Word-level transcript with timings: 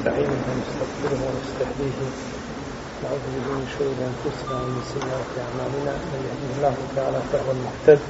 ونستعينه 0.00 0.42
ونستغفره 0.50 1.20
ونستهديه. 1.28 1.98
نعوذ 3.02 3.24
به 3.34 3.46
من 3.52 3.66
شرور 3.74 3.98
أنفسنا 4.10 4.56
ومن 4.62 4.82
سيئات 4.92 5.30
أعمالنا. 5.44 5.92
من 6.12 6.20
يهده 6.28 6.50
الله 6.56 6.74
تعالى 6.96 7.20
فهو 7.32 7.50
المهتد 7.56 8.00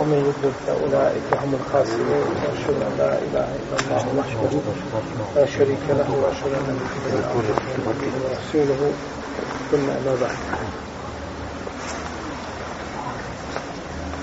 ومن 0.00 0.18
يضلل 0.28 0.54
فأولئك 0.66 1.28
هم 1.42 1.52
الخاسرون. 1.60 2.28
وأشهد 2.42 2.78
أن 2.88 2.92
لا 2.98 3.12
إله 3.26 3.48
إلا 3.60 3.76
الله 3.80 4.04
وحده 4.18 4.52
لا 5.36 5.46
شريك 5.46 5.84
له 5.88 6.08
وأشهد 6.22 6.52
أن 6.60 6.68
محمدا 6.82 7.20
ورسوله. 8.24 8.80
ثم 9.70 9.86
أما 9.98 10.14
بعد. 10.22 10.38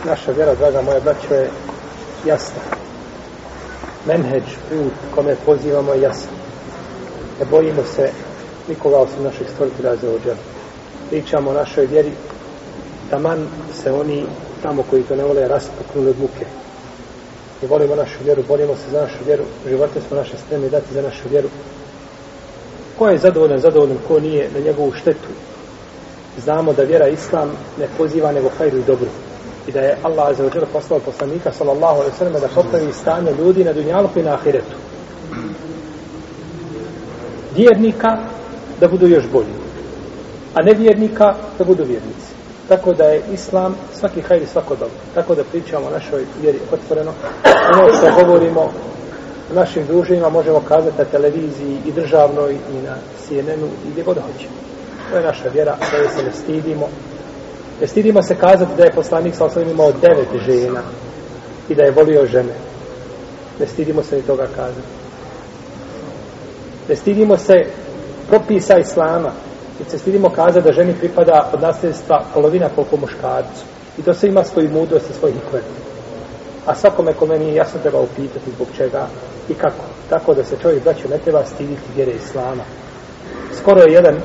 Naša 0.06 0.32
vjera, 0.32 0.56
draga 0.56 0.82
moja 0.82 1.00
braćo, 1.00 1.34
je 1.34 1.50
jasna. 2.26 2.64
Menheđ, 4.08 4.44
put 4.70 4.94
kome 5.16 5.36
pozivamo 5.46 5.94
je 5.94 6.02
jasan. 6.02 6.43
Ne 7.44 7.50
bojimo 7.50 7.84
se 7.96 8.10
nikoga 8.70 8.98
osim 8.98 9.24
naših 9.24 9.48
stvoritelja 9.54 9.96
za 9.96 10.10
ođer. 10.10 10.34
Pričamo 11.10 11.50
o 11.50 11.54
našoj 11.54 11.86
vjeri, 11.86 12.12
taman 13.10 13.48
se 13.74 13.92
oni 13.92 14.24
tamo 14.62 14.84
koji 14.90 15.04
to 15.04 15.16
ne 15.16 15.24
vole 15.24 15.48
raspuknuli 15.48 16.10
od 16.10 16.20
muke. 16.20 16.46
Mi 17.62 17.68
volimo 17.68 17.96
našu 17.96 18.24
vjeru, 18.24 18.44
borimo 18.48 18.76
se 18.76 18.92
za 18.92 19.02
našu 19.02 19.18
vjeru, 19.26 19.44
živote 19.68 20.02
smo 20.08 20.18
naše 20.18 20.38
spremni 20.38 20.70
dati 20.70 20.94
za 20.94 21.02
našu 21.02 21.30
vjeru. 21.30 21.50
Ko 22.98 23.10
je 23.10 23.18
zadovoljan, 23.18 23.60
zadovoljan, 23.60 23.98
ko 24.08 24.20
nije 24.20 24.50
na 24.54 24.60
njegovu 24.60 24.92
štetu. 24.92 25.30
Znamo 26.44 26.74
da 26.74 26.84
vjera 26.84 27.08
Islam 27.08 27.52
ne 27.80 27.88
poziva 27.98 28.32
nego 28.32 28.50
hajru 28.58 28.78
i 28.78 28.84
dobru 28.84 29.10
i 29.68 29.72
da 29.72 29.80
je 29.80 29.98
Allah 30.04 30.38
za 30.38 30.66
poslao 30.74 31.00
poslanika 31.00 31.52
sallallahu 31.52 31.96
alejhi 31.96 32.12
ve 32.12 32.18
sellem 32.18 32.42
da 32.42 32.62
popravi 32.62 32.94
stanje 32.94 33.32
ljudi 33.32 33.64
na 33.64 33.74
dunjaluku 33.74 34.20
i 34.20 34.24
na 34.24 34.34
ahiretu. 34.34 34.93
Vjernika 37.56 38.18
da 38.80 38.88
budu 38.88 39.08
još 39.08 39.24
bolji, 39.34 39.54
a 40.54 40.64
nevjernika 40.64 41.36
da 41.58 41.66
budu 41.66 41.84
vjernici. 41.84 42.34
Tako 42.68 42.94
da 42.94 43.04
je 43.04 43.22
islam 43.34 43.76
svaki 44.00 44.22
hajr 44.22 44.42
i 44.42 44.46
svako 44.46 44.76
dobro. 44.76 44.96
Tako 45.16 45.36
da 45.36 45.44
pričamo 45.44 45.88
o 45.88 45.92
našoj 45.92 46.26
vjeri 46.42 46.60
otvoreno. 46.72 47.12
Ono 47.74 47.94
što 47.94 48.26
govorimo 48.26 48.72
u 49.52 49.56
našim 49.56 49.86
druženjima 49.86 50.30
možemo 50.30 50.62
kazati 50.68 50.98
na 50.98 51.06
televiziji 51.06 51.78
i 51.86 51.92
državnoj 51.92 52.54
i 52.54 52.86
na 52.88 52.96
CNN-u 53.28 53.68
i 53.88 53.92
gdje 53.92 54.04
god 54.04 54.18
hoćemo. 54.18 54.56
To 55.12 55.18
je 55.18 55.24
naša 55.24 55.50
vjera, 55.50 55.76
da 55.80 56.10
se 56.10 56.24
ne 56.24 56.32
stidimo, 56.32 56.88
Ne 57.82 57.88
stidimo 57.88 58.24
se 58.24 58.36
kazati 58.36 58.72
da 58.78 58.84
je 58.84 58.92
poslanik 58.92 59.36
sa 59.36 59.46
osnovim 59.46 59.70
imao 59.70 59.92
devet 59.92 60.46
žena 60.46 60.82
i 61.70 61.76
da 61.76 61.84
je 61.84 61.92
volio 61.92 62.26
žene. 62.26 62.54
Ne 63.60 63.68
stidimo 63.68 64.04
se 64.04 64.16
ni 64.16 64.22
toga 64.22 64.48
kazati. 64.56 65.03
Ne 66.90 66.96
stidimo 66.96 67.38
se 67.38 67.54
propisa 68.30 68.78
islama. 68.78 69.32
I 69.82 69.90
se 69.90 69.98
stidimo 69.98 70.30
kazati 70.30 70.68
da 70.68 70.74
ženi 70.74 70.94
pripada 71.00 71.50
od 71.54 71.62
nasljedstva 71.62 72.24
polovina 72.34 72.70
koliko 72.76 72.98
muškarcu. 72.98 73.64
I 73.98 74.02
to 74.02 74.14
se 74.14 74.28
ima 74.28 74.44
svoju 74.44 74.70
mudrost 74.72 75.10
i 75.10 75.14
svoj 75.14 75.32
hikmet. 75.32 75.64
A 76.66 76.76
svakome 76.76 77.14
kome 77.14 77.40
nije 77.40 77.56
jasno 77.56 77.80
treba 77.82 78.00
upitati 78.00 78.52
zbog 78.56 78.68
čega 78.78 79.08
i 79.50 79.54
kako. 79.54 79.86
Tako 80.10 80.34
da 80.34 80.44
se 80.44 80.58
čovjek 80.62 80.84
braću 80.84 81.10
ne 81.10 81.18
treba 81.18 81.46
stiditi 81.46 81.82
vjere 81.96 82.12
islama. 82.12 82.64
Skoro 83.62 83.82
je 83.82 83.94
jedan 83.94 84.16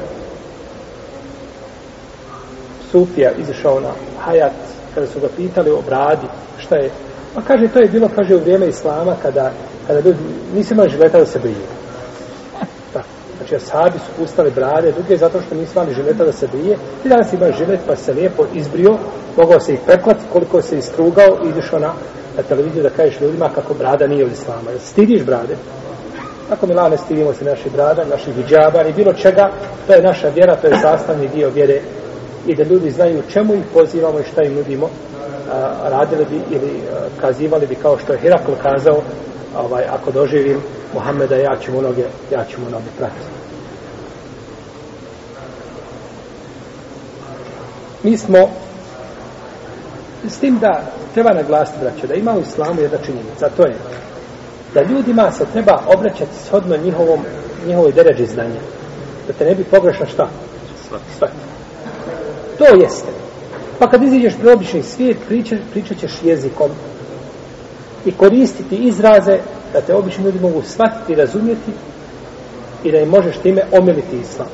Sufija 2.90 3.30
izašao 3.38 3.80
na 3.80 3.90
Hayat 4.26 4.50
kada 4.94 5.06
su 5.06 5.20
ga 5.20 5.28
pitali 5.36 5.70
o 5.70 5.82
bradi, 5.86 6.26
šta 6.58 6.76
je? 6.76 6.90
Pa 7.34 7.42
kaže, 7.42 7.68
to 7.68 7.78
je 7.78 7.88
bilo, 7.88 8.08
kaže, 8.16 8.36
u 8.36 8.40
vrijeme 8.40 8.66
Islama 8.66 9.14
kada, 9.22 9.52
kada 9.86 10.00
ljudi 10.00 10.18
nisu 10.54 10.74
imali 10.74 10.90
žileta 10.90 11.18
da 11.18 11.26
se 11.26 11.38
briju. 11.38 11.56
Znači, 13.48 13.64
asabi 13.64 13.98
su 13.98 14.12
pustali 14.18 14.50
brade, 14.50 14.92
duge 14.92 15.16
zato 15.16 15.40
što 15.42 15.54
nisu 15.54 15.72
imali 15.74 15.94
žileta 15.94 16.24
da 16.24 16.32
se 16.32 16.46
brije. 16.46 16.76
Ti 17.02 17.08
danas 17.08 17.32
imaš 17.32 17.56
žilet 17.58 17.80
pa 17.86 17.96
se 17.96 18.12
lijepo 18.12 18.44
izbrio, 18.54 18.98
mogao 19.36 19.60
se 19.60 19.72
ih 19.72 19.80
preklati 19.86 20.20
koliko 20.32 20.62
se 20.62 20.78
istrugao 20.78 21.38
i 21.44 21.48
izašao 21.48 21.78
na, 21.78 21.92
na 22.36 22.42
televiziju 22.42 22.82
da 22.82 22.90
kažeš 22.90 23.20
ljudima 23.20 23.48
kako 23.54 23.74
brada 23.74 24.06
nije 24.06 24.24
od 24.24 24.32
Islama. 24.32 24.70
Jel 24.70 24.78
stidiš 24.78 25.22
brade? 25.22 25.56
Ako 26.50 26.66
mi 26.66 26.74
lane 26.74 26.96
stidimo 26.96 27.32
se 27.34 27.44
naših 27.44 27.72
brada, 27.72 28.04
naših 28.04 28.34
hijjaba, 28.34 28.82
ni 28.82 28.92
bilo 28.92 29.12
čega, 29.12 29.50
to 29.86 29.92
je 29.92 30.02
naša 30.02 30.28
vjera, 30.28 30.56
to 30.56 30.66
je 30.66 30.80
sastavni 30.82 31.28
dio 31.28 31.50
vjere 31.50 31.80
i 32.46 32.54
da 32.54 32.62
ljudi 32.62 32.90
znaju 32.90 33.22
čemu 33.32 33.54
ih 33.54 33.64
pozivamo 33.74 34.20
i 34.20 34.28
šta 34.32 34.42
im 34.42 34.54
nudimo, 34.54 34.88
a, 35.52 35.88
radili 35.90 36.24
bi 36.30 36.56
ili 36.56 36.70
a, 36.70 37.20
kazivali 37.20 37.66
bi 37.66 37.74
kao 37.74 37.98
što 37.98 38.12
je 38.12 38.18
Herakl 38.18 38.52
kazao, 38.62 39.00
ovaj, 39.58 39.84
ako 39.90 40.10
doživim 40.10 40.60
Muhammeda, 40.94 41.36
ja 41.36 41.56
ću 41.60 41.72
mu 41.72 41.82
noge, 41.82 42.04
ja 42.32 42.44
ću 42.44 42.60
mu 42.60 42.70
noge 42.70 42.90
pratiti. 42.98 43.37
Mi 48.08 48.16
smo 48.16 48.50
s 50.28 50.38
tim 50.38 50.58
da 50.58 50.82
treba 51.14 51.32
naglasiti, 51.32 51.78
braće, 51.80 52.06
da 52.06 52.14
ima 52.14 52.34
u 52.36 52.40
islamu 52.40 52.80
jedna 52.80 52.98
činjenica, 53.06 53.48
to 53.56 53.62
je 53.62 53.76
da 54.74 54.82
ljudima 54.82 55.32
se 55.32 55.44
treba 55.52 55.82
obraćati 55.96 56.36
shodno 56.46 56.76
njihovom, 56.76 57.20
njihovoj 57.66 57.92
deređi 57.92 58.26
znanja. 58.26 58.60
Da 59.26 59.32
te 59.32 59.44
ne 59.44 59.54
bi 59.54 59.64
pogrešno 59.64 60.06
šta? 60.06 60.28
Svaki. 61.18 61.34
To 62.58 62.64
jeste. 62.64 63.08
Pa 63.78 63.90
kad 63.90 64.02
iziđeš 64.02 64.34
pri 64.40 64.52
obični 64.52 64.82
svijet, 64.82 65.16
pričat, 65.28 65.58
pričat 65.72 65.98
ćeš 65.98 66.12
jezikom 66.22 66.70
i 68.06 68.12
koristiti 68.12 68.76
izraze 68.76 69.38
da 69.72 69.80
te 69.80 69.94
obični 69.94 70.24
ljudi 70.24 70.38
mogu 70.40 70.62
shvatiti 70.62 71.12
i 71.12 71.16
razumjeti 71.16 71.72
i 72.84 72.92
da 72.92 72.98
im 72.98 73.08
možeš 73.08 73.36
time 73.36 73.62
omiliti 73.72 74.16
islam. 74.16 74.48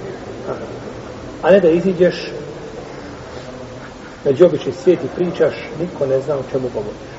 A 1.42 1.50
ne 1.50 1.60
da 1.60 1.68
iziđeš 1.68 2.32
među 4.24 4.44
obični 4.44 4.72
svijet 4.72 5.04
i 5.04 5.14
pričaš, 5.16 5.54
niko 5.80 6.06
ne 6.06 6.20
zna 6.20 6.34
o 6.34 6.42
čemu 6.52 6.68
govoriš. 6.74 7.14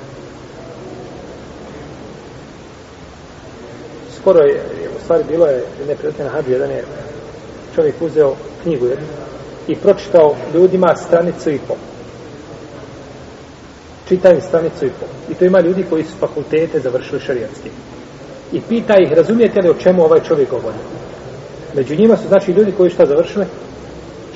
Skoro 4.18 4.40
je, 4.40 4.62
u 4.98 5.04
stvari 5.04 5.24
bilo 5.30 5.46
je 5.46 5.64
neprijatno 5.88 6.24
na 6.26 6.32
hađu, 6.32 6.52
jedan 6.52 6.72
je 6.72 6.84
čovjek 7.76 7.96
uzeo 8.02 8.36
knjigu 8.64 8.86
jednu, 8.86 9.06
i 9.68 9.76
pročitao 9.76 10.36
ljudima 10.54 10.96
stranicu 10.96 11.50
i 11.50 11.60
pol. 11.68 11.78
Čitaju 14.08 14.42
stranicu 14.42 14.86
i 14.86 14.90
pol. 14.90 15.10
I 15.32 15.34
to 15.34 15.46
ima 15.46 15.60
ljudi 15.60 15.86
koji 15.90 16.04
su 16.04 16.18
fakultete 16.20 16.80
završili 16.80 17.22
šarijatski. 17.22 17.70
I 18.54 18.62
pita 18.62 18.94
ih, 19.00 19.12
razumijete 19.12 19.62
li 19.62 19.70
o 19.70 19.74
čemu 19.74 20.04
ovaj 20.04 20.20
čovjek 20.28 20.50
govori? 20.50 20.78
Među 21.76 21.96
njima 21.96 22.18
su 22.18 22.28
znači 22.28 22.52
ljudi 22.52 22.72
koji 22.72 22.90
šta 22.90 23.06
završili? 23.06 23.46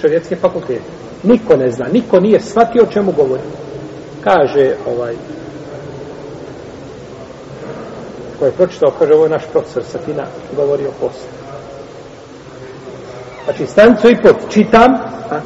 Šarijatske 0.01 0.36
fakultete. 0.36 1.08
Niko 1.24 1.56
ne 1.57 1.72
zna, 1.72 1.85
niko 1.94 2.19
nije 2.19 2.40
shvatio 2.40 2.84
o 2.84 2.91
čemu 2.94 3.12
govori. 3.12 3.41
Kaže 4.24 4.75
ovaj 4.88 5.16
ko 8.40 8.46
je 8.46 8.52
pročitao, 8.52 8.91
kaže 9.00 9.13
ovo 9.13 9.24
je 9.24 9.30
naš 9.30 9.44
profesor 9.52 9.84
Satina 9.84 10.25
govori 10.56 10.88
o 10.88 10.91
poslu. 10.91 11.28
Znači, 13.44 13.66
stanicu 13.66 14.09
i 14.09 14.22
pot 14.22 14.35
čitam, 14.50 14.94
a? 15.30 15.40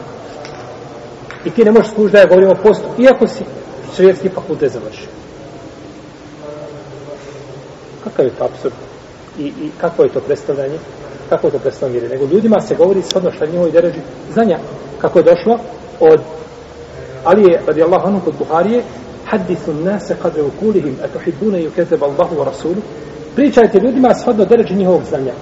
i 1.46 1.52
ti 1.52 1.64
ne 1.64 1.72
možeš 1.72 1.92
skući 1.92 2.12
da 2.12 2.20
ja 2.20 2.26
govorim 2.26 2.50
o 2.50 2.64
postu, 2.64 2.86
iako 3.00 3.28
si 3.28 3.44
šrijetski 3.96 4.30
fakultet 4.30 4.72
završio. 4.72 5.08
Kakav 8.04 8.26
je 8.26 8.32
to 8.32 8.44
absurd? 8.44 8.74
I, 9.40 9.44
I 9.44 9.72
kako 9.82 10.04
je 10.04 10.10
to 10.10 10.20
predstavljanje? 10.20 10.78
Kako 11.34 11.48
je 11.48 11.52
to 11.80 11.88
vjere, 11.88 12.10
Nego 12.10 12.26
ljudima 12.26 12.60
se 12.60 12.76
govori 12.76 13.02
shodno 13.02 13.32
šta 13.32 13.46
njihovi 13.46 13.72
deređi 13.72 14.00
znanja. 14.34 14.58
Kako 15.02 15.20
je 15.20 15.24
došlo 15.24 15.60
od 16.00 16.20
Ali 17.24 17.42
je, 17.42 17.84
anhu 18.04 18.20
kod 18.26 18.34
Buharije, 18.40 18.84
hadithu 19.26 19.74
nase 19.74 20.16
kadre 20.22 20.44
u 20.44 20.50
kulihim, 20.60 20.96
a 21.04 21.58
i 21.58 21.68
ukezeb 21.68 22.04
Allahu 22.04 22.36
wa 22.36 22.46
Rasulu, 22.46 22.82
pričajte 23.36 23.80
ljudima 23.80 24.14
shodno 24.14 24.46
deređi 24.46 24.76
njihovog 24.76 25.02
znanja. 25.10 25.34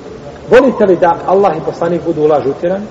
Volite 0.50 0.86
li 0.86 0.98
da 0.98 1.20
Allah 1.28 1.58
i 1.58 1.66
poslanik 1.66 2.02
budu 2.06 2.22
ulaž 2.22 2.46
utjerani? 2.46 2.86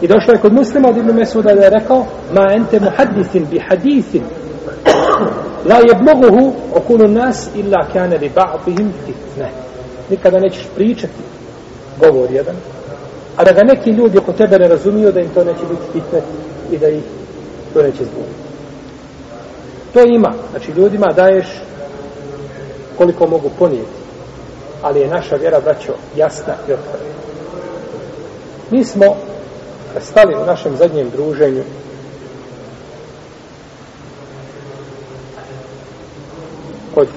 I 0.00 0.08
došlo 0.08 0.32
je 0.34 0.40
kod 0.40 0.52
muslima 0.52 0.88
od 0.88 0.96
Ibn 0.96 1.16
Mesuda 1.16 1.54
da 1.54 1.64
je 1.64 1.70
rekao 1.70 2.06
ma 2.32 2.52
ente 2.52 2.80
muhadithin 2.80 3.46
bi 3.50 3.60
hadithin 3.68 4.22
la 5.70 5.78
jebloguhu 5.88 6.52
okulu 6.74 7.08
nas 7.08 7.48
illa 7.54 7.86
kane 7.92 8.18
li 8.18 8.30
ba'dihim 8.34 8.90
fitne. 9.06 9.50
Nikada 10.10 10.38
nećeš 10.38 10.66
pričati 10.74 11.33
govor 12.00 12.30
jedan, 12.30 12.56
a 13.36 13.44
da 13.44 13.52
ga 13.52 13.62
neki 13.62 13.90
ljudi 13.90 14.18
oko 14.18 14.32
tebe 14.32 14.58
ne 14.58 14.68
razumiju 14.68 15.12
da 15.12 15.20
im 15.20 15.28
to 15.34 15.44
neće 15.44 15.60
biti 15.70 15.92
fitne 15.92 16.20
i 16.72 16.78
da 16.78 16.88
ih 16.88 17.02
to 17.74 17.82
neće 17.82 18.04
zbuniti. 18.04 18.44
To 19.92 20.00
ima. 20.06 20.32
Znači 20.50 20.72
ljudima 20.72 21.12
daješ 21.12 21.46
koliko 22.98 23.26
mogu 23.26 23.50
ponijeti 23.58 24.04
ali 24.84 25.00
je 25.00 25.08
naša 25.08 25.36
vjera, 25.36 25.60
braćo, 25.60 25.92
jasna 26.16 26.54
i 26.68 26.72
otvorena. 26.72 27.14
Mi 28.70 28.84
smo 28.84 29.16
stali 30.00 30.34
u 30.34 30.46
našem 30.46 30.76
zadnjem 30.76 31.10
druženju 31.10 31.62
kod 36.94 37.08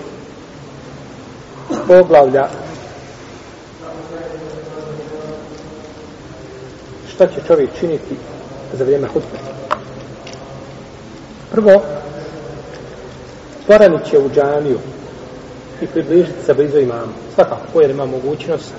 poglavlja 1.87 2.47
šta 7.17 7.27
će 7.27 7.47
čovjek 7.47 7.69
činiti 7.79 8.15
za 8.73 8.83
vrijeme 8.83 9.07
hutbe. 9.07 9.37
Prvo, 11.51 11.81
poranit 13.67 14.09
će 14.09 14.19
u 14.19 14.29
džamiju 14.29 14.79
i 15.81 15.87
približiti 15.87 16.45
se 16.45 16.53
blizu 16.53 16.79
imama. 16.79 17.13
Svakako, 17.35 17.61
pojer 17.73 17.91
ima 17.91 18.05
mogućnost 18.05 18.73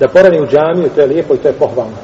da 0.00 0.08
porani 0.08 0.40
u 0.40 0.46
džamiju, 0.46 0.90
to 0.94 1.00
je 1.00 1.06
lijepo 1.06 1.34
i 1.34 1.38
to 1.38 1.48
je 1.48 1.54
pohvalno. 1.54 1.96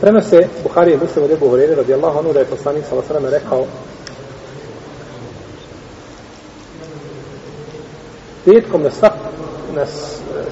Prenose 0.00 0.48
Buhari 0.62 0.92
i 0.92 0.96
Muslim 0.96 1.24
od 1.24 1.30
Ebu 1.30 1.48
Horeire 1.48 1.74
radijallahu 1.74 2.18
anhu 2.18 2.32
da 2.32 2.38
je 2.38 2.44
poslanik 2.44 2.84
sallallahu 2.84 3.14
alejhi 3.14 3.32
ve 3.32 3.38
rekao 3.38 3.66
petkom 8.44 8.82
na 8.82 8.90
svak, 8.90 9.12
na 9.74 9.86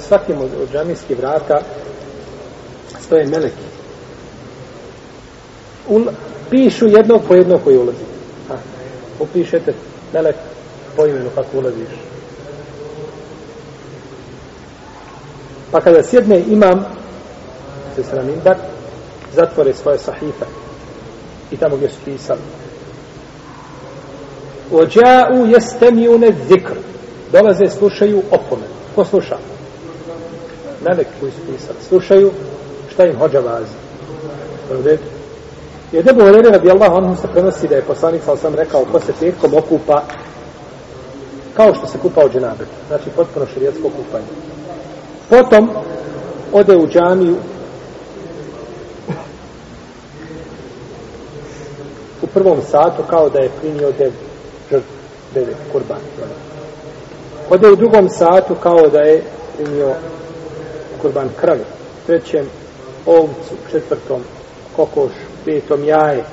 svakim 0.09 0.39
od, 0.39 0.51
od 0.63 0.73
džamijskih 0.73 1.19
vrata 1.19 1.61
stoje 3.01 3.27
meleki. 3.27 3.71
Ul, 5.89 6.05
pišu 6.51 6.87
jednog 6.87 7.23
po 7.29 7.35
jednog 7.35 7.61
koji 7.65 7.79
ulazi. 7.79 8.05
Ha, 8.49 8.57
upišete 9.21 9.75
melek 10.13 10.37
po 10.97 11.07
imenu 11.07 11.31
kako 11.35 11.59
ulaziš. 11.59 11.89
Pa 15.71 15.81
kada 15.81 16.03
sjedne 16.03 16.41
imam, 16.49 16.85
se 17.97 18.05
se 18.05 18.17
na 18.17 18.23
minbar, 18.23 18.57
zatvore 19.35 19.75
svoje 19.75 19.99
sahife 19.99 20.45
i 21.51 21.57
tamo 21.57 21.77
gdje 21.77 21.89
su 21.89 21.97
pisali. 22.05 22.41
Ođa'u 24.73 25.47
jestemijune 25.47 26.33
zikr. 26.49 26.75
Dolaze, 27.33 27.67
slušaju 27.69 28.23
opomenu. 28.31 28.80
Ko 28.95 29.05
sluša? 29.05 29.37
Melek 30.89 31.07
koji 31.21 31.33
su 31.33 31.39
pisali. 31.53 31.79
Slušaju 31.89 32.31
šta 32.93 33.07
im 33.07 33.19
hođa 33.19 33.41
vazi. 33.41 33.75
I 35.93 35.99
od 35.99 36.09
Ebu 36.09 36.21
Horeire 36.21 36.51
radi 36.51 36.71
Allah, 36.71 36.93
on 36.93 37.17
se 37.17 37.29
prenosi 37.33 37.69
da 37.69 37.77
je 37.77 37.83
poslanik, 37.83 38.23
sam 38.25 38.37
sam 38.37 38.55
rekao, 38.55 38.85
ko 38.93 39.01
se 39.01 39.13
petkom 39.21 39.55
okupa 39.55 40.03
kao 41.57 41.75
što 41.75 41.87
se 41.87 41.99
kupa 41.99 42.25
u 42.25 42.29
dženabetu. 42.29 42.71
Znači, 42.89 43.11
potpuno 43.17 43.47
širijetsko 43.55 43.83
kupanje. 43.83 44.27
Potom 45.29 45.71
ode 46.53 46.77
u 46.77 46.87
džamiju 46.87 47.37
u 52.23 52.27
prvom 52.27 52.59
satu 52.71 53.03
kao 53.11 53.29
da 53.29 53.39
je 53.39 53.51
primio 53.61 53.93
dev, 53.99 54.13
devet 55.35 55.57
kurban. 55.73 55.99
Ode 57.51 57.69
u 57.71 57.77
drugom 57.77 58.09
satu 58.09 58.55
kao 58.55 58.89
da 58.89 59.01
je 59.01 59.23
primio 59.57 59.95
kurban 61.03 61.29
kravi, 61.41 61.65
Trećem 62.07 62.47
ovcu, 63.07 63.55
četvrtom 63.71 64.21
kokoš, 64.77 65.13
petom 65.45 65.85
jaje. 65.85 66.25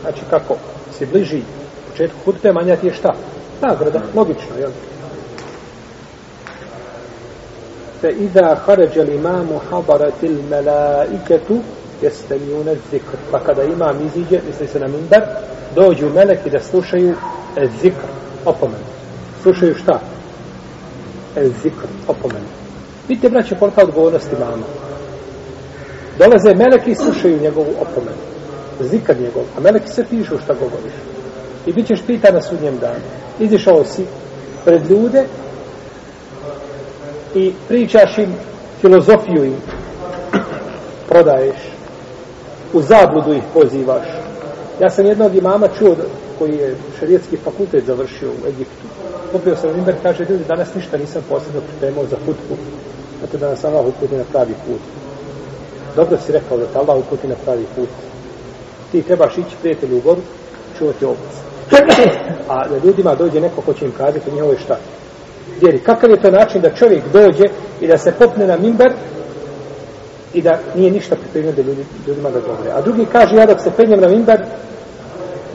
Znači 0.00 0.20
kako 0.30 0.54
se 0.98 1.06
bliži 1.06 1.42
početku 1.90 2.18
hutbe, 2.24 2.52
manja 2.52 2.76
ti 2.76 2.86
je 2.86 2.94
šta? 2.94 3.14
Nagrada, 3.60 4.00
logično, 4.14 4.58
jel? 4.58 4.70
Fe 8.00 8.08
iza 8.08 8.56
haređe 8.66 9.02
li 9.02 9.14
imamu 9.14 9.60
habaratil 9.70 10.36
melaiketu 10.50 11.58
jeste 12.02 12.38
mi 12.38 12.76
zikr. 12.90 13.16
Pa 13.30 13.38
kada 13.38 13.62
imam 13.62 14.06
iziđe, 14.06 14.40
misli 14.46 14.66
se 14.66 14.80
na 14.80 14.88
minbar, 14.88 15.22
dođu 15.74 16.10
meleki 16.14 16.50
da 16.50 16.60
slušaju 16.60 17.14
zikr, 17.82 18.04
opomenu. 18.44 18.97
Slušaju 19.48 19.74
šta? 19.74 20.00
E, 21.36 21.48
zikr, 21.62 21.86
opomenu. 22.08 22.46
Vidite, 23.08 23.28
braće, 23.28 23.56
kolika 23.58 23.82
odgovornosti 23.82 24.36
mama. 24.40 24.66
Dolaze 26.18 26.54
meleki 26.54 26.90
i 26.90 26.94
slušaju 26.94 27.40
njegovu 27.40 27.74
opomenu. 27.80 28.22
Zikr 28.80 29.20
njegov. 29.20 29.42
A 29.56 29.60
meleki 29.60 29.88
se 29.88 30.04
pišu 30.10 30.38
šta 30.44 30.54
govoriš. 30.54 30.92
I 31.66 31.72
bit 31.72 31.86
ćeš 31.86 32.00
pita 32.06 32.32
na 32.32 32.42
sudnjem 32.42 32.78
danu. 32.78 33.04
Izišao 33.38 33.84
si 33.84 34.04
pred 34.64 34.90
ljude 34.90 35.24
i 37.34 37.52
pričaš 37.68 38.18
im 38.18 38.34
filozofiju 38.80 39.44
im 39.44 39.56
prodaješ 41.08 41.56
u 42.72 42.82
zabludu 42.82 43.32
ih 43.32 43.42
pozivaš 43.54 44.06
ja 44.80 44.90
sam 44.90 45.06
jednog 45.06 45.34
imama 45.34 45.68
čuo 45.78 45.96
koji 46.38 46.56
je 46.56 46.76
šarijetski 46.98 47.36
fakultet 47.36 47.84
završio 47.84 48.28
u 48.30 48.48
Egiptu 48.48 48.88
popio 49.32 49.56
sam 49.56 49.70
Limber 49.70 49.94
kaže 50.02 50.26
ljudi 50.28 50.44
danas 50.48 50.74
ništa 50.74 50.96
nisam 50.98 51.22
posebno 51.28 51.60
pripremao 51.60 52.04
za 52.10 52.16
hutbu 52.26 52.56
zato 53.20 53.38
da 53.38 53.48
nas 53.48 53.64
Allah 53.64 53.86
uputi 53.86 54.16
na 54.16 54.24
pravi 54.32 54.54
put 54.66 54.80
dobro 55.96 56.18
si 56.26 56.32
rekao 56.32 56.58
da 56.58 56.66
te 56.66 56.78
Allah 56.78 56.96
uputi 56.98 57.28
na 57.28 57.34
pravi 57.44 57.66
put 57.76 57.88
ti 58.92 59.02
trebaš 59.02 59.38
ići 59.38 59.56
prijatelju 59.60 59.96
u 59.96 60.00
goru 60.00 60.20
čuvati 60.78 61.04
obac. 61.04 61.34
a 62.48 62.68
da 62.68 62.76
ljudima 62.84 63.14
dođe 63.14 63.40
neko 63.40 63.60
ko 63.60 63.72
će 63.72 63.84
im 63.84 63.92
kazati 63.92 64.32
njihove 64.32 64.58
šta 64.58 64.78
vjeri. 65.60 65.78
Kakav 65.78 66.10
je 66.10 66.20
to 66.22 66.30
način 66.30 66.60
da 66.60 66.74
čovjek 66.74 67.02
dođe 67.12 67.44
i 67.80 67.86
da 67.86 67.98
se 67.98 68.12
popne 68.18 68.46
na 68.46 68.56
mimber 68.56 68.92
i 70.34 70.42
da 70.42 70.58
nije 70.74 70.90
ništa 70.90 71.16
pripremio 71.16 71.52
da 71.52 71.62
ljudi, 71.62 71.84
ljudima 72.06 72.30
da 72.30 72.40
govore. 72.40 72.70
A 72.70 72.80
drugi 72.80 73.06
kaže, 73.12 73.36
ja 73.36 73.46
dok 73.46 73.60
se 73.60 73.70
penjem 73.76 74.00
na 74.00 74.08
mimber, 74.08 74.40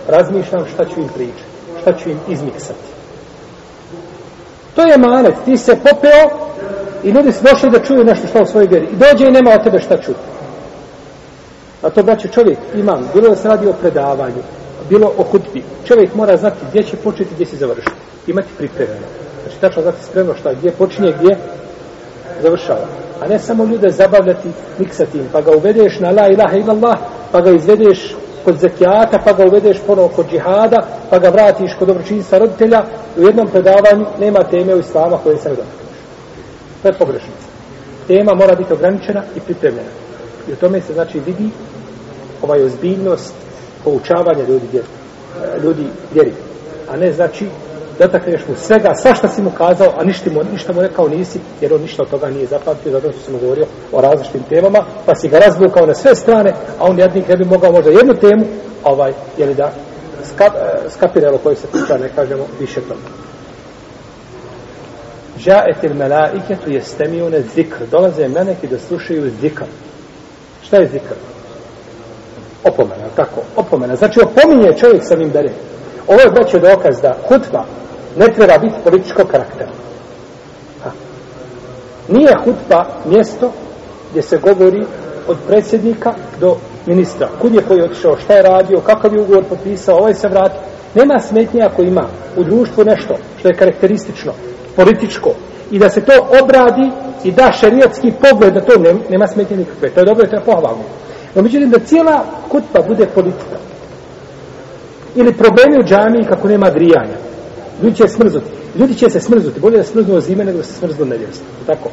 razmišljam 0.08 0.66
šta 0.74 0.86
ću 0.86 1.00
im 1.00 1.08
pričati, 1.16 1.44
šta 1.82 1.94
ću 1.94 2.10
im 2.10 2.20
izmiksati. 2.30 2.93
To 4.76 4.82
je 4.82 4.98
manet, 4.98 5.36
ti 5.46 5.58
se 5.58 5.76
popeo 5.76 6.50
i 7.04 7.10
ljudi 7.10 7.32
su 7.32 7.44
došli 7.52 7.70
da 7.70 7.80
čuju 7.80 8.04
nešto 8.04 8.28
što 8.28 8.44
u 8.44 8.46
svojoj 8.46 8.68
vjeri. 8.68 8.86
I 8.86 8.96
dođe 8.96 9.28
i 9.28 9.32
nema 9.32 9.52
od 9.52 9.64
tebe 9.64 9.80
šta 9.80 9.98
čuti. 9.98 10.20
A 11.82 11.90
to 11.90 12.04
braće 12.04 12.28
čovjek 12.28 12.58
imam, 12.76 13.10
bilo 13.14 13.30
da 13.30 13.36
se 13.36 13.48
radi 13.48 13.68
o 13.68 13.74
predavanju, 13.74 14.42
bilo 14.90 15.12
o 15.18 15.24
hutbi. 15.24 15.64
Čovjek 15.88 16.16
mora 16.16 16.38
znati 16.38 16.58
gdje 16.70 16.84
će 16.84 16.98
početi, 16.98 17.34
gdje 17.34 17.46
će 17.46 17.56
završiti. 17.56 17.92
Imati 18.28 18.48
pripremljeno. 18.58 19.08
Znači, 19.44 19.60
tačno 19.62 19.82
znati 19.82 20.04
spremno 20.04 20.34
šta, 20.40 20.54
gdje 20.54 20.72
počinje, 20.72 21.14
gdje 21.20 21.38
završava. 22.42 22.88
A 23.22 23.28
ne 23.28 23.40
samo 23.40 23.66
ljude 23.66 23.90
zabavljati, 23.90 24.48
miksati 24.80 25.18
im, 25.18 25.26
pa 25.32 25.42
ga 25.42 25.52
uvedeš 25.52 26.00
na 26.00 26.12
la 26.12 26.28
ilaha 26.28 26.58
illallah, 26.58 26.98
pa 27.32 27.42
ga 27.42 27.52
izvedeš 27.52 28.16
kod 28.46 28.60
zekijata, 28.60 29.20
pa 29.26 29.34
ga 29.34 29.46
uvedeš 29.46 29.78
ponovo 29.88 30.08
kod 30.08 30.30
džihada, 30.30 30.88
pa 31.10 31.20
ga 31.20 31.30
vratiš 31.30 31.76
kod 31.80 31.88
dobročinstva 31.88 32.38
roditelja, 32.38 32.84
u 33.18 33.22
jednom 33.22 33.48
predavanju 33.48 34.06
nema 34.20 34.44
teme 34.44 34.76
u 34.76 34.80
islama 34.80 35.18
koje 35.24 35.38
se 35.38 35.50
ne 35.50 35.56
dotakneš. 35.56 35.98
To 36.82 36.88
je 36.88 36.94
pogrešno. 36.94 37.34
Tema 38.08 38.34
mora 38.34 38.56
biti 38.56 38.74
ograničena 38.74 39.24
i 39.36 39.40
pripremljena. 39.40 39.90
I 40.48 40.54
u 40.54 40.56
tome 40.56 40.82
se 40.82 40.94
znači 40.94 41.20
vidi 41.20 41.50
ovaj 42.42 42.64
ozbiljnost 42.64 43.34
poučavanja 43.84 44.44
ljudi, 44.48 44.82
ljudi 45.64 45.86
vjeri. 46.14 46.34
A 46.90 46.98
ne 46.98 47.14
znači 47.14 47.48
dotakneš 48.00 48.42
mu 48.48 48.56
svega, 48.56 48.94
sva 48.96 49.16
šta 49.16 49.28
si 49.28 49.42
mu 49.42 49.52
kazao, 49.52 49.94
a 49.98 50.04
ništa 50.04 50.30
mu, 50.32 50.42
ništa 50.52 50.74
mu 50.74 50.82
rekao 50.82 51.08
nisi, 51.08 51.40
jer 51.62 51.74
on 51.74 51.82
ništa 51.82 52.04
od 52.04 52.10
toga 52.10 52.30
nije 52.30 52.48
zapamtio, 52.48 52.92
zato 52.92 53.12
što 53.12 53.22
sam 53.22 53.40
govorio 53.40 53.66
o 53.92 54.02
različitim 54.02 54.44
temama, 54.50 54.86
pa 55.06 55.16
si 55.16 55.30
ga 55.30 55.40
razvukao 55.40 55.86
na 55.86 55.94
sve 55.94 56.16
strane, 56.16 56.54
a 56.80 56.84
on 56.84 57.00
jednik 57.00 57.28
ne 57.28 57.38
bi 57.38 57.46
mogao 57.46 57.72
možda 57.72 57.92
jednu 57.92 58.14
temu, 58.14 58.46
ovaj, 58.84 59.14
jeli 59.38 59.54
da, 59.54 59.72
skap, 60.34 60.54
skapirelo 60.90 61.38
koje 61.38 61.56
se 61.56 61.68
priča, 61.68 61.98
ne 61.98 62.10
kažemo, 62.16 62.44
više 62.60 62.82
toga. 62.82 63.24
Žaetil 65.38 65.94
melaike 65.94 66.56
tu 66.56 66.72
stemijone 66.84 67.42
zikr. 67.56 67.86
Dolaze 67.92 68.28
meneki 68.28 68.68
da 68.68 68.80
slušaju 68.80 69.32
zikr. 69.42 69.64
Šta 70.64 70.78
je 70.78 70.88
zikr? 70.88 71.14
Opomena, 72.64 73.10
tako? 73.16 73.42
Opomena. 73.56 73.96
Znači, 73.96 74.20
opominje 74.22 74.78
čovjek 74.80 75.04
sa 75.04 75.16
njim 75.16 75.30
bere. 75.30 75.52
Ovo 76.08 76.22
je 76.22 76.30
braćo 76.30 76.60
dokaz 76.60 77.02
da 77.02 77.16
hutba 77.28 77.64
ne 78.18 78.26
treba 78.26 78.58
biti 78.58 78.76
političkog 78.84 79.28
karaktera. 79.28 79.72
Ha. 80.84 80.92
Nije 82.08 82.38
hutba 82.46 82.86
mjesto 83.06 83.52
gdje 84.12 84.22
se 84.22 84.38
govori 84.38 84.86
od 85.28 85.38
predsjednika 85.48 86.14
do 86.40 86.56
ministra. 86.86 87.30
Kud 87.42 87.56
je 87.56 87.62
koji 87.68 87.82
otišao, 87.82 88.18
šta 88.18 88.34
je 88.34 88.44
radio, 88.44 88.80
kakav 88.80 89.14
je 89.14 89.22
ugovor 89.22 89.44
potpisao, 89.50 89.98
ovaj 89.98 90.14
se 90.14 90.28
vrati. 90.28 90.56
Nema 90.96 91.20
smetnje 91.20 91.62
ako 91.62 91.82
ima 91.82 92.08
u 92.38 92.44
društvu 92.44 92.84
nešto 92.84 93.16
što 93.40 93.48
je 93.48 93.54
karakteristično, 93.54 94.32
političko, 94.76 95.30
i 95.72 95.80
da 95.80 95.90
se 95.90 96.02
to 96.02 96.14
obradi 96.44 96.92
i 97.24 97.32
da 97.32 97.52
šerijetski 97.52 98.12
pogled 98.22 98.54
da 98.54 98.62
to 98.62 98.74
nema, 99.10 99.28
smetnje 99.28 99.58
nikakve. 99.58 99.90
To 99.90 100.00
je 100.00 100.06
dobro 100.06 100.28
to 100.28 100.36
je 100.36 100.42
pohvalno. 100.46 100.84
No, 101.36 101.42
međutim, 101.42 101.70
da 101.70 101.80
cijela 101.80 102.24
hutba 102.52 102.82
bude 102.88 103.06
politika. 103.06 103.58
Ili 105.16 105.34
problemi 105.34 105.80
u 105.80 105.84
džamiji 105.84 106.26
kako 106.30 106.48
nema 106.48 106.70
grijanja. 106.70 107.18
Ljudi 107.84 107.96
će 107.96 108.08
smrzuti. 108.08 108.46
Ljudi 108.76 108.96
će 108.96 109.10
se 109.10 109.20
smrzuti. 109.20 109.60
Bolje 109.60 109.78
da 109.78 109.84
smrznu 109.84 110.20
zime 110.20 110.46
nego 110.46 110.58
da 110.58 110.64
se 110.64 110.74
smrznu 110.74 111.06
nevjerstvo. 111.06 111.46
Tako. 111.68 111.90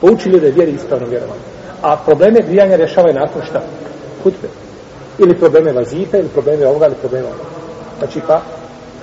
Pouči 0.00 0.28
ljude 0.28 0.50
vjeri 0.50 0.72
ispravno 0.72 1.06
vjerovanje. 1.06 1.40
A 1.82 1.96
probleme 1.96 2.40
grijanja 2.48 2.76
rješavaju 2.76 3.14
nakon 3.14 3.42
šta? 3.42 3.62
Hutbe. 4.22 4.48
Ili 5.18 5.38
probleme 5.38 5.72
vazife, 5.72 6.18
ili 6.18 6.28
probleme 6.28 6.66
ovoga, 6.66 6.86
ili 6.86 6.94
probleme 6.94 7.26
ovoga. 7.26 7.42
Znači 7.98 8.20
pa, 8.26 8.42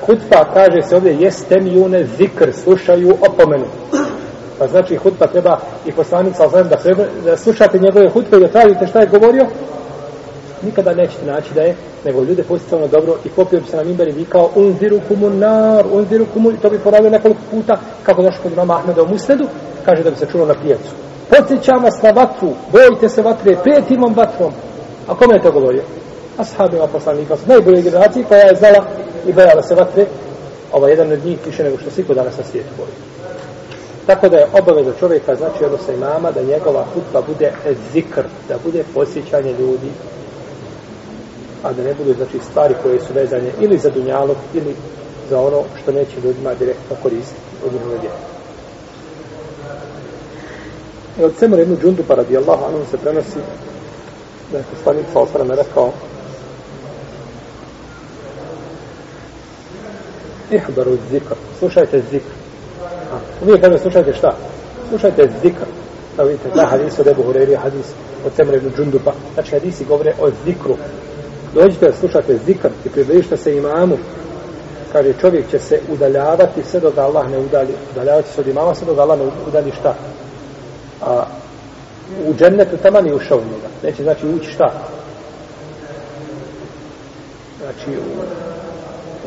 hutba 0.05 0.53
kaže 0.53 0.81
se 0.89 0.95
ovdje, 0.95 1.17
jeste 1.19 1.59
mi 1.59 2.05
zikr, 2.17 2.53
slušaju 2.53 3.17
opomenu. 3.29 3.65
Pa 4.59 4.67
znači 4.67 4.95
hutba 4.95 5.27
treba 5.27 5.59
i 5.85 5.91
poslanica 5.91 6.43
Alzheimer 6.43 6.69
da, 6.69 6.77
sve, 6.79 6.95
da 7.25 7.37
slušate 7.37 7.79
njegove 7.79 8.09
hutbe 8.09 8.37
i 8.37 8.39
da 8.39 8.47
tražite 8.47 8.87
šta 8.87 8.99
je 8.99 9.07
govorio, 9.07 9.45
nikada 10.61 10.93
nećete 10.93 11.25
naći 11.25 11.53
da 11.53 11.61
je, 11.61 11.75
nego 12.05 12.23
ljude 12.23 12.43
na 12.71 12.87
dobro 12.87 13.15
i 13.25 13.29
popio 13.29 13.59
bi 13.59 13.67
se 13.67 13.77
na 13.77 13.83
mimber 13.83 14.07
i 14.07 14.11
vikao 14.11 14.49
unziru 14.55 14.99
kumun 15.07 15.39
nar, 15.39 15.85
unziru 15.91 16.25
kumun, 16.33 16.53
i 16.53 16.57
to 16.57 16.69
bi 16.69 16.79
poravio 16.79 17.09
nekoliko 17.09 17.41
puta, 17.51 17.79
kako 18.03 18.21
došlo 18.21 18.43
kod 18.43 18.51
imama 18.51 18.77
Ahmeda 18.77 19.03
u 19.03 19.07
Musnedu, 19.07 19.47
kaže 19.85 20.03
da 20.03 20.11
bi 20.11 20.15
se 20.15 20.27
čulo 20.31 20.45
na 20.45 20.53
pijacu. 20.61 20.91
Podsjećam 21.29 21.83
vas 21.83 22.01
na 22.01 22.09
vatru, 22.09 22.49
bojite 22.71 23.09
se 23.09 23.21
vatre, 23.21 23.57
petimom 23.63 24.13
vatrom. 24.13 24.51
A 25.07 25.15
kome 25.15 25.35
je 25.35 25.41
to 25.41 25.51
govorio? 25.51 25.83
Ashabima 26.37 26.87
poslanika, 26.87 27.35
najbolje 27.45 27.81
generacije 27.81 28.25
koja 28.25 28.41
je 28.41 28.55
znala 28.55 28.85
i 29.27 29.33
bojala 29.33 29.63
se 29.63 29.75
vatre, 29.75 30.05
ovaj 30.71 30.91
jedan 30.91 31.11
od 31.11 31.25
njih 31.25 31.37
više 31.45 31.63
nego 31.63 31.77
što 31.77 31.89
svi 31.91 32.03
danas 32.03 32.37
na 32.37 32.43
svijetu 32.43 32.69
boji. 32.77 32.95
Tako 34.07 34.29
da 34.29 34.37
je 34.37 34.47
obaveza 34.53 34.91
čovjeka, 34.99 35.35
znači 35.35 35.65
odnosno 35.65 35.93
imama, 35.93 36.31
da 36.31 36.41
njegova 36.41 36.85
hutba 36.93 37.21
bude 37.27 37.51
zikr, 37.93 38.23
da 38.47 38.55
bude 38.63 38.83
posjećanje 38.93 39.51
ljudi, 39.59 39.91
a 41.63 41.73
da 41.73 41.83
ne 41.83 41.93
budu 41.93 42.13
znači 42.13 42.39
stvari 42.51 42.75
koje 42.83 42.99
su 42.99 43.13
vezane 43.13 43.49
ili 43.59 43.77
za 43.77 43.89
dunjalog 43.89 44.37
ili 44.53 44.75
za 45.29 45.41
ono 45.41 45.63
što 45.81 45.91
neće 45.91 46.15
ljudima 46.23 46.53
direktno 46.53 46.95
koristiti 47.03 47.41
od 47.65 47.73
njihove 47.73 47.97
djela. 47.99 48.15
I 51.19 51.23
od 51.23 51.33
Semur 51.39 51.59
jednu 51.59 51.77
džundu 51.81 52.03
pa 52.07 52.15
radi 52.15 52.37
Allah, 52.37 52.59
ono 52.67 52.85
se 52.91 52.97
prenosi 52.97 53.39
da 54.51 54.57
je 54.57 54.63
poslanik 54.73 55.05
sa 55.13 55.19
osvrame 55.19 55.55
rekao 55.55 55.91
ihbaru 60.51 60.97
zikr, 61.11 61.33
slušajte 61.59 62.01
zikr. 62.11 62.31
Uvijek 63.43 63.61
kada 63.61 63.79
slušajte 63.79 64.13
šta? 64.13 64.35
Slušajte 64.89 65.29
zikr. 65.41 65.65
Da 66.17 66.23
vidite, 66.23 66.49
da 66.55 66.65
hadis 66.65 66.99
od 66.99 67.07
Ebu 67.07 67.23
Hureyri, 67.23 67.57
hadis 67.57 67.85
od 68.25 68.31
Semur 68.35 68.53
jednu 68.53 68.71
džundu 68.77 68.99
pa. 69.05 69.13
Znači 69.33 69.51
hadisi 69.51 69.85
govore 69.85 70.13
o 70.19 70.29
zikru, 70.45 70.75
dođite 71.61 71.85
da 71.85 71.93
slušate 71.93 72.37
zikr 72.45 72.69
i 72.85 72.89
približite 72.89 73.37
se 73.37 73.55
imamu. 73.57 73.97
Kaže 74.91 75.13
čovjek 75.21 75.51
će 75.51 75.59
se 75.59 75.79
udaljavati 75.89 76.63
sve 76.63 76.79
dok 76.79 76.97
Allah 76.97 77.29
ne 77.29 77.37
udali 77.37 77.73
udaljavati 77.91 78.29
se 78.33 78.41
od 78.41 78.47
imama 78.47 78.75
sve 78.75 78.87
dok 78.87 78.99
Allah 78.99 79.19
ne 79.19 79.25
udali 79.47 79.71
šta? 79.79 79.95
A 81.01 81.25
u 82.27 82.33
džennetu 82.33 82.77
tamo 82.77 83.01
nije 83.01 83.15
ušao 83.15 83.37
u 83.37 83.41
njega. 83.41 83.67
Neće 83.83 84.03
znači 84.03 84.27
ući 84.27 84.51
šta? 84.51 84.73
Znači 87.61 87.97
u, 87.97 88.21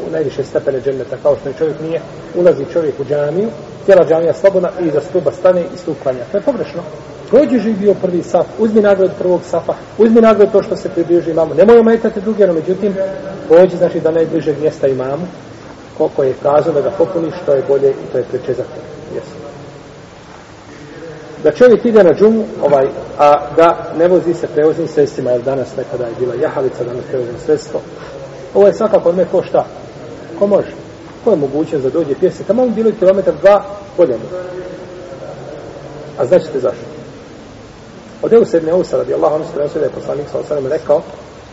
u 0.06 0.10
najviše 0.10 0.44
stepene 0.44 0.80
dženneta. 0.80 1.16
Kao 1.22 1.36
što 1.40 1.52
čovjek 1.52 1.80
nije 1.80 2.00
ulazi 2.34 2.64
čovjek 2.72 3.00
u 3.00 3.04
džamiju 3.04 3.48
cijela 3.84 4.04
džamija 4.08 4.34
slobodna 4.34 4.70
i 4.80 4.90
za 4.90 5.00
stuba 5.00 5.32
stane 5.32 5.60
i 5.60 5.78
stupanja 5.78 6.24
to 6.32 6.38
je 6.38 6.42
pogrešno. 6.42 6.82
Prođi 7.30 7.58
živio 7.58 7.94
prvi 7.94 8.22
saf, 8.22 8.46
uzmi 8.58 8.80
nagradu 8.80 9.12
prvog 9.18 9.40
safa, 9.50 9.74
uzmi 9.98 10.20
nagradu 10.20 10.52
to 10.52 10.62
što 10.62 10.76
se 10.76 10.88
približi 10.88 11.30
imamu. 11.30 11.54
Nemoj 11.54 11.78
ometati 11.78 12.20
drugi, 12.20 12.46
no 12.46 12.52
međutim, 12.52 12.94
prođi 13.48 13.76
znači 13.76 14.00
da 14.00 14.10
najbližeg 14.10 14.60
mjesta 14.60 14.86
imamu, 14.86 15.26
koliko 15.98 16.22
je 16.22 16.34
prazno 16.42 16.72
da 16.72 16.80
ga 16.80 16.90
popuni, 16.90 17.32
što 17.42 17.52
je 17.52 17.62
bolje 17.68 17.90
i 17.90 18.12
to 18.12 18.18
je 18.18 18.24
preče 18.24 18.54
za 18.54 18.62
to. 18.62 18.80
Jesu. 19.14 19.30
Da 21.44 21.52
čovjek 21.52 21.84
ide 21.84 22.04
na 22.04 22.14
džumu, 22.14 22.44
ovaj, 22.62 22.86
a 23.18 23.34
da 23.56 23.92
ne 23.98 24.08
vozi 24.08 24.34
se 24.34 24.46
prevoznim 24.46 24.88
sredstvima, 24.88 25.30
jer 25.30 25.42
danas 25.42 25.76
nekada 25.76 26.04
je 26.04 26.12
bila 26.18 26.34
jahalica, 26.34 26.84
danas 26.84 27.04
prevozim 27.08 27.34
sredstvo. 27.46 27.80
Ovo 28.54 28.66
je 28.66 28.74
svakako 28.74 29.08
od 29.08 29.16
me 29.16 29.24
ko 29.24 29.42
šta? 29.42 29.64
Ko 30.38 30.46
može? 30.46 30.72
Ko 31.24 31.30
je 31.30 31.36
moguće 31.36 31.78
da 31.78 31.90
dođe 31.90 32.14
pjese? 32.14 32.44
Tamo 32.44 32.68
bilo 32.68 32.88
je 32.88 32.94
kilometar 32.98 33.34
dva, 33.40 33.64
bolje 33.96 34.14
A 36.18 36.26
znaćete 36.26 36.60
zašto? 36.60 36.89
Od 38.22 38.32
Eus 38.32 38.54
ibn 38.54 38.68
Eusa 38.68 38.96
radi 38.96 39.14
Allah, 39.14 39.32
ono 39.32 39.44
se 39.44 39.52
prenosio 39.54 39.80
da 39.80 39.86
je 39.86 39.92
poslanik 39.92 40.28
sa 40.32 40.38
osanem 40.38 40.66
rekao, 40.66 41.02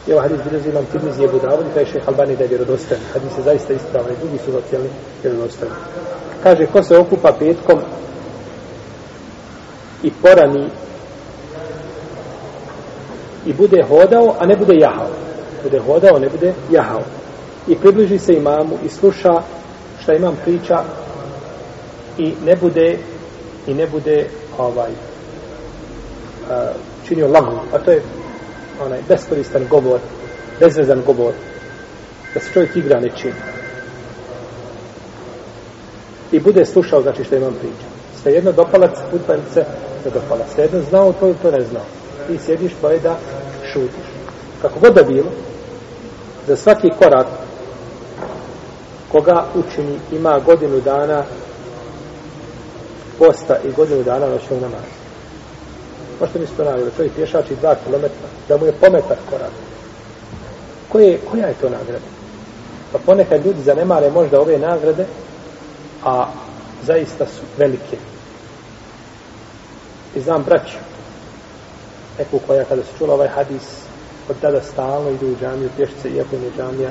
i 0.08 0.14
ovaj 0.14 0.30
hadis 0.30 0.44
bilježi 0.44 0.70
imam 0.70 0.86
Tirmizi 0.92 1.22
je 1.22 1.28
Budavod 1.28 1.66
i 1.66 1.74
kaže 1.74 2.00
Albani 2.06 2.36
da 2.36 2.44
je 2.44 2.48
vjerodostan. 2.48 2.98
Hadis 3.14 3.38
je 3.38 3.44
zaista 3.44 3.74
ispravan 3.74 4.12
i 4.12 4.20
drugi 4.20 4.38
su 4.46 4.52
zacijeli 4.52 4.90
vjerodostan. 5.24 5.70
Kaže, 6.44 6.66
ko 6.66 6.84
se 6.84 6.98
okupa 6.98 7.34
petkom 7.40 7.80
i 10.04 10.12
porani 10.22 10.70
i 13.46 13.54
bude 13.54 13.84
hodao, 13.84 14.36
a 14.40 14.46
ne 14.46 14.56
bude 14.56 14.74
jahao. 14.80 15.10
Bude 15.64 15.80
hodao, 15.80 16.16
a 16.16 16.20
ne 16.20 16.30
bude 16.30 16.54
jahao. 16.72 17.02
I 17.68 17.76
približi 17.76 18.20
se 18.20 18.34
imamu 18.34 18.78
i 18.86 18.90
sluša 18.90 19.42
šta 20.02 20.14
imam 20.14 20.38
priča 20.44 20.84
i 22.18 22.34
ne 22.46 22.56
bude 22.56 22.98
i 23.68 23.74
ne 23.74 23.88
bude 23.88 24.28
ovaj 24.58 24.92
činio 27.08 27.28
lagu, 27.28 27.60
a 27.74 27.78
to 27.78 27.92
je 27.92 28.02
onaj 28.86 29.00
beskoristan 29.08 29.68
govor, 29.70 30.00
bezvezan 30.60 31.02
govor, 31.06 31.34
da 32.34 32.40
se 32.40 32.54
čovjek 32.54 32.76
igra 32.76 33.00
nečim. 33.00 33.34
I 36.32 36.40
bude 36.40 36.66
slušao, 36.66 37.02
znači 37.02 37.24
što 37.24 37.36
imam 37.36 37.54
priča. 37.54 37.88
Sve 38.22 38.34
jedno 38.34 38.52
dopalac, 38.52 38.92
putpanice, 39.12 39.66
ne 40.06 40.12
dopala. 40.12 40.46
Sve 40.56 40.64
jedno 40.64 40.82
znao 40.90 41.14
to 41.14 41.34
to 41.42 41.52
ne 41.52 41.64
znao. 41.64 41.86
Ti 42.28 42.38
sjediš, 42.46 42.72
pa 42.82 42.92
je 42.92 43.00
da 43.00 43.18
šutiš. 43.74 44.08
Kako 44.62 44.80
god 44.80 44.94
da 44.94 45.04
bilo, 45.04 45.32
za 46.48 46.56
svaki 46.56 46.90
korak 47.00 47.28
koga 49.12 49.46
učini 49.56 50.00
ima 50.12 50.40
godinu 50.46 50.80
dana 50.80 51.24
posta 53.20 53.58
i 53.64 53.72
godinu 53.72 54.04
dana 54.04 54.28
noćnog 54.30 54.62
namaza. 54.62 55.07
Možete 56.20 56.40
mi 56.40 56.48
se 56.48 56.54
to 56.58 56.64
da 56.64 56.92
čovjek 56.98 57.14
pješači 57.14 57.56
dva 57.56 57.76
kilometra, 57.86 58.28
da 58.48 58.58
mu 58.58 58.66
je 58.66 58.72
pometak 58.72 59.18
korak. 59.30 59.52
Koje, 60.90 61.20
koja 61.32 61.48
je 61.48 61.54
to 61.54 61.70
nagrada? 61.70 62.06
Pa 62.92 62.98
ponekad 63.06 63.46
ljudi 63.46 63.62
zanemare 63.62 64.12
možda 64.12 64.42
ove 64.42 64.58
nagrade, 64.58 65.06
a 66.04 66.28
zaista 66.84 67.26
su 67.26 67.42
velike. 67.58 67.98
I 70.16 70.22
znam 70.22 70.44
braću, 70.44 70.78
neku 72.20 72.40
koja 72.48 72.66
kada 72.66 72.84
su 72.84 72.98
čula 72.98 73.14
ovaj 73.14 73.28
hadis, 73.28 73.64
od 74.30 74.36
tada 74.42 74.62
stalno 74.62 75.10
idu 75.10 75.28
u 75.28 75.36
džamiju 75.42 75.70
pješice, 75.78 76.10
iako 76.10 76.36
je 76.36 76.52
džamija 76.58 76.90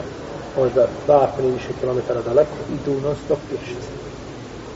možda 0.56 0.86
dva, 1.06 1.30
tri 1.36 1.46
više 1.46 1.68
kilometara 1.80 2.20
daleko, 2.22 2.56
idu 2.74 3.00
non 3.00 3.16
stop 3.24 3.38
pješice. 3.48 3.88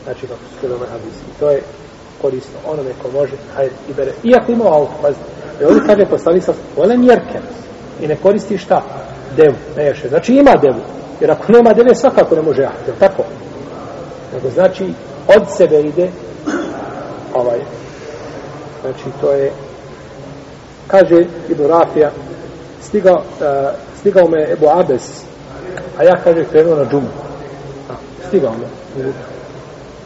Znači 0.05 0.21
kako 0.21 0.41
su 0.41 0.61
čuli 0.61 0.75
ovaj 0.75 0.89
hadis. 0.89 1.15
I 1.15 1.41
to 1.41 1.51
je 1.51 1.63
korisno 2.23 2.59
onome 2.67 2.91
ko 3.03 3.19
može, 3.19 3.33
hajde 3.57 3.73
i 3.91 3.93
bere. 3.93 4.13
Iako 4.25 4.53
ima 4.53 4.65
auto, 4.65 4.93
pazite. 5.03 5.25
I 5.61 5.65
ovdje 5.65 5.83
kaže 5.87 6.07
postavi 6.07 6.41
sa 6.41 6.53
volem 6.77 7.03
jerken 7.03 7.43
I 8.01 8.07
ne 8.07 8.17
koristi 8.17 8.59
šta? 8.59 8.83
Devu, 9.37 9.57
ne 9.77 9.85
ješe. 9.85 10.09
Znači 10.09 10.35
ima 10.35 10.57
devu. 10.63 10.81
Jer 11.21 11.31
ako 11.31 11.53
nema 11.53 11.73
deve, 11.73 11.95
svakako 11.95 12.35
ne 12.35 12.43
može 12.43 12.63
jahati. 12.63 12.91
Tako? 12.99 13.23
Nego 14.35 14.51
znači, 14.51 14.85
od 15.37 15.43
sebe 15.57 15.81
ide 15.81 16.09
ovaj. 17.35 17.59
Znači, 18.83 19.05
to 19.21 19.33
je 19.33 19.53
kaže 20.87 21.25
Ibn 21.49 21.67
Rafija 21.67 22.11
stigao, 22.83 23.17
uh, 23.17 23.23
stigao 24.01 24.29
me 24.29 24.53
Ebu 24.53 24.67
Abes 24.69 25.23
a 25.99 26.05
ja 26.05 26.17
kaže 26.25 26.45
krenuo 26.45 26.75
na 26.75 26.85
džumu 26.91 27.09
stigao 28.29 28.53
me 28.53 28.67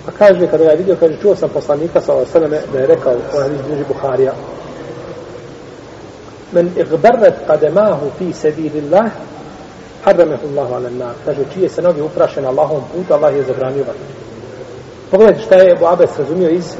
Pa 0.04 0.12
kaže, 0.12 0.46
kada 0.46 0.64
je 0.64 0.76
vidio, 0.76 0.96
kaže, 1.00 1.16
čuo 1.23 1.37
sam 1.37 1.49
poslanika 1.49 2.00
sa 2.00 2.12
ova 2.12 2.25
sveme, 2.26 2.61
da 2.73 2.78
je 2.78 2.87
rekao, 2.87 3.12
ona 3.34 3.44
je 3.44 3.62
bliži 3.68 3.84
Buharija, 3.88 4.32
men 6.52 6.70
igbarret 6.76 7.34
kademahu 7.46 8.11
fi 8.18 8.32
sebilillah, 8.32 9.11
harramehu 10.04 10.46
Allahu 10.49 10.75
ala 10.75 10.90
nar. 10.90 11.14
Kaže, 11.25 11.40
čije 11.54 11.68
se 11.68 11.82
noge 11.82 12.02
uprašene 12.02 12.49
Allahom 12.49 12.82
putu, 12.92 13.14
Allah 13.14 13.37
je 13.37 13.42
zabranio 13.42 13.84
vatru. 13.84 14.02
Pogledajte 15.11 15.42
šta 15.42 15.54
je 15.54 15.73
Ebu 15.73 15.87
Abes 15.87 16.18
razumio 16.18 16.50
iz 16.50 16.75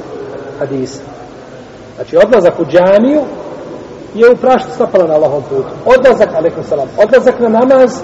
hadisa. 0.59 1.01
Znači, 1.95 2.17
odlazak 2.17 2.59
u 2.59 2.65
džamiju 2.65 3.21
je 4.15 4.31
uprašiti 4.31 4.73
stopala 4.73 5.07
na 5.07 5.13
Allahom 5.13 5.43
putu. 5.49 5.69
Odlazak, 5.85 6.29
alaikum 6.35 6.63
salam, 6.63 6.87
odlazak 6.97 7.39
na 7.39 7.49
namaz, 7.49 8.01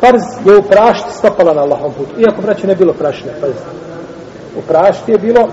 farz 0.00 0.22
je 0.46 0.56
uprašiti 0.56 1.12
stopala 1.12 1.54
na 1.54 1.62
Allahom 1.62 1.92
putu. 1.92 2.20
Iako, 2.20 2.42
braće, 2.42 2.66
ne 2.66 2.74
bilo 2.74 2.92
prašne, 2.92 3.32
pazite 3.40 3.84
uprašiti 4.58 5.12
je 5.12 5.18
bilo 5.18 5.48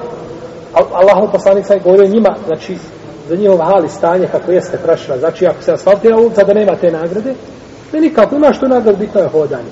Allahov 0.74 1.32
poslanik 1.32 1.66
sad 1.66 1.84
govorio 1.84 2.08
njima 2.08 2.36
znači 2.48 2.78
za 3.30 3.36
njihov 3.36 3.58
hali 3.58 3.90
stanje 3.90 4.28
kako 4.32 4.52
jeste 4.52 4.78
prašina. 4.78 5.18
znači 5.18 5.48
ako 5.48 5.64
se 5.64 5.72
asfaltira 5.72 6.18
ulica 6.18 6.44
da 6.44 6.54
nema 6.54 6.76
te 6.76 6.92
nagrade 6.92 7.34
ne 7.94 8.02
nikako 8.02 8.36
ima 8.36 8.54
što 8.54 8.68
nagrad 8.68 8.98
bitno 8.98 9.22
je 9.22 9.28
hodanje. 9.28 9.72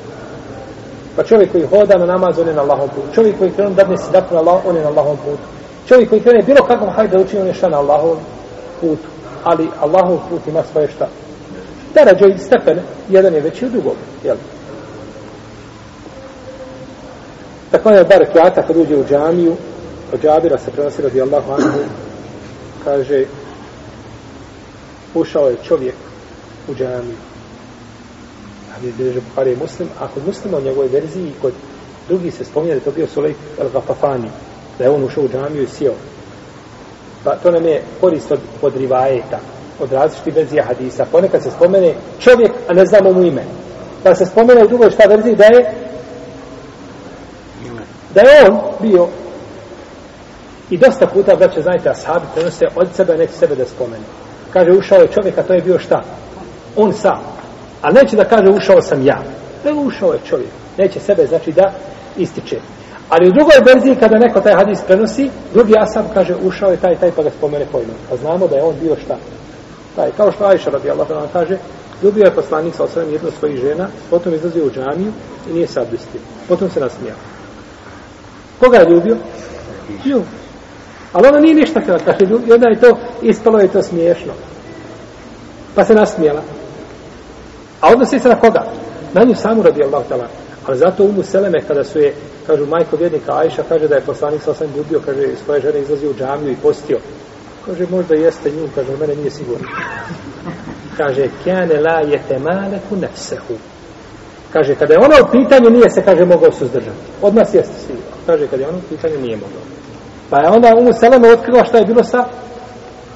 Pa 1.16 1.24
čovjek 1.24 1.52
koji 1.52 1.66
hoda 1.66 1.98
na 1.98 2.06
namaz 2.06 2.40
on 2.40 2.48
je 2.48 2.54
na 2.54 2.62
Allahom 2.62 2.90
putu. 2.90 3.08
Čovjek 3.16 3.38
koji 3.40 3.52
krenu 3.52 3.70
dadne 3.76 3.98
si 3.98 4.12
dakle 4.12 4.36
na 4.36 4.40
Allah 4.40 4.66
on 4.66 4.76
je 4.76 4.82
na 4.82 4.88
Allahom 4.88 5.18
putu. 5.18 5.44
Čovjek 5.88 6.10
koji 6.10 6.22
krene 6.22 6.44
bilo 6.44 6.66
kakvom 6.68 6.90
hajde 6.90 7.18
da 7.18 7.24
učini 7.24 7.42
on 7.42 7.48
je 7.48 7.54
šta 7.54 7.70
na 7.70 7.78
Allahom 7.78 8.18
putu. 8.82 9.08
Ali 9.44 9.70
Allahov 9.82 10.20
put 10.30 10.48
ima 10.48 10.64
svoje 10.72 10.88
šta? 10.88 11.08
Da 11.94 12.04
rađe 12.04 12.26
i 12.28 12.38
stepene 12.38 12.82
jedan 13.10 13.34
je 13.34 13.42
veći 13.42 13.66
od 13.66 13.72
drugog 13.72 13.96
jel' 14.26 14.59
Da 17.72 17.92
je 17.92 18.04
dva 18.04 18.18
rekiata 18.18 18.62
kad 18.62 18.78
uđe 18.78 18.98
u 18.98 19.06
džamiju, 19.10 19.56
od 20.14 20.22
Džabira 20.22 20.58
se 20.58 20.72
prenosi 20.72 21.02
radi 21.02 21.22
Allahu 21.22 21.52
anhu, 21.52 21.80
kaže, 22.84 23.26
ušao 25.14 25.50
je 25.50 25.56
čovjek 25.68 25.96
u 26.68 26.76
džamiju. 26.76 27.18
Ali 28.78 29.08
je 29.08 29.22
Bukhari 29.30 29.50
je 29.50 29.58
muslim, 29.58 29.90
a 30.00 30.08
kod 30.08 30.26
muslima 30.26 30.58
u 30.58 30.62
njegovoj 30.62 30.88
verziji 30.88 31.28
i 31.28 31.42
kod 31.42 31.54
drugi 32.08 32.32
se 32.32 32.46
spominje 32.46 32.76
da 32.76 32.80
to 32.80 32.92
bio 32.92 33.08
Sulej 33.08 33.34
al-Gafafani, 33.60 34.30
da 34.78 34.84
je 34.84 34.90
on 34.90 35.04
ušao 35.04 35.24
u 35.24 35.30
džamiju 35.30 35.64
i 35.64 35.68
sjeo. 35.68 35.94
Pa 37.24 37.36
to 37.36 37.52
nam 37.52 37.66
je 37.66 37.82
korist 38.02 38.32
od, 38.32 38.40
od 38.62 38.76
rivajeta, 38.76 39.40
od 39.80 39.92
različitih 39.92 40.36
verzija 40.36 40.64
hadisa. 40.64 41.06
Ponekad 41.12 41.44
se 41.44 41.52
spomene 41.52 41.94
čovjek, 42.20 42.52
a 42.68 42.74
ne 42.74 42.86
znamo 42.86 43.14
mu 43.14 43.24
ime. 43.24 43.44
Pa 44.04 44.16
se 44.16 44.26
spomene 44.26 44.64
u 44.64 44.68
drugoj 44.68 44.92
šta 44.92 45.04
verziji 45.08 45.36
da 45.36 45.46
je 45.46 45.89
da 48.24 48.30
je 48.30 48.50
on 48.50 48.60
bio 48.82 49.08
i 50.70 50.78
dosta 50.78 51.08
puta, 51.08 51.36
braće, 51.36 51.62
znajte, 51.62 51.90
ashabi 51.90 52.26
prenose 52.34 52.66
od 52.76 52.88
sebe, 52.94 53.18
neće 53.18 53.34
sebe 53.34 53.56
da 53.56 53.66
spomene. 53.66 54.04
Kaže, 54.54 54.72
ušao 54.72 55.02
je 55.02 55.08
čovjek, 55.08 55.38
a 55.38 55.44
to 55.44 55.54
je 55.54 55.62
bio 55.62 55.80
šta? 55.80 56.04
On 56.76 56.94
sam. 56.94 57.20
A 57.82 57.92
neće 57.92 58.16
da 58.16 58.24
kaže, 58.24 58.52
ušao 58.52 58.82
sam 58.82 59.06
ja. 59.06 59.22
Nego 59.66 59.82
ušao 59.82 60.14
je 60.14 60.20
čovjek. 60.30 60.50
Neće 60.78 61.00
sebe, 61.00 61.26
znači, 61.26 61.52
da 61.52 61.72
ističe. 62.18 62.60
Ali 63.10 63.28
u 63.28 63.32
drugoj 63.32 63.56
verziji, 63.66 63.96
kada 63.96 64.18
neko 64.18 64.42
taj 64.42 64.54
hadis 64.54 64.82
prenosi, 64.88 65.30
drugi 65.54 65.74
asab 65.80 66.06
kaže, 66.14 66.36
ušao 66.44 66.72
je 66.72 66.78
taj, 66.78 66.96
taj, 66.96 67.12
pa 67.12 67.24
ga 67.24 67.30
spomene 67.30 67.66
pojma. 67.72 67.94
Pa 68.10 68.16
znamo 68.16 68.48
da 68.48 68.56
je 68.56 68.64
on 68.64 68.76
bio 68.82 68.96
šta? 69.06 69.16
Taj, 69.96 70.12
kao 70.18 70.32
što 70.32 70.46
Ajša 70.46 70.70
radi 70.70 70.90
Allah 70.90 71.08
kaže, 71.34 71.58
ljubio 72.04 72.24
je 72.24 72.36
poslanik 72.36 72.76
sa 72.76 72.84
osvijem 72.84 73.12
jednu 73.12 73.32
svojih 73.40 73.60
žena, 73.60 73.88
potom 74.10 74.34
izlazio 74.34 74.66
u 74.66 74.72
džamiju 74.72 75.12
i 75.50 75.54
nije 75.54 75.68
sad 75.68 75.84
abdestio. 75.84 76.22
Potom 76.48 76.70
se 76.70 76.80
nasmijao. 76.80 77.18
Koga 78.60 78.78
je 78.78 78.90
ljubio? 78.90 79.18
Nju. 80.06 80.22
Ali 81.14 81.28
ona 81.28 81.40
nije 81.40 81.56
ništa 81.56 81.80
htjela 81.80 82.00
kaže 82.06 82.26
ljubio, 82.26 82.48
i 82.48 82.54
onda 82.54 82.70
je 82.70 82.80
to 82.80 82.98
ispalo 83.22 83.60
je 83.60 83.68
to 83.68 83.84
smiješno. 83.84 84.34
Pa 85.76 85.86
se 85.86 85.96
nasmijela. 85.96 86.42
A 87.82 87.90
odnosi 87.94 88.20
se 88.20 88.30
na 88.30 88.36
koga? 88.36 88.64
Na 89.14 89.24
nju 89.24 89.36
samu 89.36 89.64
radi 89.64 89.84
Allah 89.84 90.04
tala. 90.10 90.28
Ali 90.66 90.78
zato 90.78 91.04
umu 91.04 91.24
Seleme, 91.24 91.62
kada 91.68 91.84
su 91.84 92.00
je, 92.00 92.14
kažu, 92.48 92.66
majko 92.66 92.96
vjednika 92.96 93.38
Ajša, 93.38 93.64
kaže 93.70 93.88
da 93.88 93.96
je 93.96 94.02
poslanik 94.02 94.42
sa 94.42 94.52
osvijem 94.52 94.76
ljubio, 94.76 95.02
kaže, 95.06 95.28
svoje 95.46 95.62
žene 95.62 95.80
izlazio 95.80 96.10
u 96.10 96.14
džamiju 96.14 96.52
i 96.52 96.62
postio. 96.64 97.00
Kaže, 97.66 97.86
možda 97.92 98.16
jeste 98.16 98.52
nju, 98.52 98.70
kaže, 98.76 98.98
mene 99.00 99.16
nije 99.16 99.32
sigurno. 99.32 99.68
Kaže, 100.98 101.30
kjane 101.44 101.80
la 101.80 102.00
je 102.00 102.22
temaleku 102.28 102.96
nefsehu. 103.02 103.54
Kaže, 104.54 104.76
kada 104.76 104.94
je 104.94 105.00
ona 105.00 105.16
u 105.24 105.32
pitanju, 105.32 105.70
nije 105.70 105.90
se, 105.90 106.02
kaže, 106.02 106.26
mogao 106.26 106.52
suzdržati. 106.52 106.98
Od 107.22 107.36
nas 107.36 107.54
jeste 107.54 107.74
svi. 107.88 107.96
Kaže, 108.30 108.48
kad 108.48 108.60
je 108.60 108.68
ono 108.68 108.78
u 108.78 108.90
pitanju, 108.90 109.22
nije 109.22 109.38
mogao. 109.38 109.66
Pa 110.30 110.40
je 110.42 110.50
onda 110.50 110.76
Umu 110.76 110.94
Seleme 110.94 111.32
otkrila 111.32 111.64
šta 111.66 111.78
je 111.78 111.86
bilo 111.86 112.04
sa 112.04 112.26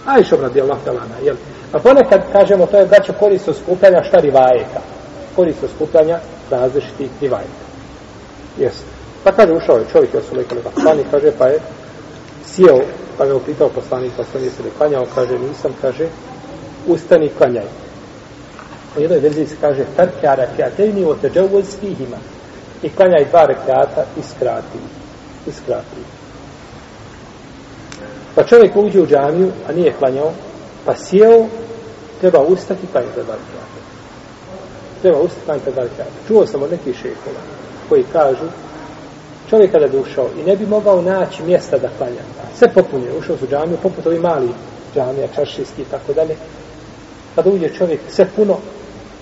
Ajšom 0.06 0.42
radi 0.42 0.62
Allah 0.62 0.78
talana, 0.86 1.18
jel? 1.24 1.36
Pa 1.72 1.80
ponekad, 1.80 2.22
kažemo, 2.32 2.66
to 2.66 2.78
je 2.78 2.86
braćo 2.86 3.14
korist 3.20 3.48
od 3.48 3.56
skupljanja 3.56 4.04
šta 4.04 4.18
rivajeta. 4.18 4.82
Korist 5.36 5.64
od 5.64 5.70
skupljanja 5.76 6.20
različitih 6.52 7.10
rivajeta. 7.22 7.64
Jeste. 8.58 8.86
Pa 9.24 9.32
kaže, 9.32 9.54
ušao 9.54 9.78
je 9.78 9.86
čovjek, 9.92 10.14
jel 10.14 10.24
su 10.30 10.36
lekali 10.36 10.62
vakani, 10.66 11.04
kaže, 11.12 11.32
pa 11.38 11.48
je 11.48 11.60
sjeo, 12.46 12.80
pa 13.18 13.26
me 13.26 13.34
upitao 13.34 13.70
poslanik, 13.70 14.12
pa 14.18 14.24
sam 14.24 14.44
je 14.44 14.50
se 14.50 14.64
klanjao, 14.78 15.06
kaže, 15.16 15.40
nisam, 15.40 15.72
kaže, 15.82 16.08
ustani 16.88 17.30
klanjaj. 17.38 17.70
U 18.98 19.02
jednoj 19.02 19.20
verziji 19.20 19.48
se 19.48 19.56
kaže, 19.62 19.86
tarke 19.96 20.28
arakijatejni 20.28 21.06
o 21.06 21.16
teđevoz 21.16 21.78
fihima. 21.80 22.18
I 22.84 22.90
klanjaj 22.90 23.26
dva 23.26 23.46
rekata 23.46 24.06
i 24.20 24.22
skrati. 24.24 25.03
I 25.48 25.52
skrati. 25.52 26.02
Pa 28.36 28.44
čovjek 28.44 28.76
uđe 28.76 29.02
u 29.02 29.08
džamiju, 29.08 29.52
a 29.70 29.72
nije 29.72 29.94
klanjao, 29.94 30.32
pa 30.86 30.96
sjeo, 30.96 31.46
treba 32.22 32.40
ustati 32.40 32.88
pa 32.94 33.00
je 33.00 33.06
dva 33.16 33.24
kjata. 33.24 33.82
Treba 35.02 35.20
ustati 35.20 35.42
pa 35.46 35.54
je 35.54 35.60
dva 35.60 35.84
kjata. 35.96 36.12
Čuo 36.28 36.46
sam 36.48 36.64
od 36.64 36.72
nekih 36.72 36.96
šekova 36.96 37.42
koji 37.90 38.04
kažu, 38.14 38.46
čovjek 39.50 39.72
kada 39.72 39.88
bi 39.88 40.00
ušao 40.00 40.28
i 40.40 40.44
ne 40.44 40.56
bi 40.56 40.66
mogao 40.66 41.02
naći 41.02 41.44
mjesta 41.44 41.78
da 41.78 41.90
klanja. 41.98 42.24
Sve 42.58 42.74
popunje, 42.74 43.08
ušao 43.20 43.38
su 43.38 43.46
u 43.46 43.48
džamiju, 43.48 43.78
poput 43.84 44.08
ovi 44.08 44.20
mali 44.20 44.50
džamija, 44.96 45.28
čaršijski 45.36 45.82
i 45.82 45.86
tako 45.92 46.14
dalje. 46.14 46.36
Kada 47.36 47.50
uđe 47.50 47.70
čovjek, 47.70 48.00
sve 48.10 48.26
puno, 48.36 48.58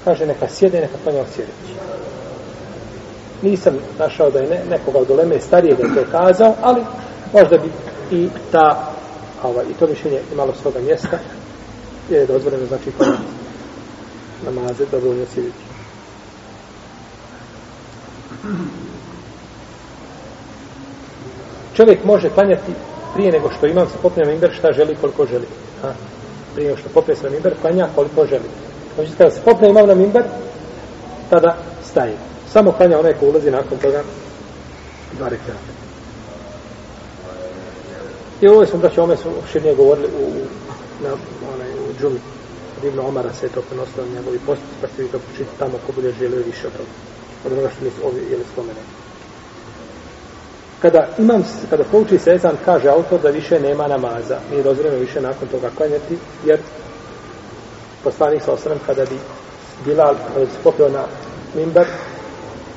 kaže 0.04 0.26
neka 0.26 0.48
sjede, 0.48 0.82
neka 0.82 0.98
klanja 1.04 1.24
sjedeći. 1.36 1.74
Nisam 3.42 3.74
našao 4.00 4.30
da 4.30 4.40
je 4.40 4.50
ne, 4.50 4.62
nekoga 4.70 5.00
od 5.00 5.12
oleme 5.12 5.40
starije 5.40 5.76
da 5.76 5.84
je 5.84 5.96
to 5.96 6.12
kazao, 6.12 6.56
ali 6.62 6.82
možda 7.34 7.58
bi 7.58 7.72
i 8.18 8.30
ta, 8.52 8.94
ovaj, 9.44 9.66
i 9.72 9.74
to 9.74 9.88
mišljenje 9.88 10.20
imalo 10.34 10.54
svoga 10.62 10.80
mjesta, 10.80 11.18
jer 12.10 12.22
je 12.22 12.28
dozvoljeno, 12.28 12.66
znači, 12.66 12.92
kod 12.98 13.08
namaze, 14.46 14.86
dobro 14.92 15.14
ne 15.14 15.26
sjedeći. 15.34 15.72
Čovjek 21.74 22.04
može 22.04 22.30
klanjati 22.30 22.72
prije 23.14 23.32
nego 23.32 23.50
što 23.58 23.68
imam 23.68 23.88
se 23.88 23.98
popne 24.02 24.26
na 24.26 24.32
imber 24.32 24.52
šta 24.54 24.72
želi 24.72 24.96
koliko 24.96 25.26
želi. 25.26 25.46
Ha? 25.82 25.94
Prije 26.54 26.68
nego 26.70 26.80
što 26.80 26.90
popne 26.90 27.16
se 27.16 27.30
na 27.30 27.36
imber, 27.36 27.54
klanja 27.62 27.88
koliko 27.96 28.26
želi. 28.26 28.50
Znači, 28.96 29.12
kada 29.18 29.30
se 29.30 29.42
popne 29.46 29.70
imam 29.70 29.88
na 29.88 29.94
imber, 29.94 30.24
tada 31.30 31.58
staje. 31.84 32.14
Samo 32.54 32.72
klanja 32.72 33.00
onaj 33.00 33.14
ko 33.14 33.26
ulazi 33.26 33.52
nakon 33.52 33.78
toga 33.78 34.04
dva 35.18 35.30
rekata. 35.30 35.72
I 38.42 38.48
ovo 38.48 38.66
smo, 38.66 38.80
braći, 38.80 39.00
ome 39.00 39.18
su 39.18 39.30
širnije 39.52 39.76
govorili 39.76 40.08
u, 40.08 40.26
na, 41.04 41.10
onaj, 41.56 41.70
u 41.74 42.02
džumi. 42.02 42.20
Divno 42.82 43.08
Omara 43.08 43.34
se 43.34 43.46
je 43.46 43.50
to 43.50 43.62
prenosilo 43.62 44.06
na 44.06 44.14
njegovi 44.14 44.40
postup, 44.46 44.68
pa 44.82 44.88
ste 44.88 45.04
vi 45.04 45.10
to 45.10 45.20
počiti 45.20 45.50
tamo 45.60 45.74
ko 45.86 45.92
bude 45.92 46.12
želio 46.20 46.42
više 46.46 46.68
od 46.68 46.74
toga. 46.74 46.90
Od 47.46 47.52
onoga 47.52 47.70
što 47.70 47.86
mi 47.86 47.92
su 47.92 48.08
ovi 48.08 48.22
ili 48.32 48.44
spomenuli. 48.54 48.86
Kada 50.82 51.08
imam, 51.18 51.44
kada 51.70 51.84
pouči 51.84 52.18
se 52.18 52.32
ezan, 52.32 52.58
kaže 52.66 52.90
autor 52.90 53.22
da 53.22 53.30
više 53.30 53.60
nema 53.60 53.88
namaza. 53.88 54.40
Mi 54.52 54.64
dozvoljeno 54.64 54.98
više 54.98 55.22
nakon 55.22 55.48
toga 55.48 55.70
klanjati, 55.78 56.18
jer 56.46 56.60
poslanik 58.04 58.42
sa 58.44 58.54
osram 58.54 58.80
kada 58.86 59.06
bi 59.06 59.18
Bilal, 59.86 60.16
kada 60.34 60.46
bi 60.46 60.52
se 60.52 60.58
popio 60.64 60.90
na 60.90 61.04
mimbar, 61.56 61.86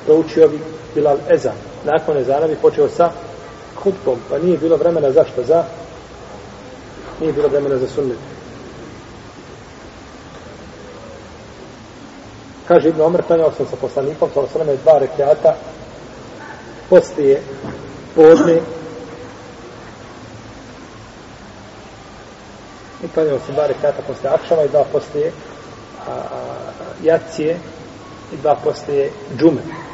proučio 0.05 0.47
bi 0.47 0.59
Bilal 0.95 1.17
ezan. 1.29 1.55
Nakon 1.85 2.17
ezana 2.17 2.47
bi 2.47 2.55
počeo 2.55 2.89
sa 2.89 3.11
hutbom, 3.75 4.19
pa 4.29 4.37
nije 4.39 4.57
bilo 4.57 4.77
vremena 4.77 5.11
zašto? 5.11 5.43
Za? 5.43 5.63
Nije 7.19 7.33
bilo 7.33 7.47
vremena 7.47 7.77
za 7.77 7.87
sunnet. 7.87 8.17
Kaže 12.67 12.89
Ibn 12.89 13.01
Omer, 13.01 13.21
klanjao 13.21 13.51
sam 13.51 13.65
sa 13.69 13.75
poslanikom, 13.75 14.29
sa 14.33 14.39
osrem 14.41 14.77
dva 14.83 14.97
rekiata, 14.99 15.55
poslije 16.89 17.41
podne 18.15 18.61
i 23.03 23.07
klanjao 23.13 23.39
sam 23.45 23.55
dva 23.55 23.67
rekata 23.67 24.01
poslije 24.07 24.33
akšama 24.33 24.63
i 24.63 24.69
dva 24.69 24.83
poslije 24.91 25.31
a, 26.07 26.11
a, 26.11 26.17
jacije 27.03 27.57
i 28.33 28.37
dva 28.37 28.55
poslije 28.63 29.11
džume 29.37 29.84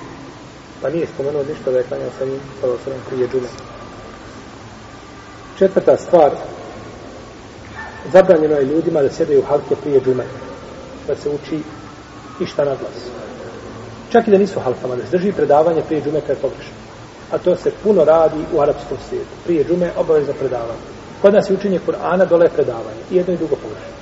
pa 0.81 0.89
nije 0.89 1.07
spomenuo 1.13 1.43
ništa 1.43 1.71
da 1.71 1.77
je 1.77 1.83
klanjao 1.83 2.09
sa 2.19 2.25
njim 2.25 2.39
sada 2.61 2.73
sam 2.83 2.93
prije 3.09 3.27
džume 3.27 3.47
četvrta 5.57 5.97
stvar 5.97 6.31
zabranjeno 8.13 8.55
je 8.55 8.65
ljudima 8.65 9.01
da 9.01 9.09
sjedaju 9.09 9.43
halke 9.49 9.75
prije 9.75 10.01
džume 10.01 10.23
da 11.07 11.15
se 11.15 11.29
uči 11.29 11.59
išta 12.39 12.65
na 12.65 12.75
glas 12.75 12.99
čak 14.11 14.27
i 14.27 14.31
da 14.31 14.37
nisu 14.37 14.59
halkama 14.59 14.95
da 14.95 15.03
se 15.03 15.17
drži 15.17 15.31
predavanje 15.31 15.81
prije 15.87 16.01
džume 16.01 16.21
kada 16.21 16.33
je 16.33 16.41
pogrešno 16.41 16.81
a 17.31 17.37
to 17.37 17.55
se 17.55 17.71
puno 17.83 18.05
radi 18.05 18.39
u 18.53 18.61
arapskom 18.61 18.97
svijetu. 19.09 19.29
Prije 19.45 19.65
džume 19.65 19.91
obavezno 19.97 20.33
predavanje. 20.33 20.79
Kod 21.21 21.33
nas 21.33 21.49
je 21.49 21.53
učenje 21.55 21.79
Kur'ana, 21.87 22.25
dole 22.25 22.45
je 22.45 22.49
predavanje. 22.49 23.01
I 23.11 23.15
jedno 23.15 23.33
i 23.33 23.37
drugo 23.37 23.55
pogrešno. 23.55 23.95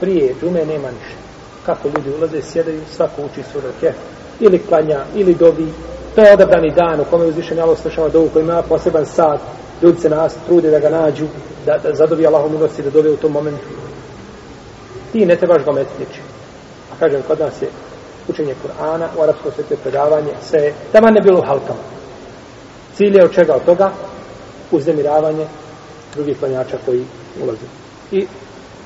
Prije 0.00 0.34
džume 0.40 0.64
nema 0.64 0.88
ništa. 0.88 1.20
Kako 1.66 1.88
ljudi 1.88 2.10
ulaze, 2.18 2.42
sjedaju, 2.42 2.80
svako 2.96 3.22
uči 3.22 3.42
sura 3.52 3.68
kef, 3.80 3.94
ili 4.40 4.58
klanja, 4.58 5.04
ili 5.14 5.34
dobi. 5.34 5.66
To 6.14 6.20
je 6.20 6.32
odabrani 6.32 6.70
dan 6.70 7.00
u 7.00 7.04
kome 7.04 7.24
uzvišen 7.24 7.60
Allah 7.60 7.78
slušava 7.78 8.08
dovu 8.08 8.28
koji 8.32 8.42
ima 8.42 8.62
poseban 8.62 9.06
sat. 9.06 9.40
Ljudi 9.82 10.00
se 10.00 10.08
nas 10.08 10.34
trude 10.46 10.70
da 10.70 10.78
ga 10.78 10.90
nađu, 10.90 11.26
da, 11.66 11.78
da 11.78 11.94
zadovi 11.94 12.26
Allahom 12.26 12.52
milosti, 12.52 12.82
da 12.82 12.90
dove 12.90 13.10
u 13.10 13.16
tom 13.16 13.32
momentu. 13.32 13.64
Ti 15.12 15.26
ne 15.26 15.36
trebaš 15.36 15.64
ga 15.64 15.72
metiti 15.72 16.20
A 16.92 16.98
kažem, 17.00 17.22
kod 17.22 17.40
nas 17.40 17.62
je 17.62 17.68
učenje 18.28 18.54
Kur'ana, 18.62 19.08
u 19.18 19.22
arapskom 19.22 19.52
svijetu 19.54 19.76
predavanje, 19.82 20.32
sve, 20.42 20.72
tamo 20.92 21.10
ne 21.10 21.20
bilo 21.20 21.42
halkama. 21.46 21.80
Cilj 22.96 23.16
je 23.16 23.24
od 23.24 23.34
čega 23.34 23.54
od 23.54 23.64
toga? 23.64 23.90
Uznemiravanje 24.70 25.46
drugih 26.14 26.38
klanjača 26.38 26.76
koji 26.86 27.04
ulaze. 27.42 27.66
I 28.12 28.26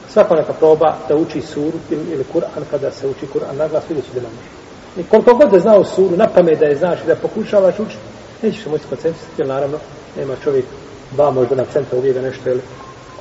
svako 0.08 0.34
neka 0.34 0.52
proba 0.52 0.96
da 1.08 1.16
uči 1.16 1.40
suru 1.40 1.78
ili, 1.90 2.12
ili 2.12 2.24
Kur'an, 2.34 2.62
kada 2.70 2.90
se 2.90 3.06
uči 3.06 3.26
Kur'an 3.34 3.56
na 3.56 3.68
glas, 3.68 3.84
vidjet 3.88 4.06
će 4.06 4.12
da 4.14 4.20
ne 4.20 4.28
može. 4.28 4.57
I 4.98 5.02
koliko 5.02 5.34
god 5.34 5.50
da 5.50 5.58
znao 5.58 5.84
suru, 5.84 6.16
na 6.16 6.26
pamet 6.34 6.58
da 6.58 6.66
je 6.66 6.76
znaš 6.76 6.98
i 7.04 7.06
da 7.06 7.16
pokušavaš 7.16 7.78
učiti, 7.78 8.02
nećeš 8.42 8.62
se 8.62 8.70
moći 8.70 8.84
skoncentrisati, 8.84 9.32
jer 9.38 9.48
naravno 9.48 9.78
nema 10.16 10.34
čovjek 10.44 10.64
dva 11.12 11.30
možda 11.30 11.54
na 11.54 11.64
centa 11.64 11.96
uvijek 11.96 12.14
da 12.14 12.22
nešto 12.22 12.50
ili 12.50 12.60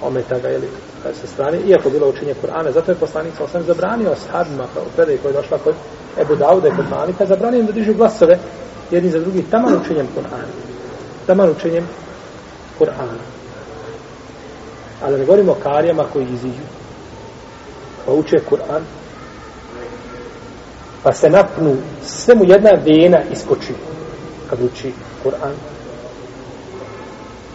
ometa 0.02 0.40
ga 0.40 0.50
ili 0.50 0.68
sa 1.22 1.28
strane, 1.28 1.58
iako 1.66 1.90
bilo 1.90 2.10
učenje 2.10 2.34
Kur'ana, 2.44 2.72
zato 2.72 2.92
je 2.92 2.96
poslanik 2.96 3.34
sa 3.38 3.44
osam 3.44 3.64
zabranio 3.64 4.16
sahabima 4.16 4.68
kao 4.74 4.84
u 4.84 4.96
predaj 4.96 5.18
koja 5.18 5.30
je 5.30 5.42
došla 5.42 5.58
kod 5.58 5.76
Ebu 6.22 6.36
Dauda 6.36 6.68
i 6.68 6.76
kod 6.76 6.86
Malika, 6.90 7.26
zabranio 7.26 7.60
im 7.60 7.66
da 7.66 7.72
dižu 7.72 7.94
glasove 7.94 8.38
jedni 8.92 9.10
za 9.10 9.20
drugi, 9.20 9.44
taman 9.52 9.74
učenjem 9.82 10.08
Kur'ana. 10.16 10.50
Taman 11.28 11.50
učenjem 11.50 11.88
Kur'ana. 12.80 13.18
Ali 15.02 15.20
ne 15.20 15.26
govorimo 15.26 15.52
o 15.52 15.62
karijama 15.64 16.04
koji 16.14 16.26
iziđu, 16.26 16.66
pa 18.06 18.12
uče 18.12 18.38
Kur'an, 18.50 18.82
pa 21.04 21.14
se 21.14 21.30
napnu, 21.30 21.76
sve 22.04 22.36
mu 22.36 22.44
jedna 22.44 22.70
vena 22.86 23.20
iskoči 23.32 23.74
kad 24.50 24.60
uči 24.62 24.94
Kur'an. 25.24 25.54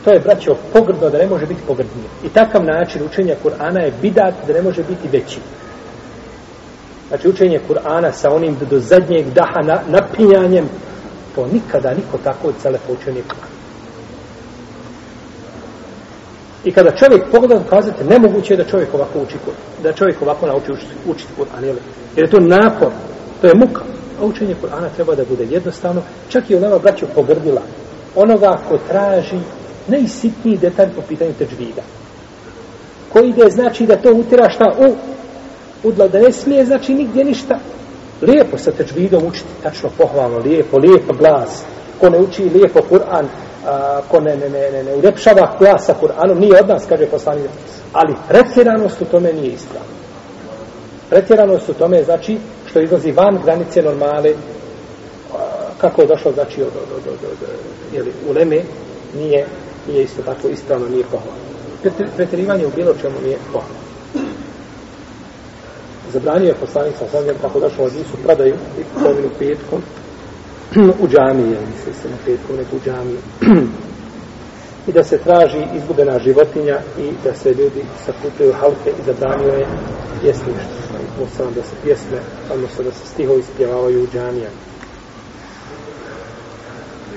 To 0.05 0.11
je, 0.11 0.21
braćo, 0.21 0.57
pogrdno 0.73 1.11
da 1.11 1.19
ne 1.19 1.27
može 1.27 1.47
biti 1.47 1.61
pogrdnije. 1.67 2.09
I 2.25 2.29
takav 2.29 2.65
način 2.65 3.03
učenja 3.05 3.35
Kur'ana 3.45 3.81
je 3.81 3.93
bidat 4.03 4.35
da 4.47 4.53
ne 4.53 4.63
može 4.63 4.83
biti 4.83 5.09
veći. 5.09 5.41
Znači, 7.09 7.29
učenje 7.29 7.61
Kur'ana 7.69 8.13
sa 8.13 8.31
onim 8.31 8.57
do 8.71 8.79
zadnjeg 8.79 9.27
daha 9.35 9.63
na, 9.63 9.81
napinjanjem, 9.89 10.69
to 11.35 11.47
nikada 11.53 11.95
niko 11.95 12.19
tako 12.25 12.49
od 12.49 12.55
cele 12.63 12.79
učenje 12.89 13.23
I 16.65 16.73
kada 16.73 16.91
čovjek 16.91 17.23
pogleda, 17.31 17.63
kazate, 17.71 18.05
nemoguće 18.05 18.53
je 18.55 18.57
da 18.57 18.65
čovjek 18.65 18.95
ovako 18.95 19.19
uči 19.19 19.37
Kur'an, 19.47 19.83
da 19.83 19.93
čovjek 19.93 20.23
ovako 20.23 20.47
nauči 20.47 20.73
učiti, 20.73 20.93
učiti 21.07 21.33
Kur'an, 21.39 21.65
jel? 21.65 21.77
Jer 22.17 22.27
je 22.27 22.31
to 22.31 22.41
napor, 22.41 22.91
to 23.43 23.49
je 23.49 23.55
muka. 23.55 23.83
A 24.21 24.25
učenje 24.25 24.57
Kur'ana 24.63 24.89
treba 24.97 25.15
da 25.15 25.25
bude 25.25 25.45
jednostavno, 25.45 26.03
čak 26.29 26.51
i 26.51 26.57
ulema 26.57 26.79
braću 26.79 27.07
pogrdila 27.15 27.63
onoga 28.17 28.59
ko 28.69 28.79
traži 28.89 29.39
najsitniji 29.87 30.59
detalj 30.59 30.89
po 30.97 31.03
pitanju 31.09 31.33
teđvida. 31.39 31.83
Koji 33.13 33.29
ide 33.29 33.51
znači 33.51 33.87
da 33.87 33.97
to 33.97 34.13
utira 34.13 34.51
šta 34.51 34.65
u 34.79 34.95
udla, 35.89 36.09
da 36.09 36.19
ne 36.19 36.33
smije 36.33 36.65
znači 36.65 36.95
nigdje 36.95 37.25
ništa. 37.25 37.59
Lijepo 38.23 38.59
sa 38.59 38.71
teđvidom 38.71 39.25
učiti, 39.27 39.49
tačno 39.63 39.91
pohvalno, 39.99 40.39
lijepo, 40.39 40.79
lijepo 40.79 41.13
glas. 41.13 41.63
Ko 42.01 42.11
ne 42.11 42.19
uči 42.19 42.43
lijepo 42.45 42.81
Kur'an, 42.91 43.27
ko 44.09 44.21
ne, 44.21 44.37
ne, 44.37 44.49
ne, 44.49 44.71
ne, 44.71 44.85
ne 44.85 44.95
uljepšava 44.95 45.57
glas 45.59 45.87
sa 45.87 45.95
Kur'anom, 46.03 46.39
nije 46.39 46.61
od 46.61 46.69
nas, 46.69 46.85
kaže 46.89 47.07
poslanik. 47.07 47.51
Ali 47.93 48.15
pretjeranost 48.29 49.01
u 49.01 49.05
tome 49.05 49.33
nije 49.33 49.53
ispravna. 49.53 49.93
Pretjeranost 51.11 51.69
u 51.69 51.75
tome 51.75 52.05
znači 52.05 52.39
što 52.73 52.81
izlazi 52.81 53.13
van 53.13 53.39
granice 53.45 53.83
normale, 53.83 54.35
kako 55.81 56.01
je 56.01 56.07
došlo, 56.07 56.33
znači, 56.33 56.63
od, 56.63 56.69
od, 56.77 56.89
od, 56.97 57.13
od, 57.13 57.19
od 57.33 57.49
jeli, 57.95 58.13
u 58.29 58.33
Leme, 58.33 58.61
nije, 59.15 59.47
nije 59.89 60.05
isto 60.05 60.23
tako 60.23 60.49
ispravno, 60.49 60.89
nije 60.89 61.05
pohvalno. 61.05 61.43
Pretjerivanje 62.17 62.67
u 62.67 62.71
bilo 62.77 62.95
čemu 63.01 63.15
nije 63.25 63.39
pohvalno. 63.53 63.83
Zabranio 66.13 66.49
je 66.49 66.55
poslanik 66.55 66.95
sa 66.99 67.09
sadnjem, 67.09 67.37
kako 67.41 67.61
došlo 67.61 67.85
od 67.85 67.93
Isu, 67.93 68.17
prodaju 68.25 68.55
i 68.55 68.83
kupovinu 68.95 69.29
petkom 69.39 69.83
u 71.01 71.09
džamiji, 71.09 71.57
misli 71.71 71.93
se 72.03 72.09
na 72.09 72.17
petkom, 72.25 72.57
nego 72.57 72.77
u 72.77 72.81
džamiji. 72.85 73.19
I 74.89 74.93
da 74.93 75.05
se 75.05 75.19
traži 75.19 75.67
izgubena 75.77 76.19
životinja 76.19 76.81
i 76.99 77.11
da 77.25 77.35
se 77.35 77.49
ljudi 77.49 77.83
sakupljaju 78.07 78.53
halke 78.53 78.91
i 78.91 79.05
zabranio 79.07 79.53
je 79.53 79.67
jesništvo 80.25 80.93
Musam 81.21 81.55
da 81.55 81.63
se 81.63 81.77
pjesme, 81.83 82.19
odnosno 82.53 82.85
da 82.85 82.93
se 82.93 83.07
stihovi 83.07 83.41
ispjevavaju 83.41 84.03
u 84.03 84.07
džamijama. 84.07 84.57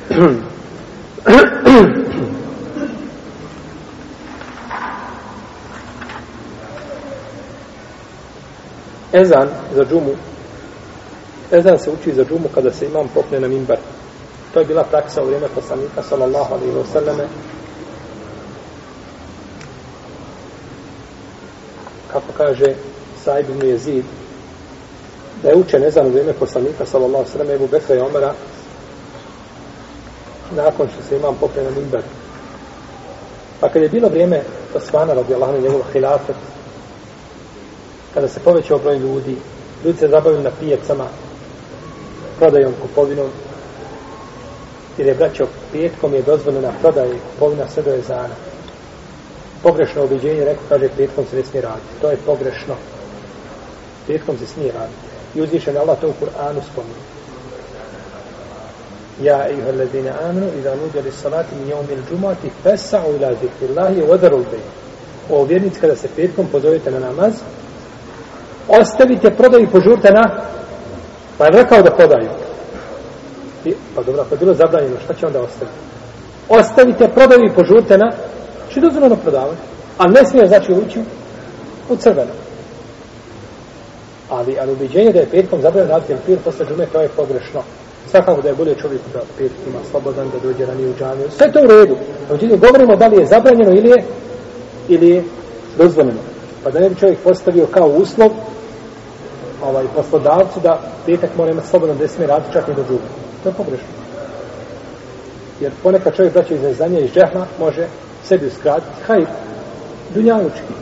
Ezan 9.14 9.50
za 9.76 9.86
džumu 9.86 10.12
Ezan 11.52 11.80
se 11.80 11.92
uči 11.92 12.14
za 12.14 12.26
džumu 12.26 12.50
kada 12.56 12.72
se 12.72 12.86
imam 12.86 13.08
popne 13.14 13.40
na 13.40 13.48
mimbar. 13.48 13.78
To 14.54 14.60
je 14.60 14.66
bila 14.66 14.84
praksa 14.84 15.24
u 15.24 15.26
vrijeme 15.26 15.48
poslanika 15.56 16.04
sallallahu 16.04 16.54
alaihi 16.54 16.74
wa 16.74 16.86
sallame 16.94 17.28
kako 22.12 22.32
kaže 22.38 22.76
Saib 23.26 23.50
ibn 23.50 23.68
Jezid 23.68 24.04
da 25.44 25.50
je 25.50 25.56
učen 25.56 25.84
ezan 25.84 26.08
u 26.08 26.10
vrijeme 26.10 26.34
poslanika 26.34 26.86
sallallahu 26.86 27.30
sallam 27.32 27.50
Ebu 27.50 27.68
Bekra 27.68 27.96
i 27.96 28.00
Omara 28.00 28.34
nakon 30.56 30.88
što 30.88 31.10
se 31.10 31.16
imam 31.16 31.36
popre 31.40 31.64
na 31.64 31.70
mimbar. 31.70 32.02
Pa 33.60 33.70
kad 33.70 33.82
je 33.82 33.90
bilo 33.90 34.10
vrijeme 34.10 34.42
Osmana, 34.76 35.14
radi 35.14 35.34
Allah, 35.34 35.50
i 35.60 35.62
njegov 35.62 35.82
hilafet 35.94 36.36
kada 38.14 38.28
se 38.28 38.40
povećao 38.40 38.78
broj 38.78 38.98
ljudi 38.98 39.36
ljudi 39.86 40.00
se 40.00 40.08
zabavili 40.08 40.44
na 40.44 40.52
pijacama, 40.60 41.06
prodajom 42.40 42.74
kupovinom 42.82 43.30
jer 44.98 45.08
je 45.08 45.14
braćo 45.14 45.48
petkom 45.72 46.14
je 46.14 46.22
dozvoljena 46.22 46.72
prodaja 46.82 47.14
i 47.14 47.20
kupovina 47.34 47.68
sve 47.74 47.84
do 47.84 47.92
jezana 47.92 48.36
pogrešno 49.64 50.04
obiđenje 50.04 50.46
rekao 50.46 50.64
kaže 50.70 50.90
petkom 50.98 51.26
se 51.30 51.36
ne 51.36 51.44
smije 51.44 51.62
raditi. 51.62 52.02
To 52.02 52.10
je 52.10 52.18
pogrešno 52.26 52.76
petkom 54.08 54.38
se 54.38 54.46
smije 54.46 54.72
raditi. 54.72 55.00
I 55.36 55.42
uzvišen 55.42 55.78
Allah 55.78 55.98
to 56.02 56.08
u 56.08 56.14
Kur'anu 56.22 56.62
spominje. 56.72 57.06
Ja, 59.22 59.50
ejuha 59.50 59.70
allazine 59.70 60.12
amanu, 60.24 60.48
idha 60.60 60.76
nuđa 60.76 61.00
li 61.06 61.12
salati 61.12 61.56
mi 61.56 61.70
jevmi 61.70 61.94
il 61.94 62.02
džumati, 62.10 62.52
fesa'u 62.64 63.16
ila 63.16 63.32
zikrillahi 63.42 64.02
vodaru 64.02 64.38
u. 64.38 64.46
O 65.30 65.44
vjernici, 65.44 65.80
kada 65.80 65.96
se 65.96 66.08
petkom 66.16 66.48
pozovete 66.52 66.92
na 66.92 67.00
namaz, 67.00 67.34
ostavite 68.68 69.32
prodaju 69.32 69.64
i 69.64 69.68
požurte 69.68 70.12
na, 70.12 70.42
pa 71.38 71.46
je 71.46 71.52
rekao 71.52 71.82
da 71.82 71.96
prodaju. 71.96 72.30
I, 73.66 73.74
pa 73.96 74.04
dobro, 74.04 74.22
ako 74.22 74.34
je 74.36 74.40
bilo 74.40 74.54
zabranjeno, 74.54 74.96
šta 75.04 75.14
će 75.14 75.26
onda 75.26 75.42
ostaviti? 75.42 75.78
Ostavite 76.50 77.08
prodaju 77.08 77.42
i 77.46 77.56
požurte 77.56 77.98
na, 77.98 78.12
što 78.70 78.80
je 78.80 78.82
dozvoljeno 78.82 79.16
prodavati? 79.16 79.62
A 79.98 80.08
ne 80.08 80.26
smije 80.26 80.48
znači 80.48 80.74
ući 80.74 81.00
u 81.90 81.96
crveno. 81.96 82.45
Ali, 84.30 84.58
ali 84.60 84.72
ubiđenje 84.72 85.12
da 85.12 85.20
je 85.20 85.30
petkom 85.32 85.62
zabranjeno 85.62 85.94
raditi 85.94 86.14
pir 86.26 86.38
posle 86.44 86.66
džume, 86.66 86.86
to 86.86 87.02
je 87.02 87.10
pogrešno. 87.10 87.62
Svakako 88.08 88.42
da 88.42 88.50
je 88.50 88.56
bolje 88.56 88.76
čovjek 88.76 89.02
da 89.14 89.20
petkom 89.38 89.64
ima 89.68 89.80
slobodan, 89.92 90.30
da 90.30 90.48
dođe 90.48 90.66
ranije 90.66 90.90
u 90.90 90.94
džamiju. 91.00 91.28
Sve 91.38 91.52
to 91.52 91.60
u 91.60 91.68
redu. 91.68 91.96
Međutim, 92.32 92.60
govorimo 92.60 92.96
da 92.96 93.08
li 93.08 93.18
je 93.18 93.26
zabranjeno 93.26 93.72
ili 93.72 93.90
je, 93.90 94.04
ili 94.88 95.10
je 95.10 95.24
dozvoljeno. 95.78 96.20
Pa 96.64 96.72
da 96.72 96.80
ne 96.80 96.90
bi 96.90 96.96
čovjek 96.96 97.20
postavio 97.20 97.66
kao 97.66 97.88
uslov 97.88 98.32
ovaj, 99.64 99.86
poslodavcu 99.96 100.60
da 100.60 100.80
petak 101.06 101.30
mora 101.38 101.52
imati 101.52 101.68
slobodan 101.68 101.98
da 101.98 102.08
smije 102.08 102.28
raditi 102.28 102.54
čak 102.54 102.68
i 102.68 102.74
do 102.74 102.84
džume. 102.88 103.08
To 103.44 103.50
je 103.50 103.56
pogrešno. 103.56 103.88
Jer 105.60 105.72
ponekad 105.84 106.16
čovjek 106.16 106.34
braća 106.34 106.54
iz 106.54 106.62
neznanja 106.62 107.00
iz 107.00 107.12
džehma 107.12 107.46
može 107.60 107.88
sebi 108.24 108.48
uskratiti. 108.48 109.04
Hajde, 109.08 109.32
dunjavučki. 110.14 110.74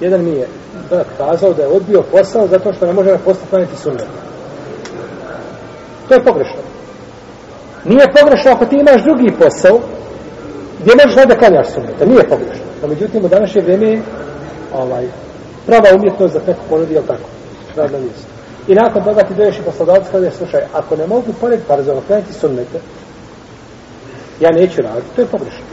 Jedan 0.00 0.24
mi 0.24 0.30
je 0.30 0.48
brat 0.90 1.06
kazao 1.18 1.52
da 1.52 1.62
je 1.62 1.68
odbio 1.68 2.02
posao 2.02 2.46
zato 2.46 2.72
što 2.72 2.86
ne 2.86 2.92
može 2.92 3.10
na 3.10 3.18
posao 3.18 3.42
klanjati 3.50 3.76
sunnet. 3.76 4.06
To 6.08 6.14
je 6.14 6.24
pogrešno. 6.24 6.60
Nije 7.84 8.06
pogrešno 8.20 8.50
ako 8.50 8.66
ti 8.66 8.76
imaš 8.76 9.02
drugi 9.02 9.32
posao 9.38 9.80
gdje 10.80 10.92
možeš 11.04 11.26
da 11.28 11.38
klanjaš 11.38 11.68
sunnet. 11.74 12.06
Nije 12.06 12.28
pogrešno. 12.28 12.64
No, 12.82 12.88
međutim, 12.88 13.24
u 13.24 13.28
današnje 13.28 13.60
vrijeme 13.60 14.02
ovaj, 14.74 15.06
prava 15.66 15.88
umjetnost 15.94 16.34
za 16.34 16.40
neko 16.46 16.60
ponudi, 16.68 16.94
je 16.94 17.06
tako? 17.06 17.28
Radno 17.76 17.98
mjesto. 17.98 18.26
I 18.68 18.74
nakon 18.74 19.04
toga 19.04 19.22
ti 19.22 19.34
doješ 19.34 19.58
i 19.58 19.62
poslodavac 19.62 20.02
kada 20.10 20.26
je, 20.26 20.32
slušaj, 20.32 20.60
ako 20.72 20.96
ne 20.96 21.06
mogu 21.06 21.32
pored 21.40 21.60
parzova 21.68 22.00
klanjati 22.06 22.32
sunnete, 22.32 22.80
ja 24.40 24.50
neću 24.50 24.82
raditi, 24.82 25.06
to 25.16 25.20
je 25.20 25.26
pogrešno. 25.26 25.64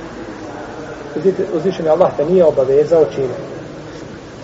Uzvišen 1.54 1.86
je 1.86 1.92
Allah 1.92 2.12
te 2.18 2.26
nije 2.26 2.46
obavezao 2.46 3.06
čine 3.16 3.34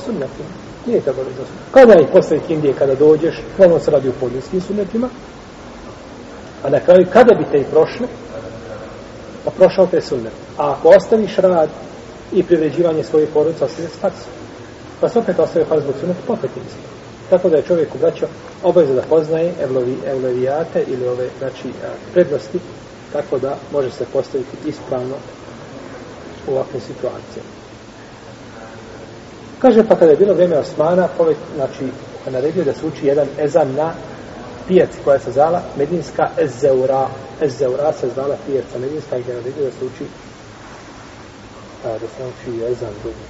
sunnetima. 0.06 0.63
Nije 0.86 1.02
to 1.02 1.12
obavezno. 1.12 1.44
Kada 1.72 1.94
ih 1.94 2.08
posle 2.14 2.40
kindije, 2.48 2.74
kada 2.74 2.96
dođeš, 2.96 3.42
ono 3.60 3.80
se 3.80 3.92
radi 3.92 4.10
u 4.10 4.14
podnijskim 4.20 4.62
sunetima, 4.62 5.10
a 6.64 6.70
na 6.70 6.80
kraju 6.80 7.08
kada 7.14 7.36
bi 7.36 7.46
te 7.52 7.58
i 7.58 7.64
prošli, 7.64 8.08
pa 9.46 9.52
prošao 9.52 9.88
te 9.88 10.02
sunnet. 10.02 10.34
A 10.58 10.72
ako 10.72 10.90
ostaviš 10.90 11.36
rad 11.36 11.70
i 12.32 12.44
privređivanje 12.44 13.04
svoje 13.04 13.26
porodice, 13.26 13.66
ostaviš 13.66 13.92
faksu. 14.02 14.28
Pa 15.02 15.10
se 15.10 15.20
opet 15.20 15.40
ostavio 15.40 15.66
farz 15.66 15.84
zbog 15.84 15.96
sunneta, 16.00 16.20
popet 16.28 16.52
isto. 16.68 16.80
Tako 17.30 17.50
da 17.50 17.58
je 17.58 17.64
čovjek 17.64 17.96
ubraćao 17.96 18.30
obaveza 18.64 18.94
da 18.94 19.02
poznaje 19.02 19.54
evlovi, 19.62 19.98
evlovijate 20.08 20.84
ili 20.88 21.08
ove 21.08 21.30
znači, 21.40 21.68
prednosti, 22.14 22.60
tako 23.14 23.38
da 23.38 23.58
može 23.72 23.92
se 23.92 24.06
postaviti 24.14 24.58
ispravno 24.66 25.16
u 26.48 26.52
ovakvim 26.52 26.82
situacijama. 26.82 27.63
Kaže, 29.64 29.84
pa 29.88 29.96
kada 29.96 30.12
je 30.12 30.18
bilo 30.18 30.34
vrijeme 30.34 30.58
Osmana, 30.58 31.08
povek, 31.18 31.38
znači, 31.56 31.86
naredio 32.32 32.64
da 32.64 32.74
se 32.74 32.86
uči 32.86 33.08
jedan 33.08 33.28
ezan 33.40 33.76
na 33.76 33.94
pijaci 34.68 34.98
koja 35.06 35.20
se 35.20 35.32
zvala 35.32 35.62
Medinska 35.78 36.30
Ezeura. 36.38 37.08
Ezeura 37.42 37.94
se 37.94 38.10
zvala 38.14 38.36
pijaca 38.46 38.80
Medinska 38.80 39.18
i 39.18 39.20
je 39.20 39.36
naredio 39.36 39.66
da 39.66 39.72
se 39.72 39.86
uči 39.86 40.06
A, 41.86 41.88
da 41.88 42.08
se 42.08 42.24
uči 42.24 42.64
ezan 42.72 42.90
drugi. 43.04 43.26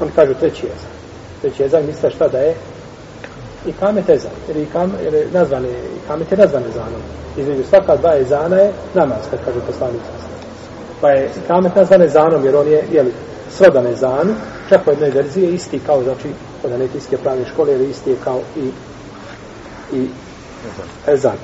On 0.00 0.10
kažu 0.16 0.34
treći 0.34 0.66
ezan. 0.66 0.92
Treći 1.40 1.64
ezan 1.64 1.86
misle 1.86 2.10
šta 2.10 2.28
da 2.28 2.38
je 2.38 2.54
i 3.66 3.72
kamet 3.72 4.08
ezan. 4.08 4.32
Jer, 4.48 4.66
kam, 4.72 4.92
jer 5.04 5.14
je 5.14 5.28
nazvan 5.32 5.64
je, 5.64 5.70
i 5.70 6.08
kamet 6.08 6.32
je 6.32 6.38
nazvan 6.38 6.62
ezanom. 6.68 7.02
Između 7.36 7.62
svaka 7.68 7.96
dva 7.96 8.16
ezana 8.16 8.56
je 8.56 8.72
namaz, 8.94 9.18
kad 9.30 9.38
kaže 9.44 9.60
poslanik. 9.66 10.02
Pa 11.00 11.10
je 11.10 11.30
kamet 11.46 11.76
nazvan 11.76 12.02
ezanom, 12.02 12.44
jer 12.44 12.56
on 12.56 12.68
je, 12.68 12.84
jeli, 12.92 13.12
srodan 13.50 13.86
ezanu, 13.86 14.34
čak 14.68 14.86
u 14.86 14.90
jednoj 14.90 15.10
verziji 15.10 15.44
je 15.44 15.54
isti 15.54 15.80
kao, 15.86 16.02
znači, 16.02 16.28
kod 16.62 16.72
anetijske 16.72 17.16
pravne 17.16 17.44
škole, 17.52 17.72
jer 17.72 17.80
isti 17.80 18.10
je 18.10 18.16
kao 18.24 18.40
i, 18.56 18.70
i 19.96 20.08
ezan. 21.06 21.36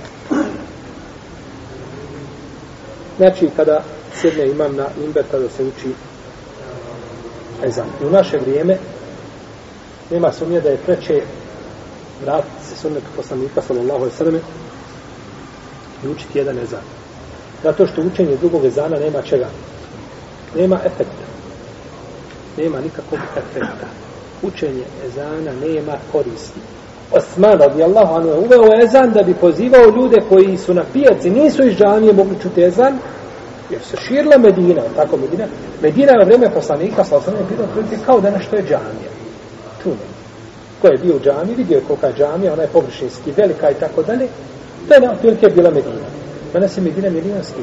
Znači, 3.16 3.50
kada 3.56 3.82
sjedne 4.14 4.50
imam 4.50 4.76
na 4.76 4.86
imber, 5.04 5.24
tada 5.30 5.48
se 5.48 5.64
uči 5.64 5.94
ezan. 7.64 7.86
I 8.02 8.04
u 8.04 8.10
naše 8.10 8.38
vrijeme 8.38 8.78
nema 10.10 10.32
sumnje 10.32 10.60
da 10.60 10.68
je 10.68 10.76
preče 10.86 11.22
vratiti 12.24 12.64
se 12.68 12.76
sunnetu 12.76 13.06
poslanika 13.16 13.62
sallallahu 13.62 13.98
alaihi 13.98 14.16
sallam 14.16 14.36
i 16.04 16.08
učiti 16.08 16.38
jedan 16.38 16.58
ezan. 16.58 16.82
Zato 17.62 17.86
što 17.86 18.02
učenje 18.02 18.36
drugog 18.36 18.64
ezana 18.64 18.98
nema 18.98 19.22
čega. 19.22 19.48
Nema 20.56 20.80
efekta. 20.84 21.21
Nema 22.56 22.80
nikakvog 22.80 23.20
efekta. 23.36 23.86
Učenje 24.42 24.84
ezana 25.06 25.52
nema 25.66 25.92
koristi. 26.12 26.60
Osman 27.12 27.58
radijallahu 27.58 28.14
anhu 28.14 28.28
je 28.28 28.38
uveo 28.38 28.82
ezan 28.84 29.12
da 29.12 29.22
bi 29.22 29.34
pozivao 29.34 29.84
ljude 29.96 30.16
koji 30.28 30.56
su 30.56 30.74
na 30.74 30.84
pijaci, 30.92 31.30
nisu 31.30 31.66
iz 31.66 31.76
džanije 31.76 32.12
mogli 32.12 32.36
čuti 32.42 32.64
ezan, 32.64 32.98
jer 33.70 33.80
se 33.82 33.96
širila 33.96 34.38
Medina, 34.38 34.82
tako 34.96 35.16
Medina. 35.16 35.44
Medina 35.82 36.12
je 36.12 36.24
vreme 36.24 36.50
poslanika, 36.54 37.04
sa 37.04 37.16
osnovne 37.16 37.40
pitao, 37.48 37.66
kao 38.06 38.20
da 38.20 38.38
što 38.38 38.56
je 38.56 38.62
džanija. 38.62 39.12
Tu 39.82 39.88
ne. 39.88 40.12
Ko 40.82 40.88
je 40.88 40.98
bio 40.98 41.16
u 41.16 41.20
džaniji, 41.20 41.54
vidio 41.54 41.76
je 41.76 41.84
kolika 41.88 42.06
je 42.06 42.14
džanija, 42.18 42.52
ona 42.52 42.62
je 42.62 42.68
površinski 42.68 43.32
velika 43.36 43.70
i 43.70 43.74
tako 43.74 44.02
dalje. 44.02 44.28
To 44.88 44.94
je 44.94 45.00
na 45.00 45.12
otprilike 45.12 45.46
bila 45.48 45.70
Medina. 45.70 46.08
Danas 46.52 46.76
je 46.76 46.82
Medina 46.82 47.10
medinanski. 47.10 47.62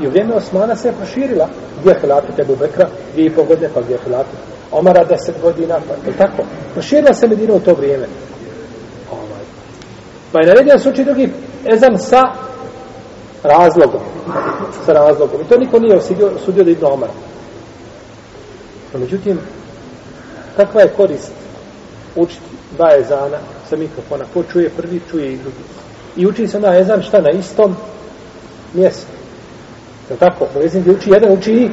I 0.00 0.06
u 0.06 0.10
vrijeme 0.10 0.34
Osmana 0.34 0.76
se 0.76 0.88
je 0.88 0.92
proširila. 0.92 1.48
Gdje 1.80 1.90
je 1.90 2.00
Hilatu 2.00 2.32
Tebu 2.36 2.56
Bekra, 2.56 2.88
dvije 3.12 3.26
i 3.26 3.34
pol 3.34 3.44
godine, 3.44 3.70
pa 3.74 3.80
gdje 3.80 3.94
je 3.94 4.24
Omara 4.72 5.04
deset 5.04 5.34
godina, 5.42 5.80
pa 5.88 6.10
je 6.10 6.16
tako. 6.16 6.42
Proširila 6.72 7.14
se 7.14 7.28
Medina 7.28 7.54
u 7.54 7.60
to 7.60 7.74
vrijeme. 7.74 8.06
Ovaj. 9.10 9.44
Pa 10.32 10.40
je 10.40 10.46
naredio 10.46 10.78
se 10.78 10.88
uči 10.88 11.04
drugi 11.04 11.32
ezan 11.64 11.98
sa 11.98 12.22
razlogom. 13.42 14.00
Sa 14.86 14.92
razlogom. 14.92 15.40
I 15.40 15.44
to 15.44 15.58
niko 15.58 15.78
nije 15.78 15.96
osudio, 15.96 16.30
osudio 16.36 16.64
da 16.64 16.70
Ibn 16.70 16.84
Omar. 16.84 17.08
No, 18.92 19.00
međutim, 19.00 19.38
kakva 20.56 20.80
je 20.80 20.92
korist 20.96 21.32
učiti 22.16 22.40
dva 22.76 22.96
ezana 22.98 23.38
sa 23.70 23.76
mikrofona? 23.76 24.24
Ko 24.34 24.42
čuje 24.52 24.70
prvi, 24.70 25.00
čuje 25.10 25.32
i 25.32 25.36
drugi. 25.36 25.56
I 26.16 26.26
uči 26.26 26.46
se 26.46 26.60
na 26.60 26.78
ezan 26.78 27.02
šta 27.02 27.20
na 27.20 27.30
istom 27.30 27.76
mjestu. 28.74 29.21
Je 30.10 30.16
tako? 30.16 30.46
Muezin 30.54 30.90
uči 30.90 31.10
jedan, 31.10 31.32
uči 31.32 31.52
i 31.52 31.70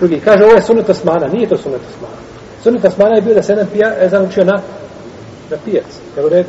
drugi. 0.00 0.20
Kaže, 0.20 0.44
ovo 0.44 0.54
je 0.54 0.62
sunet 0.62 0.88
osmana. 0.88 1.26
Nije 1.26 1.48
to 1.48 1.56
sunet 1.56 1.80
osmana. 1.94 2.16
Sunet 2.62 2.84
osmana 2.84 3.16
je 3.16 3.22
bio 3.22 3.34
da 3.34 3.42
se 3.42 3.52
jedan 3.52 3.66
pija, 3.72 3.88
eh, 3.88 4.06
ezan 4.06 4.24
učio 4.24 4.44
na, 4.44 4.60
na 5.50 5.56
pijac. 5.64 5.86
Evo 6.16 6.28
redu. 6.28 6.48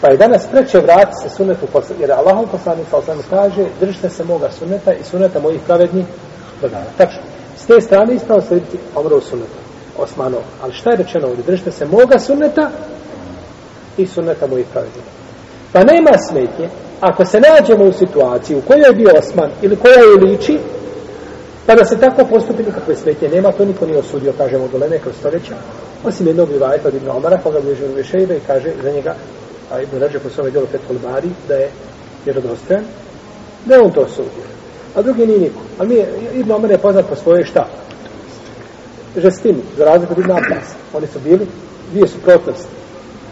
Pa 0.00 0.10
je 0.10 0.16
danas 0.16 0.46
preće 0.46 0.78
vrati 0.78 1.12
se 1.22 1.36
sunetu 1.36 1.66
posle, 1.66 1.96
jer 2.00 2.12
Allahom 2.12 2.46
poslanik 2.52 2.86
sa 2.90 2.96
osam 2.96 3.18
kaže, 3.30 3.64
držite 3.80 4.10
se 4.10 4.24
moga 4.24 4.50
suneta 4.58 4.92
i 4.92 5.04
suneta 5.04 5.40
mojih 5.40 5.60
pravednih 5.66 6.06
dodana. 6.60 6.84
Tačno. 6.98 7.22
S 7.56 7.66
te 7.66 7.80
strane 7.80 8.14
ispravo 8.14 8.40
slediti 8.40 8.78
Omrov 8.94 9.20
suneta, 9.20 9.58
Osmanov. 9.98 10.40
Ali 10.62 10.72
šta 10.72 10.90
je 10.90 10.96
rečeno 10.96 11.28
ovdje? 11.28 11.44
Držite 11.46 11.70
se 11.72 11.86
moga 11.86 12.18
suneta 12.18 12.70
i 13.96 14.06
suneta 14.06 14.46
mojih 14.46 14.66
pravednih. 14.72 15.04
Pa 15.72 15.84
nema 15.84 16.10
smetnje, 16.28 16.68
ako 17.02 17.24
se 17.24 17.40
nađemo 17.40 17.84
u 17.84 17.92
situaciji 17.92 18.56
u 18.56 18.60
kojoj 18.60 18.86
je 18.86 18.92
bio 18.92 19.10
Osman 19.18 19.50
ili 19.62 19.76
koja 19.76 19.94
je 19.94 20.24
liči, 20.24 20.58
pa 21.66 21.74
da 21.74 21.84
se 21.84 22.00
tako 22.00 22.24
postupi 22.24 22.62
nikakve 22.62 22.96
smetnje. 22.96 23.28
Nema, 23.28 23.52
to 23.52 23.64
niko 23.64 23.86
nije 23.86 23.98
osudio, 23.98 24.32
kažemo, 24.38 24.68
dolene 24.72 24.98
kroz 24.98 25.14
stoljeća. 25.18 25.54
Osim 26.04 26.26
jednog 26.26 26.50
livajta 26.50 26.88
od 26.88 26.94
Ibn 26.94 27.10
Omara, 27.10 27.38
koga 27.42 27.60
bliže 27.60 27.84
u 27.84 27.94
Vešejbe 27.94 28.36
i 28.36 28.46
kaže 28.46 28.72
za 28.82 28.90
njega, 28.90 29.14
a 29.70 29.80
Ibn 29.80 29.98
Rađe 29.98 30.18
po 30.18 30.30
svome 30.30 30.50
djelu 30.50 30.66
Fethul 30.66 30.96
Bari, 30.98 31.28
da 31.48 31.54
je 31.54 31.70
vjerodostojan, 32.24 32.84
da 33.66 33.74
je 33.74 33.80
on 33.80 33.90
to 33.90 34.00
osudio. 34.00 34.46
A 34.94 35.02
drugi 35.02 35.26
nije 35.26 35.38
niko. 35.38 35.60
A 35.78 35.84
mi, 35.84 36.04
Ibn 36.34 36.52
Omar 36.52 36.70
je 36.70 36.78
poznat 36.78 37.06
po 37.08 37.16
svojoj 37.16 37.44
šta? 37.44 37.66
Žestini, 39.16 39.62
za 39.76 39.84
razliku 39.84 40.12
od 40.12 40.18
Ibn 40.18 40.30
Abbas. 40.30 40.74
Oni 40.94 41.06
su 41.06 41.18
bili 41.18 41.46
dvije 41.90 42.08
suprotnosti. 42.08 42.81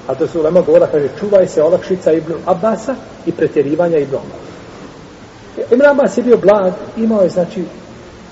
A 0.06 0.14
to 0.14 0.26
su 0.26 0.40
ulema 0.40 0.60
govora, 0.60 0.86
kaže, 0.86 1.08
čuvaj 1.20 1.46
se 1.46 1.62
olakšica 1.62 2.12
Ibn 2.12 2.32
Abasa 2.46 2.94
i 3.26 3.32
pretjerivanja 3.32 3.98
Ibn 3.98 4.14
Omara. 4.14 4.44
E, 5.58 5.74
Ibn 5.74 5.86
Abbas 5.86 6.18
je 6.18 6.22
bio 6.22 6.36
blag, 6.36 6.72
imao 6.96 7.22
je, 7.22 7.28
znači, 7.28 7.64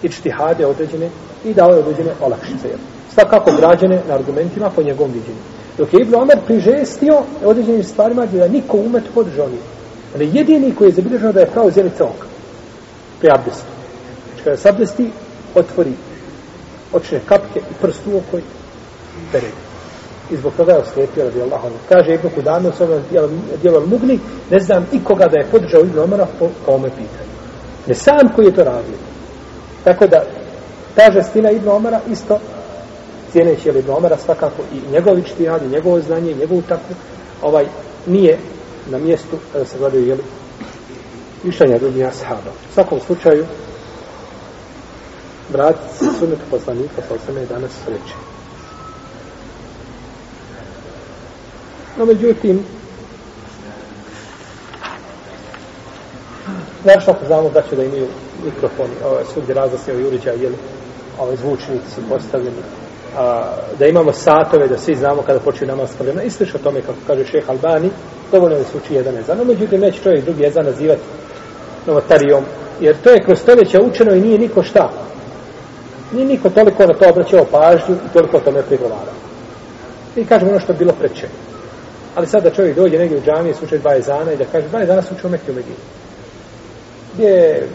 ičtihade 0.02 0.66
određene 0.66 1.11
i 1.44 1.54
dao 1.54 1.70
je 1.70 1.78
određene 1.78 2.11
olakšice. 2.20 2.68
Svakako 3.14 3.52
građene 3.61 4.02
na 4.09 4.14
argumentima 4.14 4.70
po 4.70 4.83
njegovom 4.83 5.12
viđenju. 5.12 5.42
Dok 5.78 5.92
je 5.92 6.00
Ibn 6.02 6.14
Omer 6.14 6.38
prižestio 6.46 7.22
određenim 7.44 7.85
stvarima 7.85 8.26
gdje 8.26 8.48
niko 8.48 8.76
umet 8.76 9.04
podržao 9.14 9.48
nije. 9.48 9.62
On 10.14 10.20
je 10.20 10.31
jedini 10.33 10.74
koji 10.74 10.88
je 10.88 10.94
zabilježeno 10.94 11.33
da 11.33 11.40
je 11.40 11.46
pravo 11.46 11.70
zjelica 11.70 12.04
oka. 12.04 12.26
Pri 13.20 13.31
abdestu. 13.31 13.66
Znači 14.26 14.44
kada 14.44 14.57
se 14.57 14.68
abdesti, 14.68 15.11
otvori 15.54 15.92
očne 16.92 17.20
kapke 17.26 17.61
i 17.61 17.74
prst 17.83 18.00
u 18.07 18.16
okoj 18.16 18.42
peredi. 19.33 19.67
I 20.30 20.36
zbog 20.36 20.52
toga 20.56 20.72
je 20.72 20.78
oslijepio 20.78 21.24
radi 21.24 21.42
Allahom. 21.42 21.72
Kaže 21.88 22.14
Ibn 22.14 22.28
Kudame 22.34 22.68
u 22.68 22.72
svojom 22.72 23.02
dijelu 23.62 23.86
Mugni, 23.86 24.18
ne 24.50 24.60
znam 24.60 24.86
ikoga 24.92 25.26
da 25.26 25.38
je 25.38 25.46
podržao 25.50 25.80
Ibn 25.80 25.98
Omara 25.98 26.26
po 26.38 26.48
kome 26.66 26.88
pitanju. 26.88 27.32
Ne 27.86 27.94
sam 27.94 28.28
koji 28.36 28.46
je 28.46 28.54
to 28.54 28.64
radio. 28.64 28.98
Tako 29.84 30.06
da, 30.06 30.24
ta 30.94 31.12
žestina 31.12 31.50
Ibn 31.50 31.68
Omara 31.68 32.00
isto 32.10 32.38
cijeneći 33.32 33.68
Ibn 33.68 33.90
Omara 33.90 34.16
svakako 34.16 34.62
i 34.72 34.92
njegovi 34.92 35.22
čtihad, 35.22 35.62
i 35.62 35.68
njegovo 35.68 36.00
znanje, 36.00 36.30
i 36.30 36.38
njegovu 36.38 36.62
takvu, 36.62 36.96
ovaj, 37.42 37.66
nije 38.06 38.38
na 38.90 38.98
mjestu 38.98 39.36
kada 39.52 39.64
se 39.64 39.78
gledaju, 39.78 40.06
jeli, 40.06 40.22
mišljenja 41.42 41.78
drugih 41.78 42.06
ashaba. 42.06 42.50
U 42.70 42.74
svakom 42.74 43.00
slučaju, 43.06 43.44
vratiti 45.52 45.98
se 45.98 46.04
sunetu 46.18 46.42
poslanika, 46.50 47.02
pa 47.08 47.14
osame 47.14 47.40
je 47.40 47.46
danas 47.46 47.70
sreće. 47.84 48.27
No, 51.98 52.04
međutim, 52.04 52.61
znaš 56.82 57.08
ako 57.08 57.26
znamo 57.26 57.50
da 57.50 57.62
će 57.62 57.76
da 57.76 57.84
imaju 57.84 58.06
mikrofoni, 58.44 58.94
ovaj, 59.04 59.24
svugdje 59.32 59.54
razlasne 59.54 59.94
i 59.94 60.06
uređaj, 60.06 60.37
jeli, 60.42 60.56
ovaj, 61.20 61.37
zvučnici 61.37 61.90
su 61.94 62.00
postavljeni, 62.08 62.56
a, 63.16 63.54
da 63.78 63.87
imamo 63.87 64.12
satove, 64.12 64.68
da 64.68 64.78
svi 64.78 64.94
znamo 64.94 65.22
kada 65.22 65.40
počinje 65.40 65.66
namaska 65.66 66.04
vremena. 66.04 66.22
I 66.22 66.30
sliš 66.30 66.54
o 66.54 66.58
tome, 66.58 66.80
kako 66.80 66.98
kaže 67.06 67.24
šeh 67.24 67.50
Albani, 67.50 67.90
dovoljno 68.32 68.56
je 68.56 68.62
da 68.62 68.68
se 68.68 68.76
uči 68.76 68.94
jedan 68.94 69.16
ezan. 69.16 69.38
No, 69.38 69.44
međutim, 69.44 69.80
neće 69.80 70.02
čovjek 70.02 70.24
drugi 70.24 70.46
ezan 70.46 70.64
nazivati 70.64 71.02
novotarijom, 71.87 72.44
jer 72.80 72.96
to 73.04 73.11
je 73.11 73.24
kroz 73.24 73.38
stoljeća 73.38 73.82
učeno 73.82 74.14
i 74.14 74.20
nije 74.20 74.38
niko 74.38 74.62
šta. 74.62 74.90
Nije 76.12 76.26
niko 76.26 76.50
toliko 76.50 76.87
na 76.87 76.94
to 76.94 77.08
obraćao 77.11 77.44
pažnju 77.44 77.94
i 77.94 78.12
toliko 78.12 78.37
o 78.37 78.40
tome 78.40 78.62
prigovarao. 78.62 79.18
I 80.16 80.24
kažemo 80.24 80.50
ono 80.50 80.61
što 80.61 80.72
je 80.72 80.78
bilo 80.78 80.92
preče. 80.92 81.28
Ali 82.14 82.27
sad 82.27 82.42
da 82.42 82.51
čovjek 82.51 82.77
dođe 82.77 82.99
negdje 82.99 83.18
u 83.18 83.23
džamije, 83.23 83.55
slučaj 83.55 83.79
dva 83.79 83.97
ezana 83.97 84.33
i 84.33 84.37
da 84.37 84.44
kaže, 84.44 84.68
dva 84.68 84.83
ezana 84.83 85.03
su 85.03 85.14
u 85.25 85.29
Mekiju 85.29 85.55
Medinu. 85.55 85.77
Gdje 87.14 87.27
je 87.27 87.68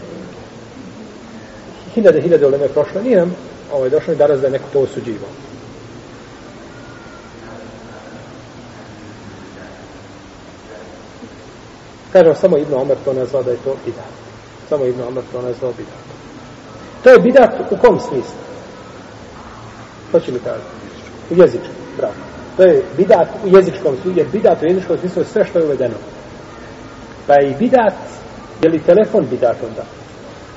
hiljade, 1.94 2.20
hiljade 2.20 2.46
uleme 2.46 2.68
prošlo, 2.68 3.02
nije 3.02 3.16
nam 3.16 3.36
ovaj, 3.72 3.90
došlo 3.90 4.12
i 4.12 4.16
danas 4.16 4.40
da 4.40 4.46
je 4.46 4.52
neko 4.52 4.64
to 4.72 4.80
osuđivao. 4.80 5.28
Kažem, 12.12 12.34
samo 12.34 12.58
Ibn 12.58 12.74
Omer 12.74 12.96
to 13.04 13.12
nazvao 13.12 13.42
da 13.42 13.50
je 13.50 13.56
to 13.56 13.76
bidat. 13.84 14.12
Samo 14.68 14.84
Ibn 14.84 15.00
Omer 15.02 15.24
to 15.32 15.42
nazvao 15.42 15.72
bidat. 15.72 16.04
To 17.02 17.10
je 17.10 17.18
bidat 17.18 17.52
u 17.70 17.76
kom 17.76 18.00
smislu? 18.00 18.38
To 20.12 20.20
će 20.20 20.32
mi 20.32 20.38
kažati. 20.38 20.70
U 21.30 21.34
jezičku, 21.36 21.74
bravo. 21.96 22.33
To 22.56 22.62
je 22.62 22.82
bidat 22.96 23.28
u 23.44 23.56
jezičkom 23.56 23.94
smislu, 23.94 24.12
jer 24.16 24.26
bidat 24.32 24.62
u 24.62 24.66
jezičkom 24.66 24.98
smislu 24.98 25.22
je 25.22 25.26
sve 25.26 25.44
što 25.44 25.58
je 25.58 25.64
uvedeno. 25.64 25.94
Pa 27.26 27.34
je 27.34 27.50
i 27.50 27.54
bidat, 27.54 27.94
je 28.62 28.68
li 28.68 28.78
telefon 28.78 29.26
bidat 29.30 29.56
onda? 29.68 29.84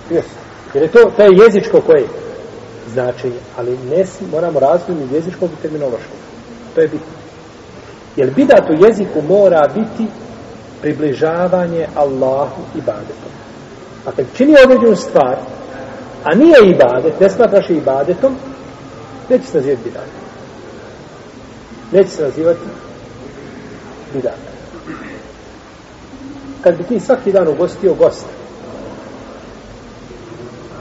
Yes. 0.10 0.28
Jer 0.74 0.84
je 0.84 0.92
to, 0.92 1.12
to 1.18 1.24
je 1.24 1.38
jezičko 1.46 1.82
koje 1.82 2.08
značenje, 2.94 3.40
ali 3.58 3.78
ne 3.90 4.06
moramo 4.32 4.60
razvijeti 4.60 5.16
jezičkog 5.16 5.50
i 5.50 5.62
terminološkog. 5.62 6.18
To 6.76 6.82
je 6.82 6.88
bitno. 6.88 7.14
Jer 8.16 8.34
bidat 8.36 8.70
u 8.70 8.86
jeziku 8.86 9.22
mora 9.22 9.70
biti 9.76 10.08
približavanje 10.82 11.88
Allahu 11.96 12.62
i 12.76 12.82
badetom. 12.82 13.32
A 14.06 14.12
kad 14.12 14.26
čini 14.36 14.54
određenu 14.66 14.96
stvar, 14.96 15.38
a 16.24 16.36
nije 16.36 16.70
ibadet, 16.70 17.20
ne 17.20 17.30
smatraš 17.30 17.70
ibadetom, 17.70 18.36
neće 19.30 19.46
se 19.46 19.58
nazivati 19.58 19.84
bidatom. 19.84 20.27
Neće 21.92 22.10
se 22.10 22.24
nazivati 22.24 22.60
bidat. 24.14 24.34
Kad 26.62 26.78
bi 26.78 26.84
ti 26.84 27.00
svaki 27.00 27.32
dan 27.32 27.48
ugostio 27.48 27.94
gosta, 27.94 28.30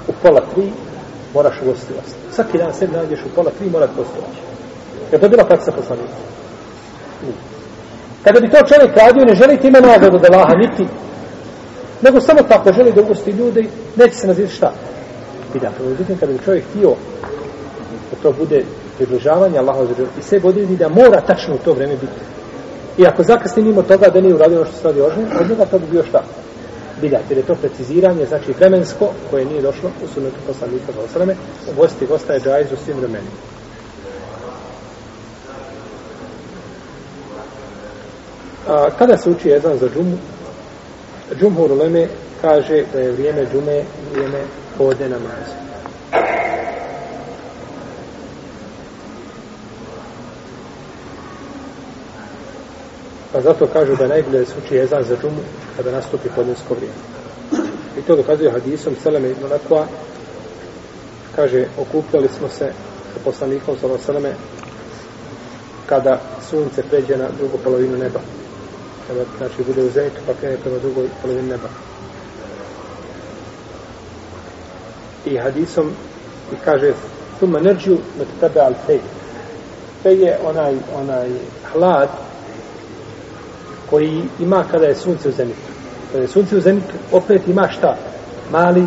u 0.09 0.13
pola 0.23 0.41
tri, 0.55 0.71
moraš 1.35 1.55
ugostiti 1.63 1.93
gosta. 1.93 2.19
Svaki 2.33 2.59
dan 2.59 2.75
sebi 2.75 2.93
nađeš 2.93 3.21
u 3.21 3.35
pola 3.35 3.51
tri, 3.59 3.71
moraš 3.71 3.91
gostovaći. 3.97 4.41
Je 5.13 5.21
to 5.21 5.29
bila 5.29 5.45
praksa 5.45 5.73
poslanika? 5.73 6.13
Kada 8.25 8.41
bi 8.41 8.51
to 8.51 8.59
čovjek 8.69 8.97
radio, 8.97 9.25
ne 9.25 9.35
želi 9.35 9.61
ti 9.61 9.69
ime 9.69 9.81
nagradu 9.81 10.19
da 10.19 10.37
laha, 10.37 10.55
niti, 10.55 10.87
nego 12.03 12.21
samo 12.21 12.43
tako 12.43 12.73
želi 12.73 12.93
da 12.93 13.01
ugosti 13.01 13.31
ljude, 13.31 13.65
neće 13.97 14.15
se 14.15 14.27
nazivati 14.27 14.55
šta? 14.55 14.73
Bidat. 15.53 15.73
Međutim, 15.89 16.19
kada 16.19 16.33
bi 16.33 16.45
čovjek 16.45 16.65
htio 16.71 16.95
da 18.11 18.17
to 18.23 18.33
bude 18.39 18.65
približavanje 18.97 19.59
Allahu 19.59 19.87
za 19.87 20.05
i 20.19 20.23
sve 20.23 20.41
odredi 20.43 20.77
da 20.77 20.89
mora 20.89 21.21
tačno 21.21 21.55
u 21.55 21.59
to 21.59 21.73
vreme 21.73 21.95
biti. 21.95 22.21
I 22.99 23.07
ako 23.07 23.23
zakasni 23.23 23.63
mimo 23.63 23.83
toga 23.83 24.09
da 24.09 24.21
nije 24.21 24.35
uradio 24.35 24.61
ono 24.61 24.67
što 24.67 24.77
se 24.77 24.89
radi 24.89 25.01
od 25.01 25.13
njega, 25.49 25.65
to 25.65 25.79
bi 25.79 25.87
bio 25.91 26.05
šta? 26.09 26.23
Bidat. 27.01 27.23
Jer 27.29 27.39
je 27.39 27.45
to 27.45 27.55
preciziranje, 27.55 28.27
znači 28.27 28.53
vremensko, 28.53 29.09
koje 29.31 29.45
nije 29.45 29.63
došlo 29.63 29.91
u 30.05 30.09
sunetu 30.15 30.37
poslanika 30.47 30.93
za 30.93 31.01
osrame, 31.01 31.37
gosti 31.77 32.07
gosta 32.07 32.33
je 32.33 32.41
džajz 32.41 32.73
u 32.73 32.85
svim 32.85 32.97
vremenima. 32.97 33.31
A, 38.69 38.91
kada 38.99 39.17
se 39.17 39.31
uči 39.31 39.49
jedan 39.49 39.79
za 39.79 39.89
džumu, 39.95 40.17
džumhur 41.41 41.73
uleme 41.73 42.09
kaže 42.41 42.85
da 42.93 43.01
je 43.01 43.13
vrijeme 43.13 43.47
džume 43.53 43.83
vrijeme 44.13 44.41
podne 44.79 45.09
namaza. 45.09 45.66
Pa 53.37 53.43
zato 53.43 53.67
kažu 53.67 53.97
da 53.97 54.09
najbolje 54.09 54.39
da 54.39 54.45
se 54.45 54.55
uči 54.65 54.75
jezan 54.75 55.05
za 55.05 55.17
džumu 55.23 55.41
kada 55.77 55.91
nastupi 55.91 56.29
podnesko 56.37 56.75
vrijeme. 56.75 56.97
I 57.99 58.03
to 58.03 58.17
dokazuje 58.17 58.51
hadisom 58.51 58.95
Seleme 59.03 59.31
ibn 59.31 59.45
Lakva 59.51 59.87
kaže, 61.37 61.65
okupljali 61.79 62.29
smo 62.39 62.49
se 62.49 62.73
sa 63.15 63.21
poslanikom 63.25 63.77
Seleme 64.07 64.35
kada 65.87 66.21
sunce 66.51 66.83
pređe 66.83 67.17
na 67.17 67.29
drugu 67.39 67.59
polovinu 67.65 67.99
neba 67.99 68.21
kada 69.09 69.21
znači 69.39 69.65
bude 69.67 69.83
u 69.83 69.91
zenitu 69.91 70.21
pa 70.27 70.35
krene 70.35 70.57
prema 70.57 70.79
drugoj 70.79 71.09
polovini 71.23 71.49
neba. 71.49 71.69
I 75.25 75.37
hadisom 75.39 75.91
i 76.53 76.57
kaže 76.65 76.93
tuma 77.41 77.61
nerđu 77.61 77.97
na 78.19 78.25
tebe 78.41 78.61
al 78.61 78.75
fej. 78.87 79.01
Fej 80.03 80.23
je 80.23 80.39
onaj, 80.45 80.75
onaj 80.95 81.29
hlad 81.73 82.26
koji 83.91 84.23
ima 84.41 84.65
kada 84.71 84.87
je 84.87 84.95
sunce 84.95 85.29
u 85.29 85.33
zenitu. 85.33 85.69
Kada 86.13 86.23
je 86.23 86.29
sunce 86.29 86.57
u 86.57 86.61
zenitu, 86.61 86.95
opet 87.13 87.49
ima 87.49 87.69
šta? 87.69 87.97
Mali 88.51 88.87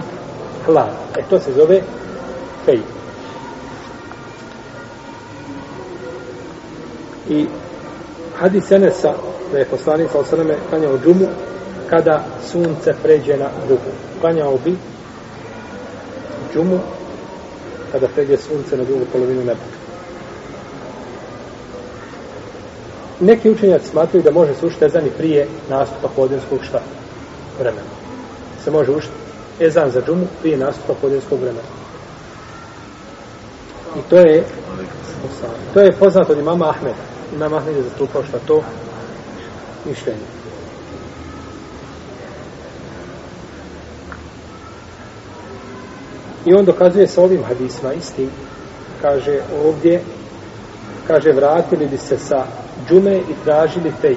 hlad. 0.66 0.90
E 1.18 1.22
to 1.30 1.40
se 1.40 1.54
zove 1.54 1.82
fej. 2.66 2.80
I 7.30 7.46
hadis 8.40 8.72
Enesa 8.72 9.14
da 9.52 9.58
je 9.58 9.66
poslanik 9.66 10.12
sa 10.12 10.20
osaname 10.20 10.56
klanjao 10.70 11.00
džumu 11.04 11.28
kada 11.90 12.24
sunce 12.52 12.94
pređe 13.04 13.38
na 13.38 13.50
drugu. 13.68 13.92
Klanjao 14.22 14.58
bi 14.66 14.76
džumu 16.54 16.80
kada 17.92 18.08
pređe 18.08 18.38
sunce 18.38 18.78
na 18.78 18.84
drugu 18.84 19.06
polovinu 19.12 19.40
neba. 19.40 19.79
Neki 23.20 23.50
učenjaci 23.50 23.88
smatruju 23.88 24.24
da 24.24 24.32
može 24.32 24.54
se 24.54 24.66
ušti 24.66 24.86
ezan 24.86 25.06
i 25.06 25.18
prije 25.18 25.48
nastupa 25.70 26.08
podinskog 26.16 26.60
šta? 26.64 26.80
Vremena. 27.60 27.90
Se 28.64 28.72
može 28.72 28.92
ušte 28.92 29.12
ezan 29.60 29.92
za 29.92 30.02
džumu 30.02 30.28
prije 30.42 30.58
nastupa 30.58 30.94
podinskog 31.02 31.40
vremena. 31.40 31.68
I 33.96 34.10
to 34.10 34.16
je 34.16 34.44
to 35.74 35.80
je 35.80 35.92
poznato 35.92 36.34
od 36.34 36.40
imama 36.40 36.70
Ahmeda. 36.70 37.04
Imam 37.36 37.54
Ahmed 37.54 37.76
je 37.76 37.84
zastupao 37.84 38.24
šta 38.24 38.40
to 38.48 38.64
mišljenje. 39.86 40.40
I 46.46 46.54
on 46.54 46.66
dokazuje 46.66 47.08
sa 47.08 47.22
ovim 47.22 47.44
hadisma 47.44 47.94
istim, 47.94 48.30
kaže 49.02 49.40
ovdje, 49.66 50.02
kaže 51.08 51.32
vratili 51.32 51.88
bi 51.88 51.98
se 51.98 52.18
sa 52.18 52.46
džume 52.88 53.18
i 53.18 53.34
tražili 53.44 53.92
fej. 54.02 54.16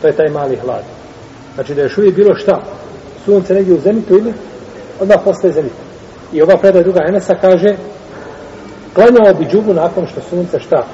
To 0.00 0.06
je 0.06 0.16
taj 0.16 0.28
mali 0.28 0.56
hlad. 0.56 0.84
Znači 1.54 1.74
da 1.74 1.80
je 1.80 1.84
još 1.84 1.98
uvijek 1.98 2.14
bilo 2.14 2.34
šta? 2.34 2.62
Sunce 3.24 3.54
negdje 3.54 3.74
u 3.74 3.80
zenitu 3.80 4.14
ili 4.14 4.32
odmah 5.00 5.18
postaje 5.24 5.52
zenitu. 5.52 5.74
I 6.32 6.42
ova 6.42 6.56
predaj 6.56 6.82
druga 6.82 7.00
Enesa 7.08 7.34
kaže 7.34 7.76
klanjao 8.94 9.34
bi 9.34 9.46
džumu 9.46 9.74
nakon 9.74 10.06
što 10.06 10.20
sunce 10.30 10.60
šta? 10.60 10.86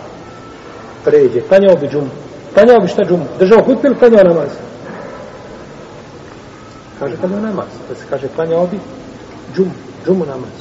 Pređe. 1.04 1.40
Klanjao 1.40 1.76
bi 1.76 1.88
džumu. 1.88 2.10
Klanjao 2.54 2.80
bi 2.80 2.88
šta 2.88 3.04
džumu? 3.04 3.24
Držao 3.38 3.62
hutbe 3.62 3.88
ili 3.88 3.98
klanjao 3.98 4.24
namaz? 4.24 4.48
Kaže 6.98 7.16
klanjao 7.16 7.40
namaz. 7.40 7.68
Da 7.88 7.94
se 7.94 8.04
kaže 8.10 8.28
klanjao 8.34 8.66
bi 8.66 8.78
džumu. 9.56 9.72
Džumu 10.06 10.26
namaz. 10.26 10.54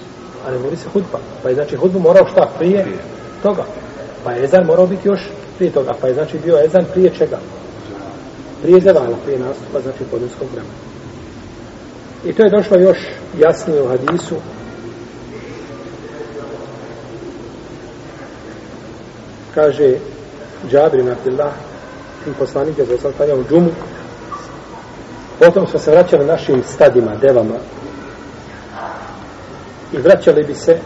A 0.47 0.51
ne 0.51 0.60
mori 0.60 0.75
se 0.75 0.89
hutba. 0.93 1.19
Pa 1.43 1.49
je 1.49 1.55
znači 1.55 1.75
hutbu 1.75 1.99
morao 1.99 2.27
šta 2.32 2.49
prije 2.58 2.86
toga. 3.43 3.63
Pa 4.23 4.32
je 4.32 4.43
ezan 4.43 4.65
morao 4.65 4.88
biti 4.88 5.08
još 5.08 5.29
prije 5.60 5.72
toga. 5.72 5.93
Pa 6.02 6.08
je 6.08 6.13
znači 6.13 6.38
bio 6.45 6.60
ezan 6.65 6.86
prije 6.93 7.12
čega? 7.17 7.39
Prije 8.62 8.80
zevala, 8.82 9.17
prije 9.26 9.39
nastupa, 9.39 9.82
znači 9.82 10.04
podinskog 10.12 10.48
vremena. 10.52 10.74
I 12.26 12.34
to 12.34 12.43
je 12.43 12.50
došlo 12.50 12.78
još 12.78 12.98
jasnije 13.39 13.82
u 13.82 13.88
hadisu. 13.88 14.36
Kaže 19.56 19.95
Džabir 20.72 21.00
ibn 21.00 21.12
Abdullah 21.12 21.54
i 22.28 22.34
poslanik 22.39 22.78
je 22.78 22.86
zaostal 22.86 23.12
klanjao 23.17 23.38
u 23.38 23.43
džumu. 23.50 23.72
Potom 25.39 25.67
smo 25.67 25.80
se 25.80 25.91
vraćali 25.91 26.26
našim 26.26 26.63
stadima, 26.63 27.15
devama. 27.15 27.56
I 29.93 29.98
vraćali 29.98 30.43
bi 30.43 30.56
se 30.56 30.78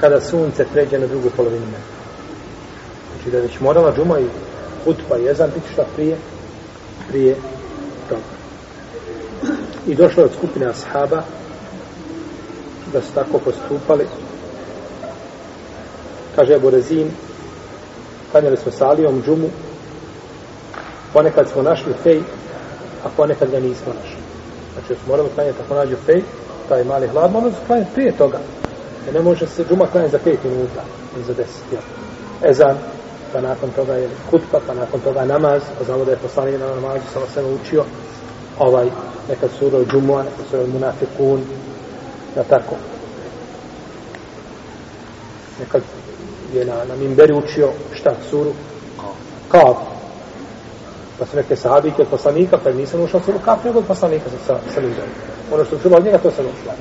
kada 0.00 0.20
sunce 0.20 0.66
pređe 0.72 0.98
na 0.98 1.06
drugu 1.06 1.30
polovinu 1.36 1.66
neba. 1.66 1.93
Znači 3.24 3.30
da 3.30 3.36
je 3.36 3.42
već 3.42 3.60
morala 3.60 3.92
džuma 3.96 4.18
i 4.20 4.26
hutba 4.84 5.18
i 5.18 5.24
jezan 5.24 5.50
biti 5.54 5.72
šta 5.72 5.84
prije, 5.96 6.16
prije 7.08 7.36
toga. 8.08 8.34
I 9.86 9.94
došlo 9.94 10.24
od 10.24 10.30
skupine 10.38 10.66
ashaba 10.66 11.22
da 12.92 13.00
su 13.00 13.08
tako 13.14 13.38
postupali. 13.38 14.06
Kaže 16.36 16.54
Ebu 16.54 16.70
Rezin, 16.70 17.10
klanjali 18.32 18.56
smo 18.56 18.72
sa 18.72 18.88
Alijom 18.88 19.22
džumu 19.26 19.48
ponekad 21.14 21.48
smo 21.48 21.62
našli 21.62 21.92
fej, 22.02 22.20
a 23.04 23.08
ponekad 23.16 23.50
ga 23.50 23.60
nismo 23.60 23.92
našli. 24.02 24.22
Znači, 24.72 25.00
smo 25.00 25.12
morali 25.12 25.28
klanjati 25.34 25.58
ako 25.64 25.74
nađu 25.74 25.96
fej, 26.06 26.22
taj 26.68 26.84
mali 26.84 27.08
hlad, 27.08 27.32
moramo 27.32 27.50
se 27.50 27.66
klanjati 27.66 27.90
prije 27.94 28.12
toga. 28.12 28.38
Jer 29.06 29.14
ne 29.14 29.20
može 29.20 29.46
se 29.46 29.64
džuma 29.68 29.86
klanjati 29.86 30.12
za 30.12 30.18
5 30.26 30.36
minuta, 30.44 30.82
ili 31.14 31.24
za 31.24 31.34
deset. 31.34 31.72
Ja. 31.72 31.80
Ezan, 32.50 32.76
pa 33.34 33.40
nakon 33.40 33.70
toga 33.70 33.94
je 33.94 34.08
hutba, 34.30 34.60
pa 34.66 34.74
nakon 34.74 35.00
toga 35.00 35.24
namaz, 35.24 35.62
pa 35.78 35.84
znamo 35.84 36.04
da 36.04 36.10
je 36.10 36.16
poslanik 36.16 36.60
na 36.60 36.66
namazu 36.66 37.02
samo 37.12 37.26
sve 37.34 37.42
učio, 37.44 37.84
ovaj, 38.58 38.86
nekad 39.28 39.50
suro 39.58 39.84
džumua, 39.84 40.22
nekad 40.22 40.46
suro 40.50 40.66
munafikun, 40.66 41.40
na 42.36 42.42
tako. 42.42 42.76
Nekad 45.60 45.82
je 46.54 46.64
na, 46.64 46.74
na 46.88 46.96
mimberi 46.96 47.34
učio 47.34 47.68
šta, 47.92 48.14
suru? 48.30 48.52
Kao 49.48 49.76
pa 51.18 51.26
su 51.26 51.36
neke 51.36 51.56
sahabike 51.56 52.02
od 52.02 52.08
poslanika, 52.08 52.58
pa 52.64 52.70
nisam 52.70 53.00
ušao 53.00 53.20
suru 53.20 53.38
kaf, 53.44 53.64
nego 53.64 53.78
od 53.78 53.84
poslanika 53.84 54.24
sa, 54.30 54.36
sa, 54.46 54.60
sa 54.74 54.80
ljudom. 54.80 55.08
Ono 55.52 55.64
što 55.64 55.78
čuva 55.78 55.96
od 55.96 56.04
njega, 56.04 56.18
to 56.18 56.30
sam 56.30 56.44
ušla. 56.44 56.74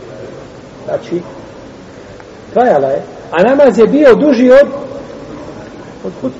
Znači, 0.85 1.21
trajala 2.53 2.87
je, 2.87 3.03
a 3.31 3.43
namaz 3.43 3.77
je 3.77 3.87
bio 3.87 4.15
duži 4.15 4.51
od 4.51 4.67
od 6.03 6.13
hud. 6.21 6.31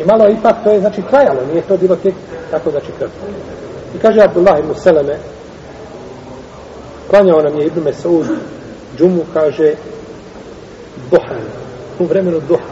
I 0.00 0.04
malo 0.04 0.28
ipak 0.28 0.56
to 0.64 0.70
je, 0.70 0.80
znači, 0.80 1.02
trajalo, 1.10 1.40
nije 1.52 1.62
to 1.62 1.76
bilo 1.76 1.96
tek 1.96 2.14
tako, 2.50 2.70
znači, 2.70 2.86
krv. 2.98 3.08
I 3.96 3.98
kaže 3.98 4.20
Abdullah 4.20 4.58
ibn 4.58 4.74
Seleme, 4.74 5.18
klanjao 7.10 7.42
nam 7.42 7.58
je 7.58 7.66
Ibn 7.66 7.80
Mesaud, 7.84 8.26
džumu, 8.98 9.22
kaže, 9.34 9.74
duha, 11.10 11.34
u 11.98 12.04
vremenu 12.04 12.40
duha. 12.48 12.70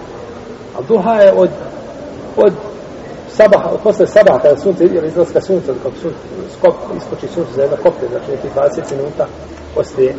A 0.78 0.82
duha 0.88 1.14
je 1.14 1.32
od, 1.32 1.50
od 2.36 2.52
sabaha, 3.28 3.70
od 3.70 3.80
posle 3.80 4.06
sabaha, 4.06 4.38
kada 4.38 4.56
sunce, 4.56 4.84
ili 4.84 5.08
izlaska 5.08 5.40
sunca, 5.40 5.72
kako 5.82 5.96
sun, 6.02 6.12
skop, 6.58 6.74
iskoči 6.96 7.34
sunce 7.34 7.52
za 7.54 7.62
jedno 7.62 7.76
koplje, 7.76 8.08
znači 8.08 8.30
nekih 8.30 8.50
20 8.56 8.96
minuta 8.96 9.26
poslije 9.74 10.14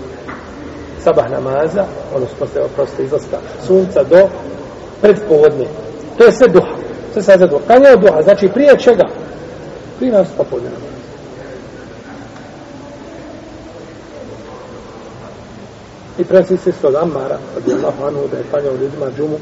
sabah 1.03 1.31
namaza, 1.31 1.85
odnosno 2.15 2.35
posle, 2.39 2.61
posle 2.75 3.05
izlaska 3.05 3.37
sunca 3.67 4.03
do 4.03 4.27
predpovodne. 5.01 5.65
To 6.17 6.23
je 6.23 6.31
sve 6.31 6.47
duha 6.47 6.78
se 7.13 7.21
sad 7.21 7.39
za 7.39 7.47
duha. 7.47 7.63
Kad 7.67 8.01
duha? 8.01 8.21
Znači 8.21 8.47
prije 8.47 8.79
čega? 8.79 9.05
Prije 9.97 10.13
nas 10.13 10.27
popodne 10.37 10.69
namaza. 10.69 10.99
I 16.17 16.23
prenosi 16.23 16.57
se 16.57 16.69
isto 16.69 16.87
od 16.87 16.95
Amara, 16.95 17.37
od 17.57 17.73
Allahu 17.73 18.03
Anu, 18.03 18.27
da 18.31 18.37
je 18.37 18.43
klanjao 18.51 18.73
ljudima 18.73 19.05
džumu, 19.17 19.37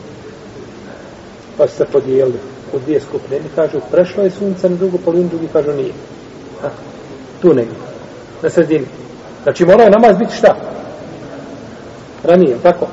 pa 1.57 1.67
se 1.67 1.85
podijelili 1.85 2.39
u 2.73 2.79
dvije 2.79 3.01
skupine. 3.01 3.35
Jedni 3.35 3.49
kažu, 3.55 3.77
prešlo 3.91 4.23
je 4.23 4.31
sunce 4.31 4.69
na 4.69 4.75
drugu 4.75 4.97
polinu, 4.97 5.29
drugi 5.29 5.47
kažu 5.53 5.71
nije. 5.71 5.93
Ha? 6.61 6.69
Tu 7.41 7.53
negdje. 7.53 7.77
Na 8.43 8.49
sredini. 8.49 8.85
Znači 9.43 9.65
morao 9.65 9.89
namaz 9.89 10.17
biti 10.17 10.35
šta? 10.35 10.55
Ranije, 12.23 12.57
tako? 12.63 12.87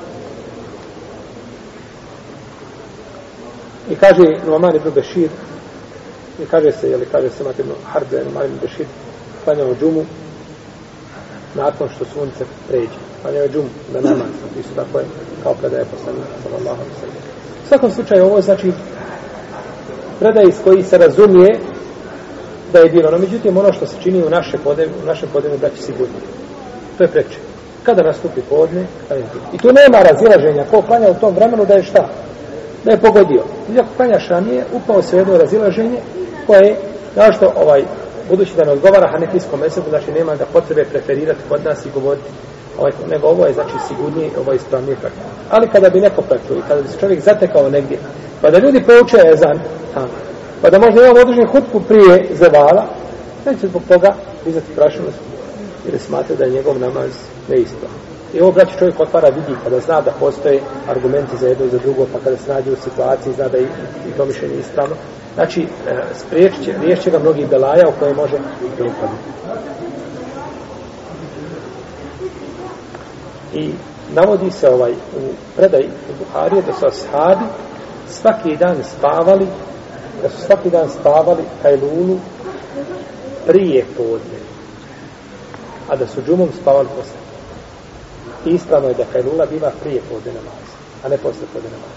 I 3.91 3.95
kaže 3.95 4.23
Numan 4.47 4.77
ibn 4.77 4.91
Bešir, 4.95 5.29
i 6.43 6.47
kaže 6.47 6.73
se, 6.73 6.91
jeli 6.91 7.07
kaže 7.13 7.31
se 7.31 7.45
Matim 7.45 7.67
Harbe, 7.93 8.25
Numan 8.25 8.47
ibn 8.47 8.59
Bešir, 8.63 8.87
klanjao 9.45 9.75
džumu, 9.81 10.05
nakon 11.55 11.89
što 11.89 12.05
sunce 12.05 12.45
pređe. 12.69 12.99
Klanjao 13.23 13.49
džumu, 13.49 13.69
da 13.93 14.01
namaz, 14.01 14.29
isto 14.61 14.75
tako 14.77 14.99
je, 14.99 15.05
kao 15.43 15.55
kada 15.61 15.77
je 15.77 15.85
poslanik, 15.85 16.25
sallallahu 16.43 16.81
alaihi 16.81 17.01
sallam. 17.01 17.17
U 17.65 17.69
svakom 17.69 17.91
slučaju, 17.91 18.25
ovo 18.25 18.41
znači 18.41 18.73
predaj 20.21 20.45
iz 20.49 20.55
koji 20.65 20.83
se 20.83 20.99
razumije 20.99 21.59
da 22.73 22.79
je 22.79 22.91
bilo. 22.91 23.11
No, 23.11 23.19
međutim, 23.19 23.57
ono 23.57 23.73
što 23.73 23.87
se 23.87 23.97
čini 24.03 24.23
u, 24.23 24.31
naše 24.31 24.59
podne, 24.59 24.87
u 25.03 25.07
našem 25.07 25.29
podemu 25.33 25.57
da 25.57 25.69
će 25.71 25.83
sigurno. 25.83 26.15
To 26.99 27.05
je 27.05 27.09
preče. 27.09 27.39
Kada 27.83 28.03
nastupi 28.03 28.41
podne, 28.49 28.87
kada 29.09 29.21
je 29.21 29.27
I 29.53 29.59
tu 29.59 29.69
nema 29.73 29.99
razilaženja. 30.03 30.65
Ko 30.71 30.83
klanja 30.83 31.11
u 31.11 31.15
tom 31.15 31.35
vremenu 31.35 31.65
da 31.65 31.75
je 31.75 31.83
šta? 31.83 32.09
Da 32.85 32.91
je 32.91 33.01
pogodio. 33.01 33.43
I 33.75 33.81
ako 33.81 33.89
klanja 33.97 34.19
šanije, 34.19 34.65
upao 34.73 35.03
se 35.03 35.17
jedno 35.17 35.39
razilaženje 35.39 35.99
koje, 36.47 36.77
kao 37.15 37.33
što 37.33 37.53
ovaj, 37.57 37.83
budući 38.29 38.57
da 38.57 38.65
ne 38.65 38.73
odgovara 38.73 39.11
hanefijskom 39.13 39.61
mesebu, 39.61 39.87
znači 39.89 40.13
nema 40.13 40.37
da 40.37 40.47
potrebe 40.47 40.85
preferirati 40.85 41.41
kod 41.49 41.65
nas 41.65 41.87
i 41.87 41.91
govoriti 41.95 42.29
ovaj, 42.79 42.93
nego 43.11 43.27
ovo 43.27 43.47
je 43.47 43.53
znači 43.53 43.73
sigurnije, 43.89 44.31
ovo 44.41 44.53
je 44.53 44.57
ispravnije 44.57 44.97
praktika. 44.97 45.27
Ali 45.51 45.69
kada 45.69 45.91
bi 45.91 46.01
neko 46.01 46.23
prečuo 46.23 46.57
i 46.57 46.69
kada 46.69 46.83
bi 46.83 46.89
se 46.89 46.99
čovjek 47.01 47.21
zatekao 47.21 47.71
negdje, 47.71 47.99
pa 48.41 48.51
da 48.51 48.59
ljudi 48.59 48.85
pouče 48.87 49.19
ezan, 49.33 49.59
tamo, 49.95 50.09
pa 50.63 50.71
da 50.71 50.79
možda 50.79 51.01
imamo 51.01 51.21
određenu 51.21 51.53
hutku 51.53 51.81
prije 51.81 52.27
zavala, 52.33 52.85
neće 53.47 53.67
zbog 53.67 53.83
toga 53.89 54.15
dizati 54.45 54.75
prašenost 54.77 55.19
ili 55.89 55.99
smatra 55.99 56.37
da 56.37 56.45
je 56.45 56.51
njegov 56.51 56.79
namaz 56.79 57.11
neispravan. 57.49 58.14
I 58.35 58.41
ovo, 58.41 58.53
braći, 58.53 58.79
čovjek 58.79 59.01
otvara 59.01 59.29
vidi 59.29 59.59
kada 59.65 59.81
zna 59.81 60.01
da 60.01 60.11
postoje 60.21 60.61
argumenti 60.89 61.37
za 61.37 61.47
jedno 61.47 61.65
i 61.65 61.69
za 61.69 61.79
drugo, 61.79 62.07
pa 62.13 62.19
kada 62.19 62.37
se 62.37 62.53
nađe 62.53 62.73
u 62.73 62.77
situaciji, 62.77 63.33
zna 63.33 63.49
da 63.49 63.59
i, 63.59 63.63
i 64.09 64.13
to 64.17 64.25
mišljenje 64.25 64.55
ispravno. 64.61 64.97
Znači, 65.35 65.63
e, 65.63 66.03
spriječit 66.15 66.65
će, 66.65 66.75
riješće 66.83 67.11
ga 67.11 67.19
mnogih 67.19 67.49
belaja 67.49 67.89
u 67.89 67.99
koje 67.99 68.15
može 68.15 68.37
dopaditi. 68.79 69.31
I 73.55 73.71
navodi 74.15 74.51
se 74.51 74.69
ovaj 74.69 74.93
u 74.93 75.21
predaj 75.57 75.83
u 75.83 76.25
Buharije 76.25 76.63
da 76.63 76.73
su 76.73 76.87
ashabi 76.87 77.45
svaki 78.09 78.57
dan 78.57 78.77
spavali 78.99 79.47
da 80.23 80.29
su 80.29 80.41
svaki 80.47 80.71
dan 80.71 80.89
spavali 81.01 81.43
Kajlulu 81.63 82.19
prije 83.47 83.85
podne 83.97 84.39
a 85.89 85.97
da 85.97 86.07
su 86.07 86.23
džumom 86.27 86.49
spavali 86.63 86.89
posle 86.97 87.25
i 88.47 88.51
ispravno 88.51 88.89
je 88.89 88.95
da 88.95 89.05
Kajlula 89.13 89.47
biva 89.47 89.71
prije 89.83 90.01
podne 90.11 90.33
namaz 90.33 90.69
a 91.05 91.09
ne 91.09 91.17
posle 91.17 91.47
podne 91.53 91.69
namaz 91.71 91.95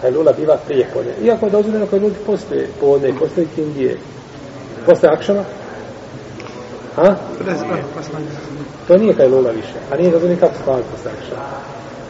Kajlula 0.00 0.32
biva 0.32 0.56
prije 0.66 0.86
podne 0.94 1.12
iako 1.22 1.46
je 1.46 1.50
dozvoljeno 1.50 1.86
Kajluli 1.86 2.14
posle 2.26 2.66
podne 2.80 3.12
posle 3.18 3.44
kindije 3.54 3.98
posle 4.86 5.08
akšama 5.08 5.44
Ha? 6.96 7.16
To 8.88 8.96
nije 8.96 9.14
kajlula 9.14 9.50
više. 9.50 9.74
A 9.92 9.96
nije 9.96 10.10
dozvoljeno 10.10 10.40
kako 10.40 10.54
spavati 10.62 10.84
posle 10.96 11.10
akšama. 11.10 11.42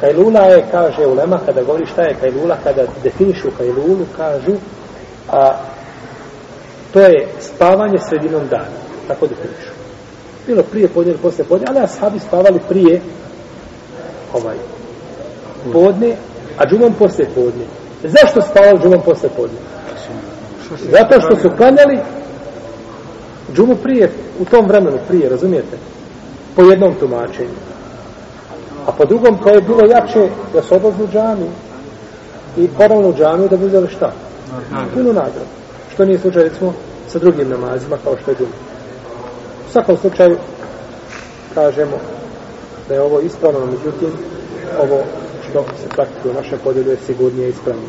Kajlula 0.01 0.41
je, 0.41 0.65
kaže 0.71 1.07
ulema, 1.07 1.41
kada 1.47 1.63
govori 1.63 1.87
šta 1.87 2.03
je 2.03 2.17
kajlula, 2.21 2.57
kada 2.65 2.83
definišu 3.03 3.49
kajlulu, 3.59 4.07
kažu, 4.17 4.57
a 5.33 5.57
to 6.93 7.01
je 7.01 7.29
spavanje 7.41 7.99
sredinom 8.09 8.49
dana. 8.49 8.77
Tako 9.09 9.27
definišu. 9.27 9.76
Bilo 10.47 10.63
prije 10.63 10.89
podne 10.89 11.13
ili 11.13 11.21
posle 11.23 11.45
podne, 11.45 11.67
ali 11.69 11.79
ashabi 11.79 12.19
spavali 12.19 12.61
prije 12.69 13.01
ovaj, 14.33 14.57
podne, 15.73 16.17
a 16.59 16.67
džumom 16.67 16.93
posle 16.99 17.25
podne. 17.35 17.65
Zašto 18.05 18.43
spavali 18.43 18.79
džumom 18.83 19.01
posle 19.05 19.29
podne? 19.37 19.59
Zato 20.91 21.21
što 21.21 21.37
su 21.37 21.57
klanjali 21.57 21.99
džumu 23.55 23.77
prije, 23.77 24.13
u 24.41 24.45
tom 24.45 24.67
vremenu 24.67 24.99
prije, 25.09 25.29
razumijete? 25.29 25.77
Po 26.57 26.63
jednom 26.63 26.95
tumačenju. 26.95 27.57
A 28.87 28.93
po 28.93 29.05
drugom, 29.05 29.39
to 29.43 29.49
je 29.49 29.61
bilo 29.61 29.87
jače 29.87 30.29
da 30.53 30.63
se 30.63 30.75
odlazili 30.75 31.05
u 31.05 31.09
džamiju 31.13 31.51
i 32.57 32.69
poravno 32.69 33.09
u 33.09 33.15
džamiju 33.15 33.49
da 33.49 33.57
bi 33.57 33.65
uzeli 33.65 33.89
šta? 33.89 34.13
Punu 34.95 35.13
nagradu. 35.13 35.51
Što 35.95 36.05
nije 36.05 36.19
slučaj, 36.19 36.43
recimo, 36.43 36.75
sa 37.09 37.19
drugim 37.19 37.49
namazima, 37.49 37.97
kao 38.05 38.17
što 38.23 38.31
je 38.31 38.37
džumu. 38.37 38.66
U 39.77 39.79
svakom 39.79 39.97
slučaju, 39.97 40.37
kažemo 41.55 41.97
da 42.89 42.95
je 42.95 43.01
ovo 43.01 43.21
ispravno, 43.21 43.67
međutim, 43.67 44.11
ovo 44.81 45.03
što 45.51 45.65
se 45.83 45.89
praktikuje 45.89 46.33
u 46.33 46.35
našem 46.35 46.59
podjelju 46.65 46.91
je 46.91 46.97
sigurnije 47.07 47.49
ispravno. 47.49 47.83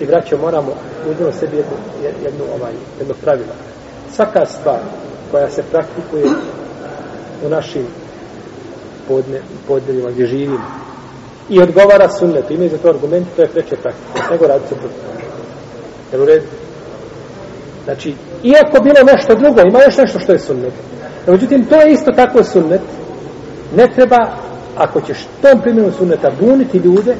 I 0.00 0.06
braćo, 0.06 0.38
moramo 0.38 0.72
uzmano 1.10 1.32
sebi 1.32 1.56
jednu, 1.56 1.76
jednu, 2.24 2.44
ovaj, 2.58 2.72
jedno 2.98 3.14
pravilo. 3.22 3.52
Svaka 4.14 4.46
stvar 4.46 4.78
koja 5.30 5.50
se 5.50 5.62
praktikuje 5.62 6.24
u 7.46 7.48
našim 7.48 7.86
podne, 9.08 9.40
podneljima 9.66 10.10
gdje 10.10 10.26
živimo 10.26 10.64
i 11.48 11.60
odgovara 11.60 12.08
sunnetu, 12.08 12.52
imaju 12.52 12.70
za 12.70 12.78
to 12.78 12.88
argument, 12.88 13.26
to 13.36 13.42
je 13.42 13.48
preče 13.48 13.76
praktika, 13.76 14.30
nego 14.30 14.46
radi 14.46 14.64
se 14.68 14.74
protiv. 14.74 14.98
Jel 16.12 16.22
u 16.22 16.24
redu? 16.24 16.46
Znači, 17.88 18.14
iako 18.42 18.82
bilo 18.82 19.00
nešto 19.12 19.34
drugo, 19.34 19.60
ima 19.60 19.82
još 19.82 19.96
nešto 19.96 20.18
što 20.18 20.32
je 20.32 20.38
sunnet. 20.38 20.72
No, 21.26 21.32
međutim, 21.32 21.64
to 21.64 21.80
je 21.80 21.92
isto 21.92 22.12
tako 22.12 22.44
sunnet. 22.44 22.80
Ne 23.76 23.86
treba, 23.94 24.18
ako 24.76 25.00
ćeš 25.00 25.26
tom 25.42 25.60
primjeru 25.60 25.92
sunneta 25.92 26.30
buniti 26.40 26.78
ljude, 26.78 27.16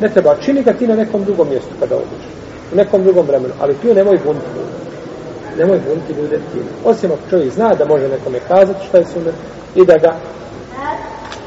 ne 0.00 0.08
treba, 0.08 0.36
čini 0.40 0.62
ga 0.62 0.72
ti 0.72 0.86
na 0.86 0.94
nekom 0.94 1.24
drugom 1.24 1.48
mjestu 1.48 1.70
kada 1.80 1.96
odiš. 1.96 2.24
U 2.72 2.76
nekom 2.76 3.02
drugom 3.02 3.26
vremenu. 3.26 3.54
Ali 3.60 3.74
tu 3.74 3.94
nemoj 3.94 4.18
buniti 4.24 4.46
ljude. 4.56 4.76
Nemoj 5.58 5.80
buniti 5.88 6.20
ljude 6.20 6.40
tim. 6.52 6.62
Osim 6.84 7.10
ako 7.12 7.30
čovjek 7.30 7.52
zna 7.52 7.74
da 7.74 7.84
može 7.84 8.08
nekome 8.08 8.38
kazati 8.48 8.86
šta 8.88 8.98
je 8.98 9.04
sunnet 9.04 9.34
i 9.74 9.86
da 9.86 9.96
ga 9.98 10.16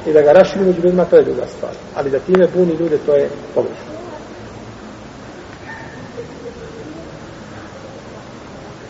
i 0.07 0.13
da 0.13 0.21
ga 0.21 0.31
raširi 0.31 0.65
među 0.65 0.81
ljudima, 0.81 1.05
to 1.05 1.15
je 1.15 1.23
druga 1.23 1.45
stvar. 1.57 1.71
Ali 1.95 2.09
da 2.09 2.19
time 2.19 2.47
buni 2.55 2.73
ljude, 2.79 2.97
to 3.05 3.15
je 3.15 3.29
pogrešno. 3.55 3.98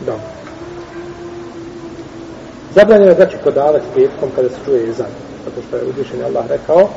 Dobro. 0.05 0.21
Zabranjeno 2.75 3.11
je 3.11 3.15
znači 3.15 3.37
će 3.37 3.81
petkom 3.95 4.29
kada 4.35 4.49
se 4.49 4.55
čuje 4.65 4.85
jezan. 4.85 5.11
Zato 5.45 5.61
što 5.67 5.77
je 5.77 5.83
uzvišen 5.83 6.23
Allah 6.25 6.47
rekao 6.49 6.89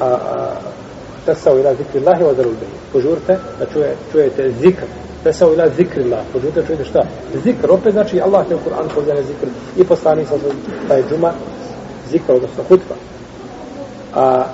a, 0.00 0.04
a 0.04 0.50
tesao 1.26 1.58
ila 1.58 1.74
zikri 1.74 2.00
Allahi 2.00 2.22
wa 2.24 2.34
zarul 2.36 2.54
behi. 2.60 2.76
Požurte 2.92 3.38
da 3.58 3.66
čuje, 3.72 3.96
čujete 4.12 4.50
zikr. 4.60 4.84
Tesao 5.24 5.52
ila 5.52 5.68
zikri 5.68 6.04
Allah. 6.04 6.24
Požurte 6.32 6.62
čujete 6.66 6.84
šta? 6.84 7.02
Zikr. 7.44 7.70
Opet 7.70 7.92
znači 7.92 8.20
Allah 8.20 8.46
te 8.48 8.54
u 8.54 8.58
Kur'an 8.58 8.88
pozvane 8.94 9.22
zikr. 9.22 9.46
I 9.76 9.84
poslani 9.84 10.26
sa 10.26 10.34
taj 10.88 11.02
džuma 11.10 11.32
zikr, 12.10 12.32
odnosno 12.32 12.64
hutba. 12.68 12.94
A 14.14 14.44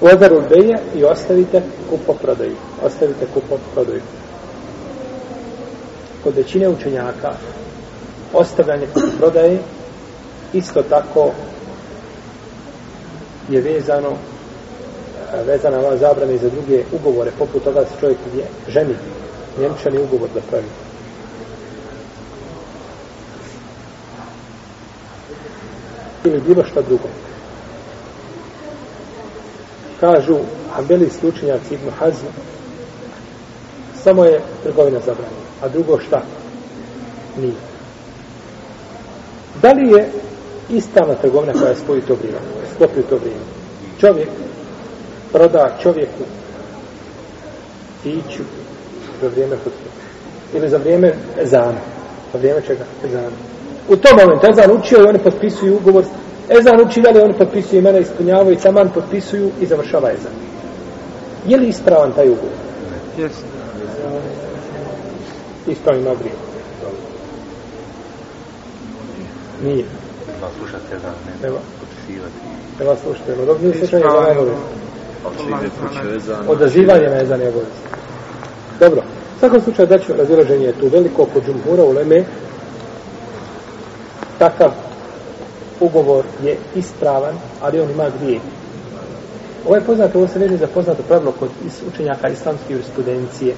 Odaru 0.00 0.42
beje 0.48 0.78
i 0.94 1.04
ostavite 1.04 1.62
kupo 1.90 2.14
prodaju. 2.14 2.56
Ostavite 2.84 3.26
kupo 3.34 3.58
prodaju. 3.74 4.00
Kod 6.24 6.36
većine 6.36 6.68
učenjaka 6.68 7.32
ostavljanje 8.32 8.86
prodaje 9.18 9.58
isto 10.52 10.82
tako 10.82 11.30
je 13.48 13.60
vezano 13.60 14.16
vezana 15.46 15.78
ova 15.78 15.96
zabrana 15.96 16.32
i 16.32 16.38
za 16.38 16.48
druge 16.48 16.84
ugovore 16.92 17.30
poput 17.38 17.64
toga 17.64 17.84
se 17.84 18.00
čovjek 18.00 18.18
je 18.36 18.44
ženi 18.68 18.94
njemčani 19.60 19.98
ugovor 20.02 20.28
da 20.34 20.40
pravi 20.50 20.66
ili 26.24 26.40
bilo 26.40 26.64
šta 26.64 26.82
drugo. 26.82 27.08
Kažu 30.00 30.36
Ambeli 30.76 31.10
slučenjaci 31.10 31.74
Ibn 31.74 31.90
Hazm 31.98 32.26
samo 34.02 34.24
je 34.24 34.40
trgovina 34.62 34.98
zabranjena. 35.06 35.39
A 35.62 35.68
drugo 35.68 35.98
šta? 35.98 36.22
Nije. 37.40 37.54
Da 39.62 39.72
li 39.72 39.90
je 39.92 40.08
ispravna 40.70 41.14
trgovina 41.14 41.52
koja 41.52 41.74
spoji 41.74 42.00
to 42.00 42.14
vrijeme? 42.14 42.38
Sklopi 42.74 43.02
to 43.02 43.16
vrijeme. 43.16 43.44
Čovjek 44.00 44.28
proda 45.32 45.76
čovjeku 45.82 46.24
piću 48.02 48.42
za 49.22 49.28
vrijeme 49.28 49.56
hutbe. 49.56 49.90
Ili 50.54 50.68
za 50.68 50.76
vrijeme 50.76 51.14
ezana. 51.40 51.80
Za 52.32 52.38
vrijeme 52.38 52.60
čega? 52.66 52.84
Ezana. 53.04 53.36
U 53.88 53.96
tom 53.96 54.18
momentu 54.22 54.46
ezan 54.50 54.76
učio 54.76 54.98
i 54.98 55.08
oni 55.08 55.18
potpisuju 55.18 55.76
ugovor. 55.76 56.04
Ezan 56.48 56.80
uči 56.80 57.00
dalje, 57.00 57.22
oni 57.22 57.34
potpisuju 57.34 57.78
imena, 57.78 57.98
ispunjavaju, 57.98 58.60
saman 58.60 58.90
potpisuju 58.94 59.50
i 59.60 59.66
završava 59.66 60.10
ezan. 60.10 60.32
Je 61.46 61.56
li 61.56 61.68
ispravan 61.68 62.12
taj 62.12 62.28
ugovor? 62.28 62.54
Jeste. 63.18 63.44
Ispravan 65.66 66.00
ima 66.00 66.10
vrijeme. 66.10 66.40
Nije. 69.64 69.84
Treba 70.26 70.48
slušati 70.58 70.94
ezan, 70.96 71.14
ne 71.26 71.32
Treba. 71.40 71.58
potpisivati. 71.80 72.34
Treba 72.76 72.96
slušati. 72.96 73.30
No, 73.38 73.44
dok 73.44 73.60
nije 73.60 73.74
slušanje 73.74 74.04
ezana 74.04 74.28
je 74.28 74.38
obavezno. 74.38 74.64
Ako 75.26 75.42
ide 75.42 75.70
kuće 75.80 76.16
ezan. 76.16 76.44
Odazivanje 76.48 77.08
na 77.08 77.20
ezan 77.20 77.40
je 77.40 77.48
obavezno. 77.48 77.74
Dobro. 78.80 79.02
U 79.36 79.38
svakom 79.40 79.60
slučaju 79.60 79.88
da 79.88 79.98
ću 79.98 80.12
razilaženje 80.12 80.66
je 80.66 80.72
tu 80.72 80.88
veliko 80.88 81.26
kod 81.32 81.46
džumhura 81.46 81.82
u 81.82 81.92
Leme. 81.92 82.24
Takav 84.38 84.70
ugovor 85.80 86.24
je 86.44 86.56
ispravan, 86.74 87.34
ali 87.60 87.80
on 87.80 87.90
ima 87.90 88.06
grije. 88.20 88.40
Ovo 89.66 89.74
je 89.74 89.84
poznato, 89.84 90.18
ovo 90.18 90.28
se 90.28 90.38
veže 90.38 90.56
za 90.56 90.66
poznato 90.66 91.02
pravilo 91.02 91.32
kod 91.32 91.48
učenjaka 91.92 92.28
islamske 92.28 92.72
jurisprudencije. 92.72 93.54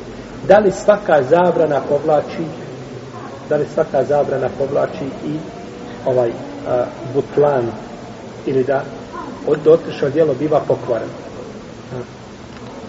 Da 0.48 0.58
li 0.58 0.72
svaka 0.72 1.22
zabrana 1.22 1.80
povlači 1.88 2.44
da 3.52 3.56
li 3.56 3.66
svaka 3.74 4.04
zabrana 4.04 4.48
povlači 4.58 5.04
i 5.26 5.36
ovaj 6.06 6.30
a, 6.68 6.84
butlan 7.14 7.64
ili 8.46 8.64
da 8.64 8.84
od 9.46 9.58
dotišao 9.64 10.10
djelo 10.10 10.34
biva 10.34 10.60
pokvareno. 10.68 11.12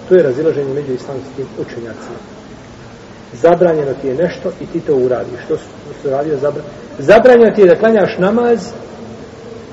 Tu 0.07 0.15
je 0.15 0.23
razilaženje 0.23 0.73
među 0.73 0.93
islamskim 0.93 1.45
učenjacima. 1.59 2.19
Zabranjeno 3.33 3.93
ti 4.01 4.07
je 4.07 4.15
nešto 4.15 4.51
i 4.61 4.65
ti 4.65 4.79
to 4.79 4.95
uradiš. 4.95 5.39
Što 5.45 5.57
su, 5.57 5.63
su 6.01 6.09
radio 6.09 6.37
zabranjeno? 6.37 6.73
Zabranjeno 6.99 7.55
ti 7.55 7.61
je 7.61 7.67
da 7.67 7.79
klanjaš 7.79 8.17
namaz 8.17 8.59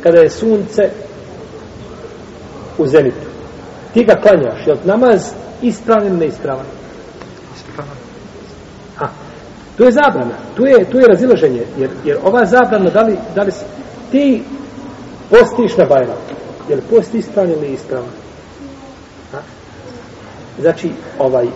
kada 0.03 0.19
je 0.19 0.31
sunce 0.31 0.91
u 2.79 2.87
zenitu. 2.87 3.27
Ti 3.95 4.05
ga 4.05 4.15
klanjaš, 4.23 4.67
je 4.67 4.77
namaz 4.85 5.21
ispravan 5.63 6.07
ili 6.07 6.17
neispravan? 6.17 6.67
Ispravan. 7.57 7.97
A, 9.01 9.09
To 9.81 9.85
je 9.87 9.93
zabrana, 9.93 10.35
tu 10.57 10.67
je, 10.67 10.85
tu 10.85 10.99
je 10.99 11.07
razilaženje, 11.07 11.63
jer, 11.79 11.91
jer 12.05 12.19
ova 12.25 12.45
zabrana, 12.45 12.91
da 12.91 13.03
li, 13.03 13.17
da 13.35 13.43
li 13.43 13.51
si- 13.53 13.65
ti 14.11 14.43
postiš 15.31 15.77
na 15.77 15.85
Bajram, 15.85 16.17
je 16.69 16.77
li 16.77 16.83
post 16.91 17.15
ispravan 17.15 17.51
ili 17.51 17.73
ispravan? 17.73 18.09
A? 19.35 19.39
Znači, 20.61 20.91
ovaj, 21.19 21.47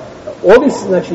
ovis, 0.45 0.75
znači, 0.87 1.15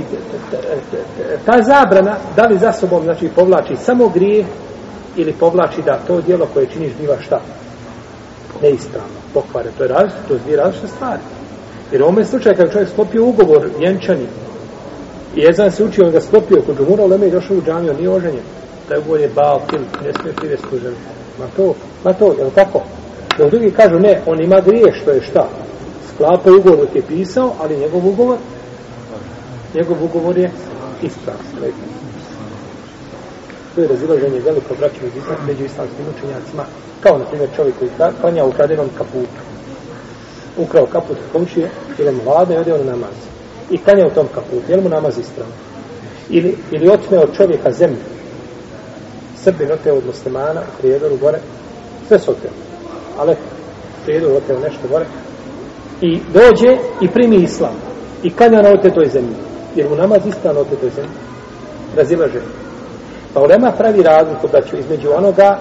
ta 1.45 1.61
zabrana, 1.63 2.15
da 2.35 2.45
li 2.45 2.59
za 2.59 2.71
sobom, 2.71 3.03
znači, 3.03 3.29
povlači 3.35 3.75
samo 3.75 4.09
grije, 4.09 4.45
ili 5.15 5.33
povlači 5.33 5.81
da 5.85 5.99
to 6.07 6.21
dijelo 6.21 6.47
koje 6.53 6.67
činiš 6.67 6.91
biva 7.01 7.17
šta? 7.21 7.41
Neispravno, 8.61 9.17
pokvare. 9.33 9.69
To 9.77 9.83
je 9.83 9.89
različito, 9.89 10.27
to 10.27 10.33
je 10.33 10.39
dvije 10.39 10.57
različite 10.57 10.87
stvari. 10.87 11.21
Jer 11.91 12.01
u 12.01 12.05
ovome 12.05 12.25
slučaju, 12.25 12.55
kada 12.57 12.71
čovjek 12.71 12.89
sklopio 12.89 13.25
ugovor 13.25 13.69
vjenčani, 13.79 14.27
I 15.39 15.45
Ezan 15.49 15.71
se 15.71 15.83
učio, 15.83 16.05
on 16.05 16.11
ga 16.11 16.21
sklopio 16.21 16.61
kod 16.65 16.77
Džumura, 16.77 17.05
Leme 17.05 17.27
i 17.27 17.31
došao 17.31 17.57
u 17.57 17.61
džamiju, 17.61 17.93
nije 17.93 18.09
oženjen. 18.09 18.43
Taj 18.87 18.99
ugovor 18.99 19.19
je 19.19 19.29
bal, 19.35 19.59
til, 19.69 19.79
ne 19.79 20.13
smije 20.13 20.33
privesti 20.35 20.67
u 20.75 20.79
ženu. 20.79 20.95
Ma 21.39 21.45
to, 21.55 21.75
ma 22.03 22.13
to, 22.13 22.25
je 22.39 22.45
li 22.45 22.51
tako? 22.55 22.83
Dok 23.37 23.49
drugi 23.49 23.71
kažu, 23.71 23.99
ne, 23.99 24.21
on 24.25 24.43
ima 24.43 24.59
grije, 24.59 24.91
što 25.01 25.11
je 25.11 25.21
šta? 25.21 25.47
Sklapa 26.13 26.51
ugovor 26.51 26.79
dok 26.79 26.95
je 26.95 27.01
pisao, 27.01 27.55
ali 27.59 27.77
njegov 27.77 28.07
ugovor, 28.07 28.37
njegov 29.75 30.03
ugovor 30.03 30.37
je 30.37 30.51
ispravan. 31.01 31.41
To 33.75 33.81
je 33.81 33.87
razilaženje 33.87 34.39
veliko 34.39 34.75
braće 34.79 34.99
među, 35.03 35.17
islam- 35.17 35.47
među 35.47 35.63
islamskim 35.65 36.05
učenjacima, 36.17 36.63
kao 37.03 37.17
na 37.17 37.25
primjer 37.25 37.49
čovjek 37.55 37.75
koji 37.79 37.91
klanja 38.21 38.45
u 38.45 38.51
kaputu. 38.97 39.39
Ukrao 40.57 40.85
kaput 40.85 41.17
od 41.17 41.31
komšije, 41.31 41.69
ili 41.97 42.11
mu 42.11 42.21
vlada 42.23 42.53
i 42.53 42.57
ode 42.57 42.73
on 42.73 42.85
na 42.85 42.91
namaz 42.91 43.28
i 43.71 43.77
klanja 43.77 44.07
u 44.07 44.09
tom 44.09 44.27
kaputu, 44.35 44.71
je 44.71 44.75
li 44.75 44.83
mu 44.83 44.89
namaz 44.89 45.17
ispravan? 45.17 45.51
Ili, 46.29 46.57
ili 46.71 46.89
otme 46.89 47.19
od 47.19 47.35
čovjeka 47.37 47.71
zemlju. 47.71 47.97
Srbin 49.43 49.71
oteo 49.71 49.95
od 49.95 50.05
muslimana 50.05 50.61
u 50.61 50.81
prijedoru 50.81 51.17
gore, 51.17 51.39
sve 52.07 52.19
su 52.19 52.31
oteo. 52.31 52.51
Ali 53.17 53.31
u 53.31 53.35
prijedoru 54.05 54.35
oteo 54.35 54.59
nešto 54.59 54.87
gore. 54.89 55.05
I 56.01 56.19
dođe 56.33 56.77
i 57.01 57.07
primi 57.07 57.35
islam. 57.35 57.73
I 58.23 58.33
klanja 58.35 58.61
na 58.61 58.69
otetoj 58.69 59.05
zemlji. 59.05 59.35
Jer 59.75 59.89
mu 59.89 59.95
namaz 59.95 60.21
ispravan 60.27 60.55
na 60.55 60.61
otetoj 60.61 60.89
zemlji. 60.89 61.11
Razilaže. 61.95 62.41
Pa 63.33 63.41
ulema 63.41 63.71
pravi 63.71 64.03
razliku 64.03 64.47
da 64.51 64.61
ću 64.61 64.77
između 64.77 65.09
onoga 65.17 65.59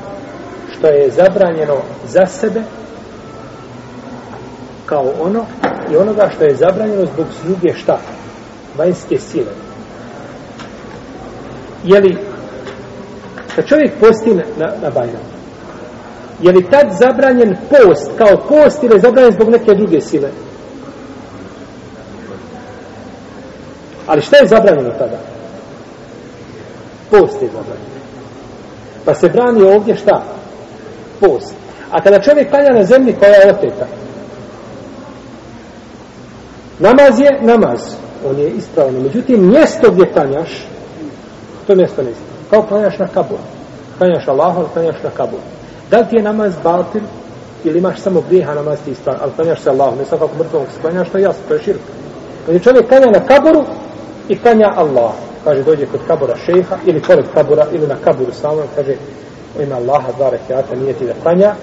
što 0.73 0.87
je 0.87 1.11
zabranjeno 1.11 1.77
za 2.09 2.27
sebe 2.27 2.63
kao 4.89 5.12
ono 5.20 5.45
i 5.93 5.97
onoga 5.97 6.30
što 6.34 6.45
je 6.45 6.57
zabranjeno 6.57 7.07
zbog 7.07 7.26
druge 7.45 7.74
šta? 7.74 7.99
Vanjske 8.78 9.18
sile. 9.18 9.53
Je 11.84 12.01
li 12.01 12.18
kad 13.57 13.66
čovjek 13.66 13.93
posti 14.01 14.34
na, 14.34 14.43
na, 14.59 14.72
na 14.82 14.91
Bajram, 14.91 15.28
je 16.43 16.53
li 16.53 16.70
tad 16.70 16.86
zabranjen 17.01 17.57
post 17.70 18.11
kao 18.18 18.36
post 18.49 18.82
ili 18.82 18.95
je 18.95 19.01
zabranjen 19.01 19.32
zbog 19.32 19.49
neke 19.49 19.74
druge 19.74 20.01
sile? 20.01 20.28
Ali 24.07 24.22
šta 24.22 24.36
je 24.36 24.47
zabranjeno 24.49 24.91
tada? 24.91 25.18
Post 27.11 27.43
je 27.43 27.49
zabranjen. 27.49 27.89
Pa 29.05 29.14
se 29.14 29.28
brani 29.28 29.62
ovdje 29.62 29.97
šta? 29.97 30.22
Post. 31.20 31.55
A 31.91 32.03
kada 32.03 32.20
čovjek 32.20 32.51
klanja 32.51 32.70
na 32.74 32.84
zemlji 32.84 33.16
koja 33.18 33.30
je 33.30 33.51
oteta, 33.51 33.86
Namaz 36.79 37.20
je 37.20 37.39
namaz. 37.41 37.81
On 38.31 38.39
je 38.39 38.51
ispravno. 38.51 39.01
Međutim, 39.01 39.49
mjesto 39.49 39.91
gdje 39.91 40.12
klanjaš, 40.12 40.66
to 41.66 41.74
mjesto 41.74 42.03
ne 42.03 42.11
ispravno. 42.11 42.39
Kao 42.51 42.62
klanjaš 42.62 42.99
na 42.99 43.07
kabur. 43.07 43.39
Klanjaš 43.99 44.29
Allahu, 44.29 44.61
ali 44.61 44.68
klanjaš 44.72 45.03
na 45.05 45.11
kabur. 45.11 45.41
Da 45.91 45.99
li 45.99 46.07
ti 46.11 46.16
je 46.16 46.22
namaz 46.22 46.53
batil 46.64 47.03
ili 47.64 47.79
imaš 47.79 48.01
samo 48.01 48.22
grijeha 48.29 48.55
namaz 48.55 48.79
ti 48.85 48.91
ispravno, 48.91 49.20
ali 49.22 49.33
klanjaš 49.37 49.61
se 49.61 49.70
Allah, 49.70 49.99
ne 49.99 50.05
svakako 50.05 50.31
mrtvom 50.39 50.62
se 50.74 50.81
klanjaš, 50.81 51.09
to 51.09 51.18
je 51.18 51.22
jasno, 51.22 51.43
to 51.49 51.55
je 51.55 51.61
širka. 51.61 51.93
Kad 52.47 52.55
je 52.55 52.61
čovjek 52.61 52.89
klanja 52.89 53.07
na 53.07 53.26
kaburu 53.26 53.64
i 54.29 54.39
klanja 54.39 54.72
Allah. 54.76 55.12
Kaže, 55.45 55.62
dođe 55.62 55.87
kod 55.87 56.01
kabura 56.07 56.37
šeha 56.47 56.76
ili 56.87 57.03
pored 57.03 57.24
kabura 57.35 57.66
ili 57.72 57.87
na 57.87 57.97
kaburu 58.05 58.33
samo, 58.33 58.62
kaže, 58.76 58.95
u 59.59 59.62
ime 59.62 59.74
Allaha 59.74 60.12
dva 60.16 60.31
rekiata 60.31 60.76
nije 60.76 60.93
ti 60.93 61.07
da 61.07 61.12
klanja, 61.22 61.55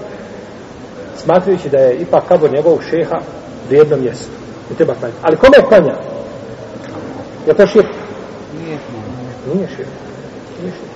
smatrujući 1.18 1.70
da 1.70 1.78
je 1.78 1.96
ipak 1.96 2.24
kabur 2.28 2.52
njegovog 2.54 2.80
šeha 2.90 3.20
vrijedno 3.70 3.98
mjesto. 3.98 4.45
Ne 4.70 4.76
treba 4.76 4.94
klanjati. 4.94 5.20
Ali 5.22 5.38
kome 5.38 5.58
je 5.58 5.66
klanja? 5.68 5.96
Je 7.48 7.54
to 7.54 7.68
širk? 7.68 7.88
Nije. 8.60 8.78
Nije 9.54 9.68
širk. 9.68 9.90
Nije 10.62 10.72
širk. 10.72 10.96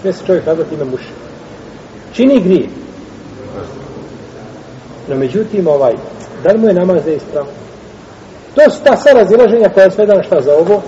Smije 0.00 0.12
se 0.12 0.26
čovjek 0.26 0.46
raditi 0.46 0.74
ime 0.74 0.84
muše. 0.84 1.10
Čini 2.12 2.40
grije. 2.40 2.68
No 5.08 5.16
međutim, 5.16 5.66
ovaj, 5.66 5.92
da 6.44 6.52
li 6.52 6.58
mu 6.58 6.66
je 6.68 6.74
namaz 6.74 7.04
za 7.04 7.10
ispravo? 7.10 7.46
To 8.54 8.70
su 8.70 8.82
ta 8.84 8.96
sva 8.96 9.12
razilaženja 9.12 9.68
koja 9.68 9.84
je 9.84 9.90
svedana 9.90 10.22
šta 10.22 10.40
za 10.40 10.54
ovo 10.54 10.82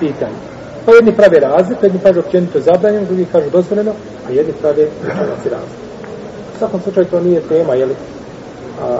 pitanje. 0.00 0.38
Pa 0.86 0.92
jedni 0.92 1.12
prave 1.12 1.40
razliku, 1.40 1.86
jedni 1.86 2.00
kažu 2.00 2.20
općenito 2.20 2.60
zabranjeno, 2.60 3.06
drugi 3.06 3.26
kažu 3.32 3.50
dozvoljeno, 3.50 3.92
a 4.28 4.30
jedni 4.30 4.52
prave 4.52 4.86
učenjaci 5.00 5.48
razliku. 5.48 5.82
U 6.54 6.58
svakom 6.58 6.80
slučaju 6.80 7.06
to 7.06 7.20
nije 7.20 7.40
tema, 7.40 7.74
jeli, 7.74 7.94
a, 8.82 8.98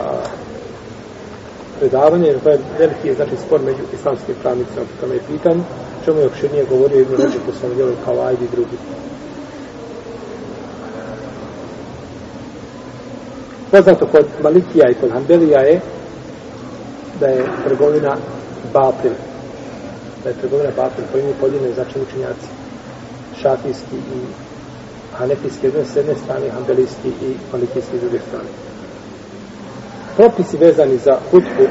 predavanje, 1.78 2.26
jer 2.26 2.40
to 2.40 2.50
je 2.50 2.58
veliki 2.78 3.14
znači, 3.14 3.36
spor 3.46 3.60
među 3.60 3.82
islamskim 3.94 4.34
pravnicima 4.42 4.84
po 4.84 5.00
tome 5.00 5.18
pitanju, 5.28 5.62
čemu 6.04 6.20
je 6.20 6.26
opširnije 6.26 6.64
govorio 6.70 7.00
Ibn 7.00 7.12
Ređe 7.12 7.38
po 7.46 7.52
svom 7.52 7.74
djelu 7.74 7.92
kao 8.04 8.20
ajdi 8.26 8.44
i 8.44 8.48
drugi. 8.48 8.76
Poznato 13.70 14.06
kod 14.06 14.26
Malikija 14.42 14.90
i 14.90 14.94
kod 15.00 15.10
Hanbelija 15.10 15.60
je 15.60 15.80
da 17.20 17.26
je 17.26 17.44
trgovina 17.64 18.16
Batil. 18.72 19.12
Da 20.22 20.28
je 20.28 20.40
trgovina 20.40 20.70
Batil, 20.76 21.04
po 21.12 21.18
mi 21.18 21.34
podijene 21.40 21.72
znači 21.72 22.00
učenjaci 22.00 22.48
šafijski 23.42 23.96
i 23.96 24.18
hanefijski 25.12 25.70
s 25.92 25.96
jedne 25.96 26.14
strane, 26.24 26.50
hanbelijski 26.50 27.08
i 27.08 27.36
malikijski 27.52 27.98
s 27.98 28.00
druge 28.00 28.18
strane 28.28 28.65
propisi 30.16 30.56
vezani 30.56 30.98
za 30.98 31.18
hutbu 31.30 31.66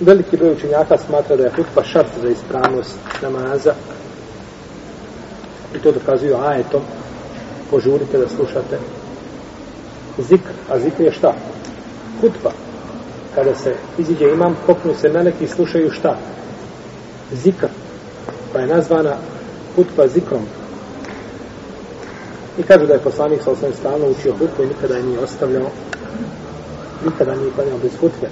Veliki 0.00 0.36
broj 0.36 0.52
učenjaka 0.52 0.98
smatra 0.98 1.36
da 1.36 1.42
je 1.42 1.50
hutba 1.56 1.84
šart 1.84 2.10
za 2.22 2.28
ispravnost 2.28 2.98
namaza 3.22 3.74
i 5.74 5.78
to 5.78 5.92
dokazuju 5.92 6.36
ajetom 6.36 6.82
požurite 7.70 8.18
da 8.18 8.28
slušate 8.28 8.78
zikr, 10.18 10.52
a 10.70 10.78
zikr 10.78 11.02
je 11.02 11.12
šta? 11.12 11.34
Hutba. 12.20 12.50
Kada 13.34 13.54
se 13.54 13.74
iziđe 13.98 14.24
imam, 14.24 14.56
popnu 14.66 14.94
se 14.94 15.08
meleki 15.08 15.44
i 15.44 15.48
slušaju 15.48 15.90
šta? 15.90 16.16
Zikr. 17.32 17.66
Pa 18.52 18.58
je 18.58 18.66
nazvana 18.66 19.16
hutba 19.76 20.08
zikrom. 20.08 20.46
I 22.58 22.62
kažu 22.62 22.86
da 22.86 22.92
je 22.92 22.98
poslanik 23.04 23.42
sa 23.42 23.50
osnovim 23.50 23.76
stalno 23.76 24.06
učio 24.06 24.32
hutbu 24.32 24.62
i 24.62 24.66
nikada 24.66 24.96
je 24.96 25.02
nije 25.02 25.18
ostavljao 25.18 25.70
nikada 27.04 27.34
nije 27.34 27.52
klanjao 27.54 27.78
bez 27.78 27.92
hutbe. 28.00 28.28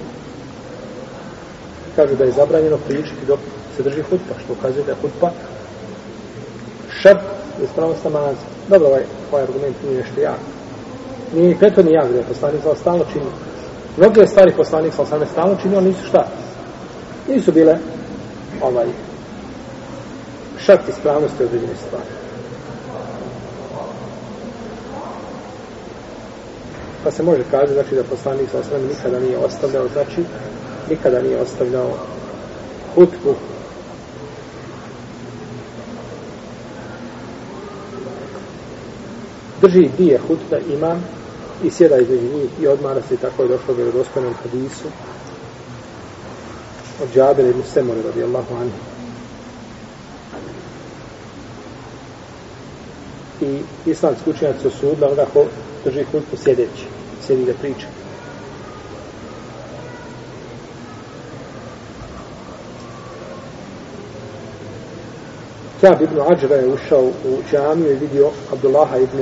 Kažu 1.95 2.15
da 2.15 2.23
je 2.23 2.31
zabranjeno 2.31 2.77
pričati 2.77 3.25
dok 3.27 3.39
se 3.77 3.83
drži 3.83 4.01
hutba, 4.01 4.33
što 4.43 4.53
ukazuje 4.53 4.85
da 4.85 4.91
je 4.91 4.97
hutba 5.01 5.31
šart 7.01 7.21
za 7.57 7.63
ispravnost 7.63 8.03
namaza. 8.03 8.45
Dobro, 8.67 8.87
ovaj, 8.87 9.03
ovaj 9.31 9.43
argument 9.43 9.75
nije 9.83 9.97
nešto 9.97 10.21
jak. 10.21 10.39
Nije 11.33 11.47
ni 11.47 11.59
prethodni 11.59 11.91
jak 11.91 12.11
da 12.11 12.17
je 12.17 12.23
poslanik 12.23 12.61
sa 12.63 12.75
stalno 12.75 13.05
činio. 13.13 13.31
Mnoge 13.97 14.27
stvari 14.27 14.51
poslanik 14.57 14.93
sa 14.93 15.01
osnovim 15.01 15.27
stalno 15.27 15.55
činio, 15.61 15.81
nisu 15.81 16.05
šta? 16.05 16.27
Nisu 17.27 17.51
bile 17.51 17.77
ovaj 18.61 18.87
šart 20.65 20.89
ispravnosti 20.89 21.43
određene 21.43 21.75
stvari. 21.87 22.24
Pa 27.05 27.11
se 27.11 27.23
može 27.23 27.43
kaže 27.51 27.73
znači 27.73 27.95
da 27.95 28.03
poslanik 28.03 28.49
sa 28.51 28.59
osam 28.59 28.81
nikada 28.89 29.19
nije 29.19 29.37
ostavljao, 29.37 29.87
znači 29.93 30.21
nikada 30.89 31.21
nije 31.21 31.41
ostavljao 31.41 31.89
hutbu. 32.95 33.35
Drži 39.61 39.89
dvije 39.97 40.19
hutbe 40.27 40.61
imam 40.73 41.03
i 41.63 41.71
sjeda 41.71 41.97
između 41.97 42.23
njih 42.23 42.49
i 42.61 42.67
odmara 42.67 43.01
se 43.01 43.17
tako 43.17 43.43
je 43.43 43.49
došlo 43.49 43.73
u 43.73 43.77
vjerodostojnom 43.77 44.33
hadisu. 44.33 44.87
Od 47.03 47.09
Džabira 47.13 47.49
ibn 47.49 47.61
Semore 47.73 48.01
radijallahu 48.01 48.55
anhu. 48.55 48.77
I 53.41 53.61
islamski 53.85 54.29
učenjaci 54.29 54.61
su 54.63 54.69
sudili 54.69 55.05
onoga 55.05 55.25
ko 55.33 55.45
drži 55.85 56.03
hutbu 56.03 56.37
sjedeći 56.37 56.85
sjedi 57.27 57.45
da 57.45 57.53
priča 57.53 57.87
Kjab 65.79 66.01
ibn 66.01 66.21
Ađra 66.31 66.55
je 66.55 66.73
ušao 66.73 67.03
u 67.03 67.37
džamiju 67.51 67.91
i 67.91 67.95
vidio 67.95 68.29
Abdullaha 68.51 68.97
ibn 68.97 69.17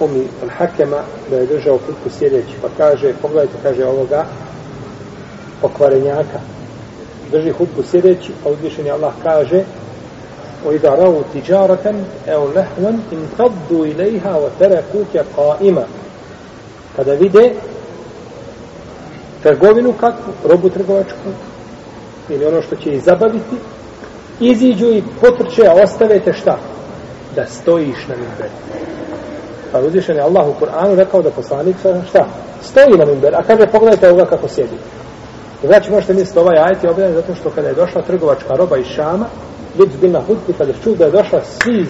Umi 0.00 0.24
al-Hakema 0.42 1.02
da 1.30 1.36
je 1.36 1.46
držao 1.46 1.78
kutku 1.78 2.10
sjedeći. 2.18 2.54
Pa 2.62 2.68
kaže, 2.76 3.12
pogledajte, 3.22 3.52
kaže 3.62 3.84
ovoga 3.84 4.26
pokvarenjaka. 5.60 6.40
Drži 7.32 7.50
hutbu 7.50 7.82
sjedeći, 7.90 8.32
a 8.44 8.48
uzvišen 8.48 8.90
Allah 8.90 9.12
kaže 9.22 9.64
وَإِذَا 10.65 10.89
رَوُوا 10.89 11.23
تِجَارَةً 11.33 11.85
اَوْ 12.27 12.43
لَهْوًا 12.57 12.91
إِنْ 13.13 13.21
تَبْدُوا 13.37 13.85
إِلَيْهَا 13.85 14.33
وَتَرَكُوكَ 14.35 15.13
قَائِمًا 15.37 15.85
Kada 16.95 17.13
vide 17.13 17.53
trgovinu 19.43 19.93
kakvu, 19.93 20.33
robu 20.49 20.69
trgovačku, 20.69 21.29
ili 22.29 22.45
ono 22.45 22.61
što 22.61 22.75
će 22.75 22.89
ih 22.89 23.03
zabaviti, 23.03 23.55
iziđu 24.39 24.85
i 24.85 25.03
potrče, 25.21 25.67
a 25.67 25.83
ostavete 25.83 26.33
šta? 26.33 26.57
Da 27.35 27.45
stojiš 27.45 28.07
na 28.07 28.15
minberu. 28.15 28.55
Pa 29.71 29.79
uzvišen 29.79 30.15
je 30.15 30.21
Allah 30.21 30.47
u 30.47 30.65
Kur'anu 30.65 30.95
rekao 30.95 31.21
da 31.21 31.31
poslanik 31.31 31.75
sa 31.81 32.01
šta? 32.09 32.27
Stoji 32.63 32.97
na 32.97 33.05
minberu, 33.05 33.35
a 33.35 33.43
kaže 33.43 33.67
pogledajte 33.67 34.09
ovoga 34.09 34.25
kako 34.25 34.47
sjedi. 34.47 34.77
Znači 35.63 35.91
možete 35.91 36.13
misliti 36.13 36.39
ovaj 36.39 36.57
ajet 36.57 36.83
je 36.83 36.89
objavljen 36.89 37.15
zato 37.15 37.35
što 37.35 37.49
kada 37.49 37.67
je 37.67 37.73
došla 37.73 38.01
trgovačka 38.01 38.55
roba 38.55 38.77
iz 38.77 38.85
Šama, 38.85 39.25
ljudi 39.80 39.96
bi 40.00 40.08
na 40.08 40.20
hutbi, 40.20 40.52
kada 40.58 40.72
čuo 40.84 40.94
da 40.94 41.04
je 41.04 41.10
došla 41.10 41.40
svi 41.44 41.80
iz 41.80 41.88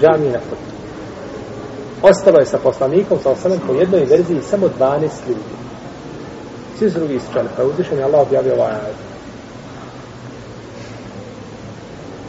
džamije 0.00 0.32
na 0.32 0.38
hutbi. 0.38 0.72
Ostalo 2.02 2.38
je 2.38 2.46
sa 2.46 2.58
poslanikom, 2.58 3.18
sa 3.22 3.30
osanem, 3.30 3.60
po 3.66 3.74
jednoj 3.74 4.04
verziji 4.04 4.40
samo 4.50 4.68
12 4.78 5.02
ljudi. 5.28 5.56
Svi 6.78 6.90
su 6.90 6.98
drugi 6.98 7.14
isčali, 7.14 7.48
pa 7.56 7.64
uzvišen 7.64 7.98
je 7.98 8.04
Allah 8.04 8.20
objavio 8.20 8.54
ovaj 8.54 8.72
ajed. 8.72 8.96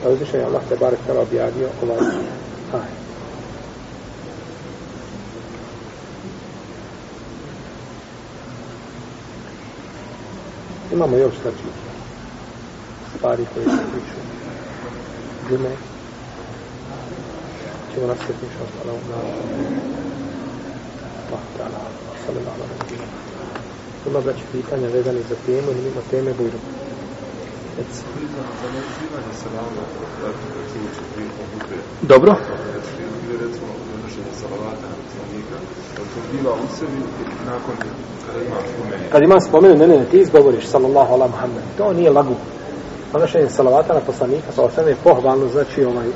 Pa 0.04 0.10
uzvišen 0.10 0.40
je 0.40 0.46
Allah 0.46 0.62
te 0.70 0.76
barek 0.76 1.00
tala 1.08 1.22
objavio 1.22 1.68
ovaj 1.84 1.98
ajed. 2.74 3.00
Imamo 10.94 11.18
još 11.18 11.34
znači 11.42 11.70
stvari 13.18 13.46
koje 13.54 13.66
se 13.66 13.84
tiču 13.94 14.29
muslime 15.50 15.76
Ćemo 17.94 18.08
nastaviti 18.08 18.46
inša 18.46 18.64
Allah 18.82 19.02
na 19.10 19.16
Allah 19.16 19.32
pa, 21.30 21.38
ta'ala. 21.58 21.82
Sallallahu 22.26 22.60
alaihi 22.64 22.80
wa 22.80 22.90
sallam. 22.90 23.10
Ima 24.08 24.22
znači 24.22 24.44
pitanja 24.52 24.88
vezani 24.88 25.22
za 25.30 25.36
temu 25.46 25.72
ili 25.72 25.82
mimo 25.82 26.02
teme 26.12 26.34
bujru. 26.34 26.58
Dobro. 32.02 32.36
Kad 39.12 39.24
ima 39.24 39.40
spomenu, 39.40 39.76
ne, 39.76 39.88
ne, 39.88 40.06
ti 40.12 40.20
izgovoriš, 40.20 40.68
sallallahu 40.68 41.14
ala 41.14 41.28
Muhammed. 41.28 41.64
To 41.78 41.94
nije 41.94 42.10
lagu. 42.10 42.36
Donošenje 43.14 43.50
salavata 43.50 43.94
na 43.94 44.00
poslanika, 44.00 44.52
sa 44.56 44.64
osam 44.64 44.88
je 44.88 44.96
pohvalno, 45.04 45.48
znači 45.48 45.86
ovaj... 45.86 46.08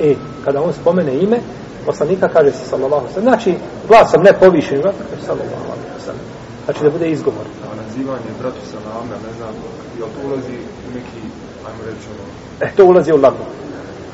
E, 0.00 0.14
kada 0.44 0.62
on 0.62 0.72
spomene 0.72 1.14
ime, 1.14 1.38
poslanika 1.86 2.28
kaže 2.28 2.50
se 2.50 2.68
sallallahu 2.68 3.06
ala 3.06 3.22
Znači, 3.22 3.54
glasom 3.88 4.22
ne 4.22 4.32
povišen, 4.32 4.80
znači, 4.80 5.24
sallallahu 5.26 5.64
sallam. 6.04 6.20
Znači 6.64 6.84
da 6.84 6.90
bude 6.90 7.10
izgovor. 7.10 7.46
A 7.72 7.76
nazivanje 7.82 8.30
bratu 8.40 8.60
salama, 8.72 9.14
ne 9.26 9.32
znam, 9.38 9.54
jel 9.98 10.08
to 10.08 10.28
ulazi 10.28 10.56
u 10.88 10.94
neki, 10.94 11.20
ajmo 11.66 11.82
reći 11.86 12.06
ono... 12.14 12.24
E, 12.70 12.76
to 12.76 12.84
ulazi 12.84 13.12
u 13.12 13.16
lagu. 13.16 13.44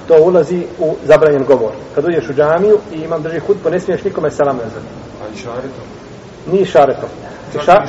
To 0.09 0.23
ulazi 0.23 0.67
u 0.79 0.95
zabranjen 1.05 1.45
govor. 1.45 1.73
Kad 1.95 2.05
uđeš 2.05 2.29
u 2.31 2.33
džamiju 2.33 2.79
i 2.93 2.97
imam 2.97 3.23
drži 3.23 3.39
hutbu, 3.39 3.71
ne 3.71 3.81
smiješ 3.81 4.05
nikome 4.05 4.31
salam 4.31 4.57
nazvati. 4.57 4.87
A 5.23 5.35
i 5.35 5.37
šaretom? 5.37 5.87
Ni 6.53 6.65
šaretom. 6.65 7.09
I, 7.55 7.59
ša, 7.65 7.87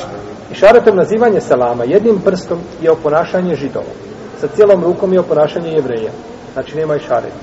I 0.51 0.55
šaretom 0.55 0.95
nazivanje 0.95 1.41
salama 1.41 1.83
jednim 1.83 2.21
prstom 2.25 2.59
je 2.81 2.91
oponašanje 2.91 3.55
židova. 3.55 3.93
Sa 4.39 4.47
cijelom 4.47 4.83
rukom 4.83 5.13
je 5.13 5.19
oponašanje 5.19 5.69
jevreja. 5.69 6.11
Znači 6.53 6.77
nema 6.77 6.95
i 6.95 6.99
šaret. 6.99 7.33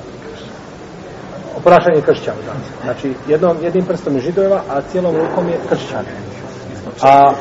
Oponašanje 1.56 2.02
kršćana. 2.02 2.36
Znači 2.84 3.14
jednom, 3.28 3.56
jednim 3.62 3.84
prstom 3.84 4.14
je 4.14 4.20
židova, 4.20 4.62
a 4.68 4.80
cijelom 4.92 5.16
rukom 5.16 5.48
je 5.48 5.58
kršćan. 5.68 6.04
A 7.02 7.32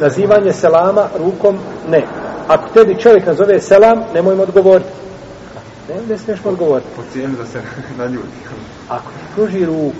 nazivanje 0.00 0.52
selama 0.52 1.08
rukom 1.18 1.58
ne. 1.88 2.02
Ako 2.48 2.68
tebi 2.74 3.00
čovjek 3.00 3.26
nazove 3.26 3.60
selam, 3.60 4.02
nemoj 4.14 4.36
mu 4.36 4.42
odgovoriti. 4.42 4.90
Ne, 5.88 5.94
ne 6.08 6.18
smiješ 6.18 6.44
mu 6.44 6.50
odgovoriti. 6.50 6.88
Po 6.96 7.02
cijenu 7.12 7.36
da 7.36 7.46
se 7.46 7.60
na 7.98 8.06
ljudi. 8.06 8.28
Ako 8.88 9.10
ti 9.10 9.24
pruži 9.34 9.64
ruku, 9.64 9.94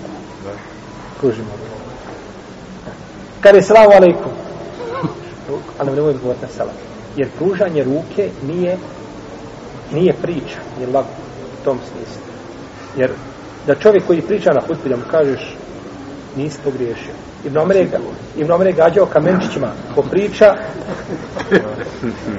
pruži 1.19 1.41
mu 1.41 1.47
ruku. 1.51 1.75
Kada 3.41 3.57
je 3.57 3.63
selamu 3.63 3.91
alaikum, 3.91 4.31
ali 5.77 5.91
nemoj 5.91 6.09
odgovoriti 6.09 6.45
na 6.45 6.51
selam. 6.51 6.75
Jer 7.15 7.29
pružanje 7.37 7.83
ruke 7.83 8.29
nije 8.47 8.77
nije 9.93 10.13
priča, 10.21 10.57
nije 10.77 10.87
lago 10.87 11.07
u 11.61 11.65
tom 11.65 11.77
smislu. 11.77 12.21
Jer 12.97 13.11
da 13.67 13.75
čovjek 13.75 14.07
koji 14.07 14.21
priča 14.21 14.53
na 14.53 14.61
hutbi 14.67 14.89
da 14.89 14.95
mu 14.95 15.03
kažeš 15.11 15.55
nisi 16.35 16.59
pogriješio. 16.63 17.13
Ibn 17.45 17.57
Omer 17.57 17.77
je, 17.77 17.89
Ibn 18.37 18.51
Omer 18.51 18.67
je 18.67 18.73
gađao 18.73 19.05
kamenčićima 19.05 19.71
ko 19.95 20.01
priča, 20.01 20.55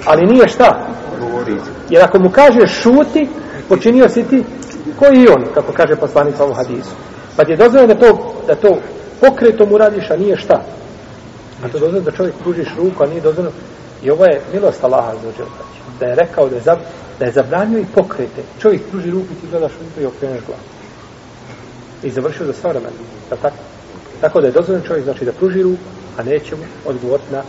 ali 0.04 0.26
nije 0.26 0.48
šta. 0.48 0.86
Jer 1.90 2.02
ako 2.02 2.18
mu 2.18 2.30
kažeš 2.30 2.70
šuti, 2.82 3.28
počinio 3.68 4.08
si 4.08 4.22
ti 4.22 4.44
koji 4.98 5.18
i 5.18 5.28
on, 5.28 5.44
kako 5.54 5.72
kaže 5.72 5.96
poslanica 5.96 6.44
ovom 6.44 6.56
hadisu. 6.56 6.90
Pa 7.36 7.44
ti 7.44 7.52
je 7.52 7.56
dozvoljeno 7.56 7.94
da 7.94 8.00
to, 8.00 8.34
da 8.46 8.54
to 8.54 8.78
pokretom 9.20 9.72
uradiš, 9.72 10.10
a 10.10 10.16
nije 10.16 10.36
šta. 10.36 10.62
A 11.62 11.68
to 11.68 11.78
dozvoljeno 11.78 12.10
da 12.10 12.16
čovjek 12.16 12.34
pružiš 12.42 12.68
ruku, 12.76 13.04
a 13.04 13.06
nije 13.06 13.20
dozvoljeno. 13.20 13.54
I 14.02 14.10
ovo 14.10 14.24
je 14.24 14.40
milost 14.52 14.84
Allaha 14.84 15.12
za. 15.22 15.44
Da 16.00 16.06
je 16.06 16.14
rekao 16.14 16.48
da 16.48 16.56
je, 16.56 16.62
zab, 16.62 16.78
da 17.18 17.24
je 17.24 17.32
zabranio 17.32 17.78
i 17.78 17.86
pokrete. 17.94 18.42
Čovjek 18.60 18.82
pruži 18.90 19.10
ruku 19.10 19.26
i 19.32 19.40
ti 19.40 19.46
gledaš 19.50 19.72
ruku 19.72 20.00
i 20.00 20.06
okreneš 20.06 20.40
glavu. 20.46 20.62
I 22.02 22.10
završio 22.10 22.46
za 22.46 22.52
sva 22.52 22.70
vremena. 22.70 22.92
Da 23.30 23.36
tako? 23.36 23.56
Tako 24.20 24.40
da 24.40 24.46
je 24.46 24.52
dozvoljeno 24.52 24.86
čovjek 24.86 25.04
znači 25.04 25.24
da 25.24 25.32
pruži 25.32 25.62
ruku, 25.62 25.82
a 26.18 26.22
neće 26.22 26.56
mu 26.56 26.62
odgovoriti 26.84 27.32
na 27.32 27.42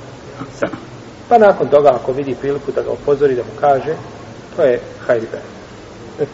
sam. 0.60 0.70
Pa 1.30 1.38
nakon 1.38 1.68
toga, 1.68 1.90
ako 1.96 2.12
vidi 2.12 2.36
priliku 2.36 2.72
da 2.72 2.82
ga 2.82 2.92
upozori, 2.92 3.36
da 3.36 3.44
mu 3.44 3.60
kaže, 3.60 3.96
to 4.56 4.64
je 4.64 4.80
hajribe. 5.08 5.40
Eto. 6.20 6.32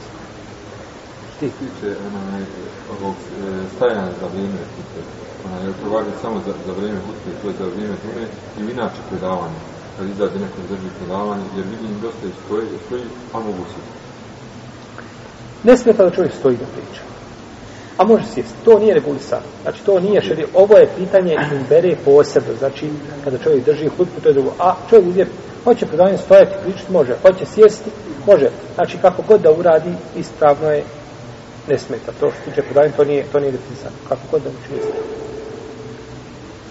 Što 1.38 1.46
tiče 1.46 1.96
onaj, 2.08 2.44
ovog 3.00 3.16
e, 3.16 3.76
stajanja 3.76 4.12
za 4.22 4.28
vrijeme 4.34 4.60
hutbe, 5.44 5.68
je 5.68 5.74
to 5.84 5.90
važi 5.96 6.10
samo 6.22 6.42
za, 6.46 6.54
za 6.66 6.74
vrijeme 6.74 7.00
hutbe, 7.06 7.30
to 7.42 7.48
je 7.48 7.54
za 7.60 7.66
vrijeme 7.76 7.96
hutbe 8.04 8.24
i 8.60 8.62
inače 8.72 9.00
predavanje, 9.10 9.60
kad 9.98 10.10
izađe 10.10 10.38
neko 10.40 10.60
drži 10.70 10.90
predavanje, 11.00 11.44
jer 11.56 11.66
vidim 11.74 12.00
dosta 12.02 12.28
i 12.28 12.32
stoji, 12.46 12.68
stoji, 12.86 13.04
a 13.34 13.38
mogu 13.40 13.64
se. 13.72 13.80
Ne 15.64 15.78
smeta 15.78 16.04
da 16.04 16.12
čovjek 16.12 16.34
stoji 16.34 16.58
da 16.58 16.66
priča. 16.66 17.02
A 17.98 18.04
može 18.04 18.24
sjesti. 18.34 18.54
To 18.66 18.80
nije 18.80 18.94
regulisano. 18.94 19.48
Znači, 19.62 19.84
to 19.86 20.00
nije 20.00 20.22
šeri. 20.22 20.46
Ovo 20.54 20.78
je 20.78 20.90
pitanje 20.98 21.36
imbere 21.52 21.96
posebno. 22.06 22.56
Znači, 22.60 22.90
kada 23.24 23.38
čovjek 23.38 23.66
drži 23.66 23.88
hutbu, 23.88 24.22
to 24.22 24.30
je 24.30 24.34
drugo. 24.34 24.54
A 24.60 24.76
čovjek 24.90 25.08
uzije, 25.08 25.28
hoće 25.64 25.86
predavanje 25.86 26.18
stojati, 26.18 26.56
pričati, 26.64 26.92
može. 26.92 27.16
Hoće 27.22 27.46
sjesti, 27.46 27.90
može. 28.28 28.50
Znači, 28.76 28.98
kako 28.98 29.22
god 29.28 29.42
da 29.42 29.52
uradi, 29.52 29.94
ispravno 30.16 30.72
je, 30.72 30.84
ne 31.70 31.78
smeta. 31.78 32.12
To 32.20 32.32
što 32.32 32.50
tiče 32.50 32.62
predavanja, 32.62 32.94
to 32.98 33.04
nije, 33.04 33.26
to 33.32 33.40
nije 33.40 33.52
definisano. 33.52 33.96
Kako 34.10 34.22
god 34.32 34.42
da 34.42 34.50
učini. 34.50 34.80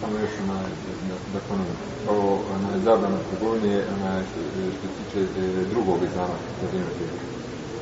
Samo 0.03 0.19
još 0.19 0.31
onaj, 0.45 0.65
da, 1.09 1.15
da 1.33 1.39
ponovim. 1.49 1.77
Ovo, 2.11 2.39
onaj, 2.55 2.79
zabrana 2.85 3.17
trgovine 3.31 3.75
je 3.75 3.85
što, 4.29 4.89
se 4.89 4.95
tiče 4.99 5.41
e, 5.41 5.65
drugog 5.71 5.99
izana 6.03 6.37
za 6.61 6.67
vrijeme 6.69 6.91
hutbe. 6.91 7.23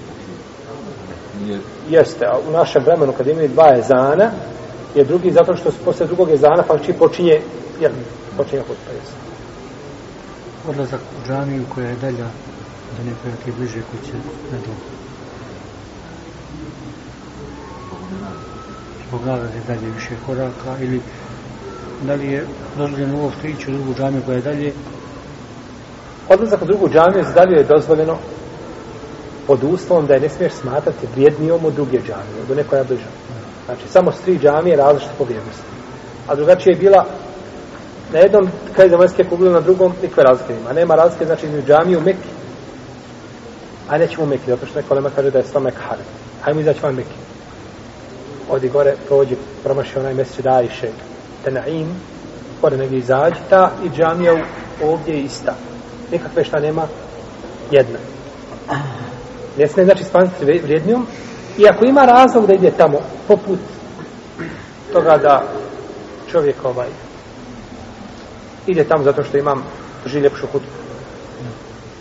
Znači, 0.05 0.31
nije, 1.45 1.61
Jeste, 1.89 2.27
a 2.27 2.39
u 2.49 2.53
našem 2.53 2.83
vremenu 2.85 3.12
kad 3.12 3.27
imaju 3.27 3.49
dva 3.49 3.77
ezana, 3.79 4.31
je 4.95 5.05
drugi 5.05 5.31
zato 5.31 5.57
što 5.57 5.71
posle 5.85 6.07
drugog 6.07 6.31
ezana 6.31 6.62
pa 6.68 6.79
či 6.79 6.93
počinje, 6.93 7.41
jel, 7.81 7.93
počinje 8.37 8.61
hutba, 8.61 8.93
jeste. 8.99 9.16
odlazak 10.68 11.01
u 11.01 11.29
džamiju 11.29 11.64
koja 11.75 11.89
je 11.89 11.97
dalja 11.97 12.29
do 12.97 13.01
nekojake 13.05 13.53
bliže 13.59 13.83
kuće 13.91 14.12
na 14.53 14.59
dom. 14.66 14.77
Zbog 19.09 19.21
nagrade 19.25 19.61
dalje 19.66 19.91
više 19.91 20.14
koraka 20.27 20.77
ili 20.81 21.01
da 22.07 22.14
li 22.14 22.32
je 22.32 22.46
dozvoljeno 22.78 23.22
uopšte 23.22 23.48
ići 23.48 23.70
u 23.70 23.74
drugu 23.74 23.94
džamiju 23.94 24.22
koja 24.26 24.36
je 24.36 24.42
dalje 24.42 24.72
Odlazak 26.30 26.62
u 26.62 26.64
drugu 26.64 26.88
džamiju 26.88 27.24
za 27.24 27.32
dalje 27.32 27.57
je 27.57 27.64
dozvoljeno 27.64 28.18
pod 29.46 29.64
uslovom 29.64 30.07
da 30.07 30.14
je 30.14 30.20
ne 30.20 30.28
smiješ 30.28 30.53
smatrati 30.53 31.07
vrijednijom 31.14 31.64
od 31.64 31.74
druge 31.74 31.98
džamije, 31.98 32.46
do 32.48 32.55
nekoja 32.55 32.84
bliža. 32.84 33.11
Znači, 33.66 33.88
samo 33.88 34.12
s 34.12 34.20
tri 34.20 34.38
džamije 34.38 34.76
različite 34.76 35.12
po 35.18 35.24
vrijednosti. 35.24 35.62
A 36.28 36.34
drugačije 36.34 36.72
je 36.72 36.78
bila 36.78 37.07
na 38.12 38.18
jednom 38.18 38.48
kraju 38.74 38.90
zemaljske 38.90 39.24
kugle, 39.24 39.51
na 39.51 39.61
drugom 39.61 39.92
nikve 40.03 40.22
razlike 40.22 40.55
nema. 40.55 40.72
Nema 40.72 40.94
razlike, 40.94 41.26
znači, 41.26 41.46
između 41.46 41.66
džamije 41.66 41.98
u 41.98 42.01
Mekki. 42.01 42.28
A 43.88 43.98
nećemo 43.98 44.24
u 44.24 44.28
Mekki, 44.28 44.51
zato 44.51 44.66
što 44.66 44.80
neko 44.80 44.94
lema 44.94 45.11
kaže 45.16 45.30
da 45.30 45.38
je 45.38 45.44
sto 45.44 45.61
Mek 45.61 45.74
haram. 45.74 46.07
Hajmo 46.42 46.61
izaći 46.61 46.80
van 46.82 46.94
Mekki. 46.94 47.18
Odi 48.51 48.68
gore, 48.68 48.94
prođi, 49.07 49.36
promaši 49.64 49.98
onaj 49.98 50.14
mjesec 50.14 50.40
Dajše, 50.40 50.90
Tenaim, 51.45 51.88
pored 52.61 52.78
negdje 52.78 52.99
izađe, 52.99 53.41
ta 53.51 53.70
i 53.84 53.88
džamija 53.88 54.32
ovdje 54.84 55.14
je 55.14 55.22
ista. 55.22 55.55
Nikakve 56.12 56.45
šta 56.45 56.61
nema, 56.61 56.86
jedna. 57.70 57.99
Ne 59.59 59.68
smije 59.68 59.84
znači 59.84 60.05
smatrati 60.05 60.45
vrijednijom. 60.45 61.07
I 61.59 61.68
ako 61.68 61.84
ima 61.84 62.05
razlog 62.05 62.47
da 62.47 62.55
ide 62.55 62.70
tamo, 62.70 62.99
poput 63.28 63.59
toga 64.93 65.18
da 65.22 65.43
čovjek 66.30 66.57
ovaj 66.64 66.88
ide 68.66 68.84
tamo 68.84 69.05
zato 69.05 69.22
što 69.22 69.38
imam 69.38 69.64
drži 70.05 70.18
ljepšu 70.18 70.47
hutbu 70.47 70.68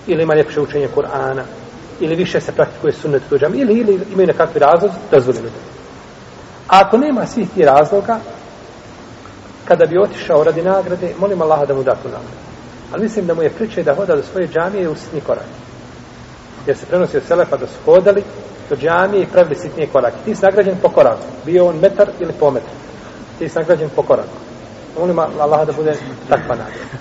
ili 0.07 0.23
ima 0.23 0.35
ljepše 0.35 0.61
učenje 0.61 0.87
Kur'ana 0.95 1.43
ili 1.99 2.15
više 2.15 2.41
se 2.41 2.51
praktikuje 2.51 2.93
sunnet 2.93 3.31
u 3.31 3.37
džami 3.37 3.57
ili, 3.57 3.73
ili 3.73 3.99
imaju 4.13 4.27
nekakvi 4.27 4.59
razlog 4.59 4.91
dozvoljeno 5.11 5.45
da. 5.45 5.59
A 6.67 6.81
ako 6.81 6.97
nema 6.97 7.25
svih 7.25 7.49
tih 7.49 7.65
razloga 7.65 8.19
kada 9.69 9.85
bi 9.85 9.97
otišao 9.97 10.43
radi 10.43 10.61
nagrade 10.61 11.13
molim 11.19 11.41
Allaha 11.41 11.65
da 11.65 11.73
mu 11.73 11.83
da 11.83 11.95
tu 11.95 12.09
nagradu 12.09 12.39
ali 12.91 13.03
mislim 13.03 13.27
da 13.27 13.33
mu 13.33 13.41
je 13.43 13.49
priče 13.49 13.83
da 13.83 13.95
hoda 13.95 14.15
do 14.15 14.23
svoje 14.23 14.47
džamije 14.47 14.89
u 14.89 14.95
sitni 14.95 15.21
korak 15.21 15.49
jer 16.67 16.77
se 16.77 16.85
prenosi 16.85 17.17
od 17.17 17.23
Selefa 17.23 17.57
da 17.57 17.67
su 17.67 17.73
hodali 17.85 18.23
do 18.69 18.75
džamije 18.75 19.23
i 19.23 19.25
pravili 19.25 19.55
sitnije 19.55 19.87
korake. 19.87 20.17
Ti 20.25 20.35
si 20.35 20.45
nagrađen 20.45 20.77
po 20.81 20.89
koraku. 20.89 21.23
Bio 21.45 21.65
on 21.65 21.75
metar 21.75 22.09
ili 22.19 22.33
po 22.39 22.51
metru. 22.51 22.75
Ti 23.39 23.49
si 23.49 23.57
nagrađen 23.57 23.89
po 23.95 24.03
koraku. 24.03 24.37
Molim 24.99 25.19
Allah 25.19 25.67
da 25.67 25.73
bude 25.73 25.95
takva 26.29 26.55
nagrada. 26.55 26.97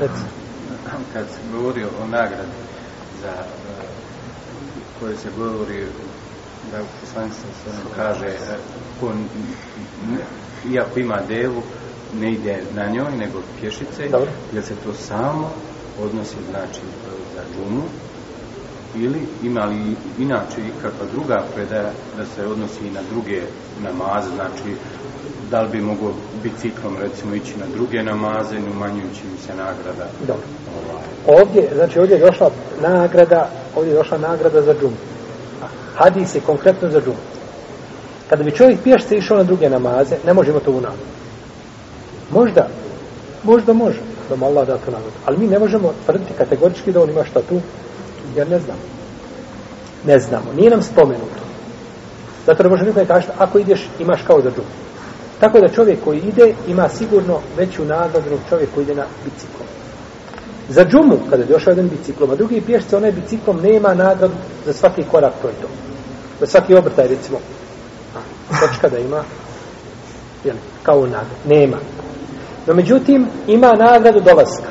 Reci. 0.00 0.22
kad 1.12 1.24
se 1.28 1.38
govori 1.52 1.84
o 1.84 2.06
nagradi 2.10 2.58
za 3.22 3.28
e, 3.28 3.42
koje 5.00 5.16
se 5.16 5.28
govori 5.38 5.84
da 6.72 6.78
poslanicu 7.00 7.40
se 7.40 7.70
ono 7.70 7.96
kaže 7.96 8.26
e, 8.26 8.56
ko 9.00 9.12
iako 10.70 11.00
ima 11.00 11.18
devu 11.28 11.62
ne 12.20 12.32
ide 12.32 12.62
na 12.74 12.86
njoj 12.86 13.16
nego 13.18 13.38
pješice 13.60 14.02
jer 14.52 14.64
se 14.64 14.74
to 14.84 14.94
samo 14.94 15.50
odnosi 16.04 16.36
znači 16.50 16.80
za 17.34 17.42
džumu 17.54 17.82
ili 18.96 19.20
ima 19.42 19.64
li 19.64 19.96
inače 20.18 20.60
ikakva 20.60 21.06
druga 21.12 21.42
predaja 21.54 21.90
da 22.16 22.24
se 22.24 22.46
odnosi 22.46 22.86
i 22.86 22.90
na 22.90 23.00
druge 23.10 23.42
namaze, 23.82 24.28
znači 24.34 24.76
da 25.50 25.60
li 25.60 25.68
bi 25.68 25.80
mogao 25.80 26.12
biciklom 26.42 26.96
recimo 27.00 27.34
ići 27.34 27.58
na 27.58 27.66
druge 27.74 28.02
namaze, 28.02 28.54
ne 28.54 28.70
umanjujući 28.70 29.22
im 29.32 29.38
se 29.46 29.54
nagrada 29.56 30.06
Dobro. 30.26 30.42
ovaj, 30.76 31.40
Ovdje, 31.40 31.70
znači 31.74 31.98
ovdje 31.98 32.14
je 32.14 32.20
došla 32.20 32.50
nagrada, 32.80 33.50
ovdje 33.76 33.90
je 33.90 33.96
došla 33.96 34.18
nagrada 34.18 34.62
za 34.62 34.74
džumu. 34.80 34.96
Hadis 35.96 36.34
je 36.34 36.40
konkretno 36.40 36.90
za 36.90 37.00
džumu. 37.00 37.22
Kada 38.30 38.42
bi 38.42 38.50
čovjek 38.50 38.80
pješce 38.80 39.16
išao 39.16 39.36
na 39.36 39.42
druge 39.42 39.70
namaze, 39.70 40.16
ne 40.26 40.34
možemo 40.34 40.60
to 40.60 40.70
u 40.70 40.80
nagradu. 40.80 41.19
Možda, 42.30 42.68
možda 43.42 43.72
može, 43.72 44.00
da 44.28 44.36
mu 44.36 44.46
Allah 44.46 44.66
da 44.66 44.78
to 44.78 44.90
nagradu. 44.90 45.16
Ali 45.26 45.38
mi 45.38 45.46
ne 45.46 45.58
možemo 45.58 45.92
tvrditi 46.04 46.32
kategorički 46.38 46.92
da 46.92 47.02
on 47.02 47.10
ima 47.10 47.24
šta 47.24 47.40
tu, 47.48 47.60
jer 48.36 48.50
ne 48.50 48.58
znamo. 48.58 48.80
Ne 50.04 50.18
znamo, 50.18 50.52
nije 50.56 50.70
nam 50.70 50.82
spomenuto. 50.82 51.40
Zato 52.46 52.62
ne 52.62 52.68
može 52.68 52.84
nikome 52.84 53.06
ne 53.08 53.22
ako 53.38 53.58
ideš, 53.58 53.88
imaš 53.98 54.22
kao 54.26 54.40
za 54.40 54.50
džumu. 54.50 54.68
Tako 55.40 55.60
da 55.60 55.68
čovjek 55.68 56.04
koji 56.04 56.18
ide, 56.18 56.54
ima 56.68 56.88
sigurno 56.88 57.40
veću 57.56 57.84
nagradu 57.84 58.30
nego 58.30 58.42
čovjek 58.48 58.68
koji 58.74 58.84
ide 58.84 58.94
na 58.94 59.04
biciklom. 59.24 59.68
Za 60.68 60.84
džumu, 60.84 61.18
kada 61.30 61.42
je 61.42 61.48
došao 61.48 61.70
jedan 61.70 61.88
biciklom, 61.88 62.30
a 62.30 62.36
drugi 62.36 62.60
pješce, 62.60 62.96
onaj 62.96 63.12
biciklom 63.12 63.60
nema 63.60 63.94
nagradu 63.94 64.34
za 64.66 64.72
svaki 64.72 65.02
korak 65.10 65.32
koji 65.42 65.54
to. 65.62 65.68
Za 66.40 66.46
svaki 66.46 66.74
obrtaj, 66.74 67.08
recimo, 67.08 67.38
a, 68.16 68.18
točka 68.60 68.88
da 68.88 68.98
ima, 68.98 69.24
jel, 70.44 70.56
kao 70.82 71.00
nagradu. 71.00 71.34
Nema. 71.44 71.76
No, 72.66 72.74
međutim, 72.74 73.26
ima 73.46 73.72
nagradu 73.72 74.20
dolaska. 74.20 74.70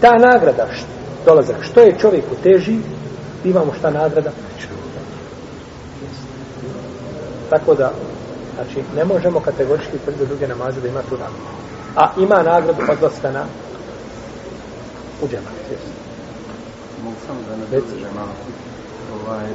Ta 0.00 0.12
nagrada, 0.12 0.66
št, 0.72 0.86
dolazak, 1.24 1.56
što 1.62 1.80
je 1.80 1.98
čovjeku 1.98 2.34
teži, 2.42 2.78
imamo 3.44 3.72
šta 3.78 3.90
nagrada? 3.90 4.30
Tako 7.50 7.74
da, 7.74 7.92
znači, 8.54 8.82
ne 8.96 9.04
možemo 9.04 9.40
kategorički 9.40 9.98
tvrditi 10.04 10.26
druge 10.26 10.48
namaze 10.48 10.80
da 10.80 10.88
ima 10.88 11.02
tu 11.02 11.16
nagradu. 11.16 11.58
A 11.96 12.12
ima 12.18 12.42
nagradu 12.42 12.82
odlaska 12.92 13.30
na 13.30 13.44
u 15.22 15.28
džemat. 15.28 15.58
Mogu 17.04 17.16
samo 17.26 17.38
da 17.48 17.56
ne 17.56 17.66
dođe 17.70 18.06
malo. 18.14 18.34
Ovaj, 19.16 19.48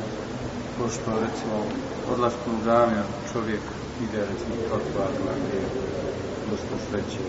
pošto 0.78 1.12
recimo 1.12 1.56
odlaskom 2.14 2.54
u 2.56 2.66
džamiju 2.66 3.04
čovjek 3.34 3.62
ide 4.04 4.20
recimo 4.20 4.56
trotuarima 4.68 5.34
gdje 6.54 6.62
dosta 6.62 6.86
sreće 6.90 7.24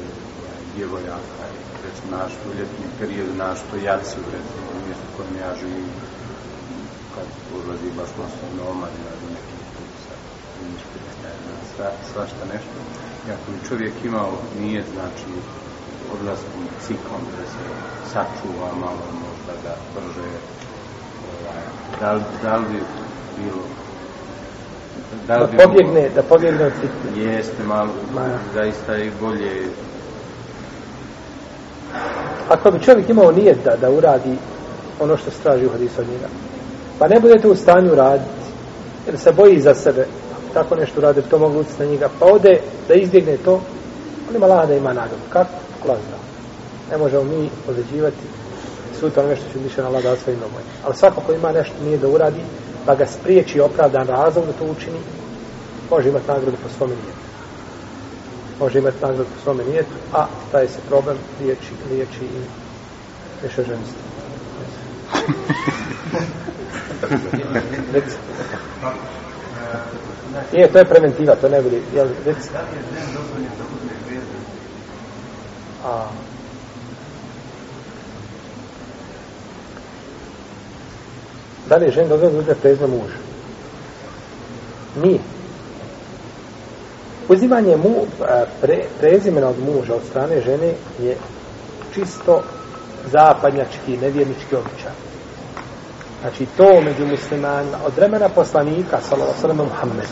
djevojaka, 0.74 1.44
recimo 1.84 2.16
naš 2.16 2.32
u 2.46 2.48
ljetni 2.58 2.86
period, 2.98 3.36
naš 3.36 3.58
to 3.70 3.76
jaci, 3.76 4.16
recimo 4.36 4.66
u 4.76 4.86
mjestu 4.86 5.08
kojem 5.16 5.34
ja 5.44 5.50
živim, 5.60 5.90
kad 7.14 7.28
ulazi 7.56 7.88
baš 7.98 8.10
masovno 8.20 8.62
omladina 8.72 9.12
do 9.20 9.26
nekih 9.36 9.60
kusa, 9.76 10.14
sva, 11.70 11.88
svašta 12.12 12.42
nešto. 12.52 12.78
I 13.26 13.28
ako 13.34 13.46
bi 13.52 13.68
čovjek 13.68 13.94
imao 14.04 14.32
nije 14.60 14.82
znači 14.94 15.32
odlaskom 16.14 16.62
ciklom 16.86 17.22
da 17.36 17.44
se 17.54 17.64
sačuva 18.12 18.68
malo 18.84 19.04
možda 19.24 19.52
da 19.64 19.74
brže 19.94 20.30
ovaj, 21.30 21.64
da, 22.00 22.10
da 22.42 22.56
li 22.56 22.66
bi 22.72 22.80
bilo 23.38 23.64
da 25.28 25.38
Da 25.38 25.46
pobjegne, 25.46 26.08
da 26.14 26.22
pobjegne 26.22 26.66
od 26.66 26.72
fitne. 26.80 27.22
jeste 27.22 27.62
malo 27.62 27.90
Ma. 28.14 28.38
zaista 28.54 28.96
i 28.96 29.10
bolje 29.20 29.50
Ako 32.48 32.70
bi 32.70 32.82
čovjek 32.84 33.08
imao 33.08 33.32
nijet 33.32 33.58
da, 33.64 33.76
da 33.76 33.90
uradi 33.90 34.36
ono 35.00 35.16
što 35.16 35.30
se 35.30 35.36
traži 35.42 35.66
u 35.66 35.70
hadisu 35.70 36.00
od 36.00 36.08
njega, 36.08 36.28
pa 36.98 37.08
ne 37.08 37.20
budete 37.20 37.48
u 37.48 37.56
stanju 37.56 37.94
raditi, 37.94 38.30
jer 39.06 39.18
se 39.18 39.32
boji 39.32 39.60
za 39.60 39.74
sebe, 39.74 40.06
tako 40.54 40.76
nešto 40.76 41.00
rade, 41.00 41.22
to 41.22 41.38
mogu 41.38 41.58
utjeti 41.60 41.82
na 41.82 41.88
njega, 41.88 42.08
pa 42.18 42.26
ode 42.26 42.60
da 42.88 42.94
izbjegne 42.94 43.36
to, 43.36 43.60
on 44.30 44.36
ima 44.36 44.46
laha 44.46 44.66
da 44.66 44.74
ima 44.74 44.92
nagradu. 44.92 45.22
Kako? 45.28 45.50
Allah 45.84 45.96
zna. 46.08 46.16
Ne 46.90 46.98
možemo 46.98 47.24
mi 47.24 47.50
određivati 47.68 48.24
sutra 49.00 49.26
nešto 49.26 49.44
će 49.52 49.58
više 49.58 49.82
na 49.82 49.88
lada 49.88 50.16
svojim 50.16 50.40
domojima. 50.40 50.70
Ali 50.84 50.96
svako 50.96 51.20
ko 51.20 51.32
ima 51.32 51.52
nešto 51.52 51.74
nije 51.84 51.98
da 51.98 52.08
uradi, 52.08 52.40
pa 52.86 52.94
ga 52.94 53.06
spriječi 53.06 53.60
opravdan 53.60 54.06
razlog 54.06 54.46
da 54.46 54.52
to 54.52 54.64
učini, 54.64 54.98
može 55.90 56.08
imati 56.08 56.28
nagradu 56.28 56.56
po 56.62 56.68
svome 56.68 56.92
nijetu. 56.94 57.24
Može 58.60 58.78
imati 58.78 58.96
nagradu 59.02 59.24
po 59.24 59.42
svome 59.42 59.64
nijetu, 59.64 59.94
a 60.12 60.26
taj 60.52 60.68
se 60.68 60.78
problem 60.88 61.16
liječi, 61.40 61.72
liječi 61.90 62.24
i 62.24 62.40
više 63.42 63.62
ženstvo. 63.62 63.98
Reci. 67.92 68.16
Nije, 70.52 70.72
to 70.72 70.78
je 70.78 70.84
preventiva, 70.84 71.34
to 71.34 71.48
ne 71.48 71.62
bude. 71.62 71.80
Jel, 71.94 72.08
reci. 72.26 72.48
A, 75.84 76.08
da 81.68 81.76
li 81.76 81.84
je 81.84 81.92
žena 81.92 82.08
dozvoljena 82.08 82.36
da 82.36 82.42
uzme 82.42 82.54
prezme 82.62 82.86
muža? 82.86 83.18
Nije. 85.02 85.18
Uzimanje 87.28 87.76
mu, 87.76 88.06
pre, 88.60 88.84
prezimena 89.00 89.48
od 89.48 89.56
muža 89.58 89.94
od 89.94 90.02
strane 90.10 90.40
žene 90.40 90.72
je 91.02 91.16
čisto 91.94 92.42
zapadnjački, 93.12 93.96
nevjernički 93.96 94.56
običaj. 94.56 94.92
Znači 96.20 96.46
to 96.56 96.80
među 96.80 97.06
muslimanima 97.06 97.78
od 97.86 97.96
vremena 97.96 98.28
poslanika 98.28 98.98
sallallahu 99.00 99.64
Muhammed 99.64 100.08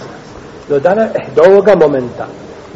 do 0.68 0.78
dana 0.78 1.02
eh, 1.02 1.26
do 1.36 1.42
ovoga 1.42 1.74
momenta 1.74 2.26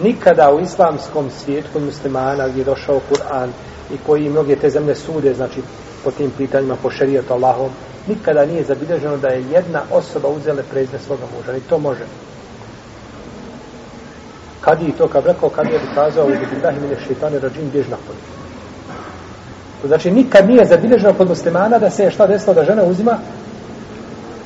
nikada 0.02 0.52
u 0.54 0.60
islamskom 0.60 1.30
svijetu 1.30 1.80
muslimana 1.80 2.48
gdje 2.48 2.60
je 2.60 2.64
došao 2.64 3.00
Kur'an 3.10 3.48
i 3.94 3.96
koji 4.06 4.28
mnoge 4.28 4.56
te 4.56 4.70
zemlje 4.70 4.94
sude 4.94 5.34
znači 5.34 5.60
po 6.04 6.10
tim 6.10 6.30
pitanjima 6.38 6.76
po 6.82 6.90
šerijatu 6.90 7.32
Allahom 7.32 7.70
nikada 8.06 8.46
nije 8.46 8.64
zabilježeno 8.64 9.16
da 9.16 9.28
je 9.28 9.44
jedna 9.50 9.82
osoba 9.92 10.28
uzela 10.28 10.62
prezime 10.70 10.98
svoga 10.98 11.22
muža 11.36 11.56
i 11.56 11.60
to 11.60 11.78
može 11.78 12.04
kad 14.60 14.82
je 14.82 14.96
to 14.98 15.08
kad 15.08 15.26
rekao 15.26 15.48
kad 15.48 15.66
je 15.66 15.80
kazao 15.94 16.24
u 16.24 16.28
billahi 16.28 16.80
mine 16.80 16.96
šeitane 17.06 17.38
rađim 17.38 17.70
bjež 17.72 17.86
napolje 17.88 18.18
To 19.82 19.88
znači 19.88 20.10
nikad 20.10 20.48
nije 20.48 20.64
zabilježeno 20.64 21.14
kod 21.14 21.28
muslimana 21.28 21.78
da 21.78 21.90
se 21.90 22.02
je 22.02 22.10
šta 22.10 22.26
desilo 22.26 22.54
da 22.54 22.64
žena 22.64 22.84
uzima 22.84 23.18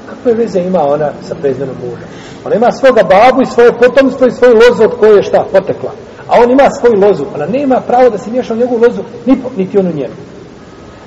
kakve 0.08 0.32
veze 0.32 0.61
ima 0.61 0.82
ona 0.82 1.11
sa 1.28 1.34
prezimenom 1.34 1.76
muža. 1.84 2.06
Ona 2.44 2.54
ima 2.54 2.72
svoga 2.72 3.02
babu 3.02 3.42
i 3.42 3.46
svoje 3.46 3.72
potomstvo 3.72 4.26
i 4.26 4.30
svoju 4.30 4.54
lozu 4.54 4.84
od 4.84 4.98
koje 4.98 5.16
je 5.16 5.22
šta 5.22 5.44
potekla. 5.52 5.92
A 6.28 6.42
on 6.42 6.50
ima 6.50 6.70
svoju 6.70 7.00
lozu. 7.00 7.24
Ona 7.34 7.46
nema 7.46 7.80
pravo 7.80 8.11
da 8.11 8.18
se 8.18 8.30
miješa 8.30 8.54
u 8.54 8.56
njegovu 8.56 8.80
lozu 8.80 9.02
niti, 9.26 9.42
niti 9.56 9.78
onu 9.78 9.92
njenu. 9.92 10.14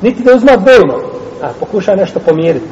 Niti 0.02 0.24
da 0.24 0.36
uzma 0.36 0.56
dvojno. 0.58 1.14
A 1.44 1.50
pokuša 1.60 1.96
nešto 1.96 2.20
pomiriti. 2.20 2.68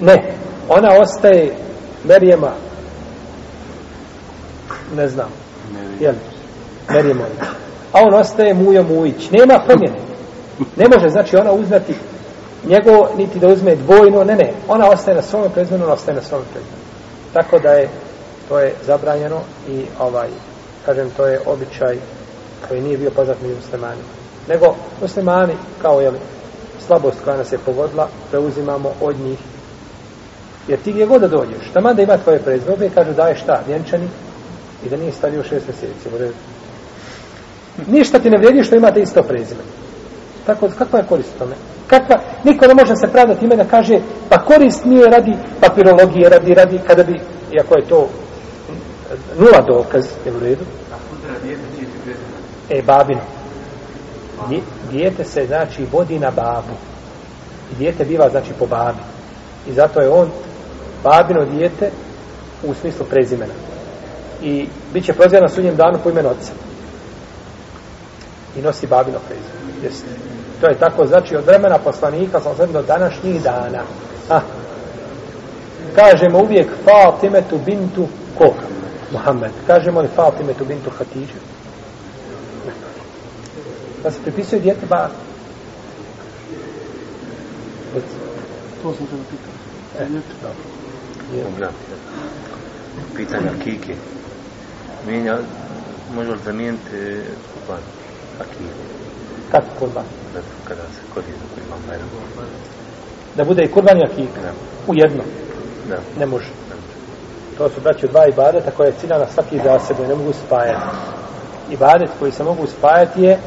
Ne. 0.00 0.34
Ona 0.68 0.88
ostaje 1.00 1.54
Merijema 2.04 2.52
ne 4.96 5.08
znam. 5.08 5.28
Jel? 6.00 6.14
Merijema. 6.90 7.24
A 7.92 8.00
on 8.02 8.14
ostaje 8.14 8.54
Mujo 8.54 8.82
Mujić. 8.82 9.30
Nema 9.30 9.60
promjene. 9.66 9.98
Ne 10.76 10.84
može, 10.94 11.08
znači, 11.08 11.36
ona 11.36 11.52
uzmeti 11.52 11.94
njegov, 12.68 13.06
niti 13.16 13.38
da 13.38 13.48
uzme 13.48 13.76
dvojno, 13.76 14.24
ne, 14.24 14.36
ne. 14.36 14.52
Ona 14.68 14.88
ostaje 14.90 15.16
na 15.16 15.22
svom 15.22 15.50
prezmenu, 15.54 15.84
ona 15.84 15.92
ostaje 15.92 16.16
na 16.16 16.22
svom 16.22 16.42
prezmenu. 16.52 16.82
Tako 17.32 17.58
da 17.58 17.68
je, 17.68 17.88
to 18.48 18.58
je 18.58 18.74
zabranjeno 18.86 19.40
i 19.68 19.84
ovaj, 20.00 20.28
kažem, 20.86 21.10
to 21.16 21.26
je 21.26 21.40
običaj 21.46 21.96
koji 22.68 22.80
nije 22.80 22.98
bio 22.98 23.10
poznat 23.10 23.36
među 23.42 23.54
muslimanima. 23.54 24.08
Nego, 24.48 24.74
muslimani, 25.00 25.52
kao 25.82 26.00
je 26.00 26.12
slabost 26.86 27.16
koja 27.24 27.36
nas 27.36 27.52
je 27.52 27.58
pogodila, 27.58 28.08
preuzimamo 28.30 28.92
od 29.00 29.16
njih. 29.20 29.38
Jer 30.68 30.78
ti 30.78 30.92
gdje 30.92 31.06
god 31.06 31.20
da 31.20 31.28
dođeš, 31.28 31.70
tamo 31.72 31.94
da 31.94 32.02
ima 32.02 32.16
tvoje 32.16 32.38
prezme, 32.38 32.90
kažu 32.94 33.12
daje 33.12 33.36
šta, 33.36 33.62
vjenčani, 33.66 34.08
i 34.86 34.88
da 34.88 34.96
nije 34.96 35.12
stavio 35.12 35.42
šest 35.42 35.66
mjeseci. 35.66 36.08
Ništa 37.86 38.18
ti 38.18 38.30
ne 38.30 38.38
vrijedi 38.38 38.62
što 38.62 38.76
imate 38.76 39.00
isto 39.00 39.22
prezime. 39.22 39.60
Tako, 40.46 40.68
kakva 40.78 40.98
je 40.98 41.04
korist 41.08 41.38
tome? 41.38 41.54
Kakva, 41.86 42.18
niko 42.44 42.66
ne 42.66 42.74
može 42.74 42.96
se 42.96 43.12
pravdati 43.12 43.44
ime 43.44 43.56
da 43.56 43.64
kaže, 43.64 44.00
pa 44.28 44.44
korist 44.44 44.84
nije 44.84 45.06
radi 45.06 45.32
papirologije, 45.60 46.28
radi, 46.28 46.54
radi, 46.54 46.80
kada 46.86 47.02
bi, 47.02 47.20
iako 47.52 47.74
je 47.74 47.86
to 47.88 48.08
nula 49.38 49.60
dokaz, 49.66 50.04
je 50.26 50.32
u 50.32 50.40
redu? 50.40 50.64
E, 52.70 52.82
babino. 52.82 53.20
Dijete 54.90 55.24
se, 55.24 55.46
znači, 55.46 55.86
vodi 55.92 56.18
na 56.18 56.30
babu. 56.30 56.74
I 57.72 57.74
dijete 57.74 58.04
biva, 58.04 58.28
znači, 58.30 58.52
po 58.58 58.66
babi. 58.66 58.98
I 59.68 59.72
zato 59.72 60.00
je 60.00 60.10
on 60.10 60.30
babino 61.02 61.44
dijete 61.44 61.90
u 62.62 62.74
smislu 62.74 63.06
prezimena. 63.10 63.52
I 64.42 64.68
bit 64.92 65.04
će 65.04 65.12
prozirano 65.12 65.48
sudnjem 65.48 65.76
danu 65.76 65.98
po 66.04 66.10
imenu 66.10 66.28
oca. 66.28 66.52
I 68.56 68.62
nosi 68.62 68.86
babino 68.86 69.18
prezime. 69.28 69.82
Jeste. 69.82 70.06
To 70.60 70.66
je 70.66 70.78
tako, 70.78 71.06
znači, 71.06 71.36
od 71.36 71.46
vremena 71.46 71.78
poslanika, 71.78 72.40
sam 72.40 72.56
sve 72.56 72.66
do 72.66 72.82
današnjih 72.82 73.42
dana. 73.42 73.82
Ha. 74.28 74.40
Kažemo 75.94 76.38
uvijek 76.38 76.68
Fatimetu 76.84 77.58
bintu 77.66 78.08
ko? 78.38 78.54
Muhammed. 79.12 79.50
Kažemo 79.66 80.00
li 80.00 80.08
Fatimetu 80.16 80.64
bintu 80.64 80.90
Hatidžu? 80.98 81.38
Da 84.02 84.10
se 84.10 84.22
pripisuje 84.22 84.60
djete 84.60 84.86
ba... 84.86 85.10
To 88.82 88.94
sam 88.94 89.06
te 89.06 89.16
pitao. 89.30 89.52
E, 90.00 90.06
dobro. 91.42 91.68
Pitanje 93.16 93.48
Akike. 93.60 93.94
Mijenja, 95.06 95.38
može 96.14 96.30
li 96.30 96.38
zamijeniti 96.44 97.20
kupan 97.54 97.80
Akike? 98.40 98.92
Kako 99.52 99.66
kurban? 99.78 100.04
Da, 100.34 100.40
kada 100.68 100.82
se 100.82 101.00
koristi 101.14 101.32
za 101.32 101.62
imam 101.66 101.80
Bajram. 101.88 102.08
Da 103.36 103.44
bude 103.44 103.64
i 103.64 103.68
kurban 103.68 103.98
i 103.98 104.04
akika? 104.04 104.40
Da. 104.40 104.52
U 104.86 104.94
jedno? 104.94 105.22
Da. 105.88 105.98
Ne 106.18 106.26
može. 106.26 106.48
To 107.58 107.68
su 107.68 107.80
braći 107.80 108.08
dva 108.08 108.26
ibadeta 108.26 108.70
koje 108.70 108.88
je 108.88 108.94
ciljana 109.00 109.26
svaki 109.34 109.60
za 109.64 109.78
sebe, 109.78 110.08
ne 110.08 110.14
mogu 110.14 110.32
spajati. 110.46 110.96
Ibadet 111.70 112.10
koji 112.18 112.32
se 112.32 112.44
mogu 112.44 112.66
spajati 112.66 113.22
je 113.22 113.38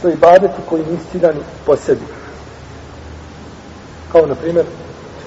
su 0.00 0.08
ibadeti 0.08 0.54
koji 0.68 0.82
nisu 0.82 1.04
ciljani 1.12 1.40
po 1.66 1.76
sebi. 1.76 2.00
Kao, 4.12 4.26
na 4.26 4.34
primjer, 4.34 4.66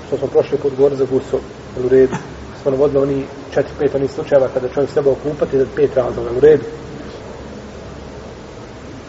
što 0.07 0.17
smo 0.17 0.27
prošli 0.27 0.57
put 0.57 0.75
govorili 0.75 0.97
za 0.97 1.05
guso 1.11 1.37
u 1.85 1.89
redu. 1.89 2.15
Smo 2.61 2.71
navodili 2.71 3.03
oni 3.03 3.25
četiri, 3.53 3.73
pet 3.79 3.95
onih 3.95 4.11
slučajeva 4.11 4.47
kada 4.53 4.69
čovjek 4.69 4.91
treba 4.91 5.11
okupati 5.11 5.57
da 5.57 5.65
pet 5.75 5.97
razloga 5.97 6.29
u 6.37 6.39
redu. 6.39 6.63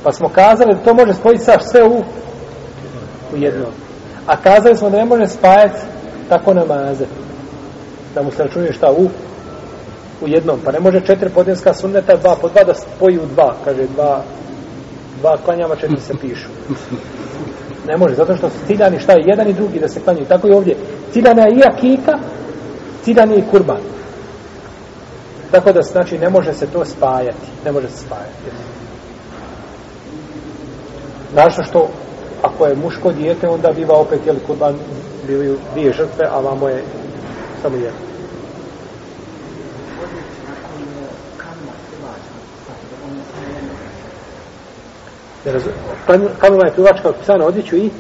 Pa 0.03 0.13
smo 0.13 0.29
kazali 0.29 0.75
da 0.75 0.85
to 0.85 0.95
može 0.95 1.15
spojiti 1.15 1.45
sa 1.45 1.59
sve 1.61 1.85
u, 1.85 2.03
u 3.33 3.37
jedno. 3.37 3.67
A 4.27 4.37
kazali 4.37 4.77
smo 4.77 4.91
da 4.91 4.97
ne 4.97 5.05
može 5.05 5.27
spajati 5.27 5.81
tako 6.29 6.55
namaze. 6.55 7.05
Da 8.15 8.23
mu 8.23 8.31
se 8.31 8.43
računuje 8.43 8.73
šta 8.73 8.91
u 8.91 9.09
u 10.23 10.29
jednom. 10.29 10.59
Pa 10.65 10.73
ne 10.73 10.81
može 10.81 11.01
četiri 11.01 11.31
podinska 11.31 11.75
sunneta, 11.75 12.17
dva 12.17 12.37
po 12.41 12.49
dva 12.49 12.65
da 12.65 12.75
spoji 12.75 13.19
u 13.19 13.27
dva. 13.27 13.55
Kaže 13.65 13.87
dva, 13.87 14.23
dva 15.21 15.37
klanjama 15.45 15.77
četiri 15.77 16.01
se 16.01 16.15
pišu. 16.21 16.49
Ne 17.89 17.97
može, 17.97 18.15
zato 18.15 18.37
što 18.37 18.51
su 18.51 18.57
ciljani 18.67 19.01
šta 19.01 19.13
je 19.13 19.25
jedan 19.27 19.49
i 19.49 19.53
drugi 19.53 19.79
da 19.79 19.89
se 19.89 20.01
klanjaju. 20.01 20.27
Tako 20.27 20.49
i 20.49 20.53
ovdje. 20.53 20.77
Ciljana 21.13 21.43
je 21.43 21.53
i 21.57 21.63
akika, 21.73 22.19
ciljan 23.05 23.31
je 23.31 23.39
i 23.39 23.45
kurban. 23.51 23.81
Tako 25.51 25.73
da 25.73 25.83
znači 25.83 26.19
ne 26.19 26.31
može 26.31 26.53
se 26.53 26.67
to 26.67 26.85
spajati. 26.85 27.47
Ne 27.65 27.73
može 27.73 27.89
se 27.89 27.97
spajati. 27.97 28.51
Našto 31.35 31.63
što, 31.63 31.89
ako 32.43 32.67
je 32.67 32.77
muško 32.77 33.13
dijete, 33.13 33.49
onda 33.49 33.73
biva 33.73 33.95
opet, 33.95 34.21
jel, 34.27 34.37
kurban, 34.47 34.75
bili 35.27 35.59
dvije 35.73 35.93
žrtve, 35.93 36.27
a 36.31 36.41
vamo 36.41 36.69
je 36.69 36.83
samo 37.63 37.77
jedno. 37.77 38.11
Kamila 46.39 46.67
je 46.67 46.73
plivačka 46.75 47.09
od 47.09 47.15
pisana 47.21 47.47
odjeću 47.47 47.77
i? 47.77 47.91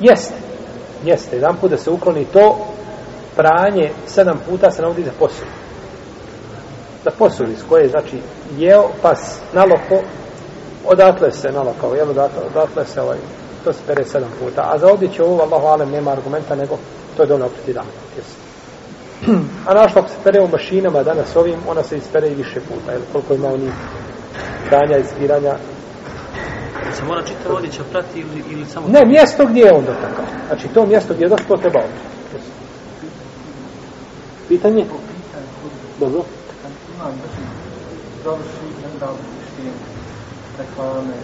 Jeste. 0.00 0.34
Jeste. 1.04 1.36
Jedan 1.36 1.56
put 1.56 1.70
da 1.70 1.76
se 1.76 1.90
ukloni 1.90 2.24
to, 2.24 2.66
pranje 3.36 3.90
sedam 4.06 4.40
puta 4.48 4.70
se 4.70 4.82
navodi 4.82 5.04
za 5.04 5.10
posud 5.18 5.46
da 7.04 7.10
posuli 7.10 7.52
iz 7.52 7.62
koje 7.68 7.88
znači 7.88 8.18
jeo 8.58 8.88
pas 9.02 9.38
naloko 9.52 10.02
odatle 10.86 11.30
se 11.30 11.52
nalokao 11.52 11.94
jel 11.94 12.10
odatle, 12.10 12.42
odatle 12.50 12.84
se 12.84 13.00
ovaj 13.00 13.18
to 13.64 13.72
se 13.72 13.78
pere 13.86 14.04
sedam 14.04 14.30
puta. 14.40 14.62
A 14.72 14.78
za 14.78 14.92
odjeću 14.92 15.24
ovo, 15.24 15.42
Allahu 15.42 15.66
alem, 15.66 15.90
nema 15.90 16.10
argumenta, 16.10 16.54
nego 16.54 16.78
to 17.16 17.22
je 17.22 17.26
dono 17.26 17.46
opriti 17.46 17.72
dan. 17.72 17.86
A 19.66 19.74
našto 19.74 19.98
ako 19.98 20.08
se 20.08 20.14
pere 20.24 20.40
u 20.40 20.48
mašinama 20.48 21.02
danas 21.02 21.36
ovim, 21.36 21.58
ona 21.68 21.82
se 21.82 21.96
ispere 21.96 22.28
i 22.28 22.34
više 22.34 22.60
puta. 22.60 22.92
Jer 22.92 23.00
koliko 23.12 23.34
ima 23.34 23.48
onih 23.48 23.72
pranja 24.68 24.96
i 24.98 25.04
spiranja. 25.04 25.56
Se 26.96 27.04
mora 27.04 27.22
čitava 27.22 27.54
odjeća 27.54 27.82
prati 27.92 28.20
ili, 28.20 28.44
ili 28.50 28.66
samo... 28.66 28.88
Ne, 28.88 29.06
mjesto 29.06 29.46
gdje 29.46 29.60
je 29.60 29.72
onda 29.72 29.92
takav. 29.92 30.24
Znači 30.46 30.68
to 30.68 30.86
mjesto 30.86 31.14
gdje 31.14 31.24
je 31.24 31.28
došlo, 31.28 31.56
treba 31.56 31.78
opriti. 31.78 32.12
Pitanje? 34.48 34.86
Dobro. 36.00 36.22
Završi 38.24 38.64
i 38.82 38.84
onda 38.94 39.06
ušti 39.12 39.68
reklame 40.58 41.14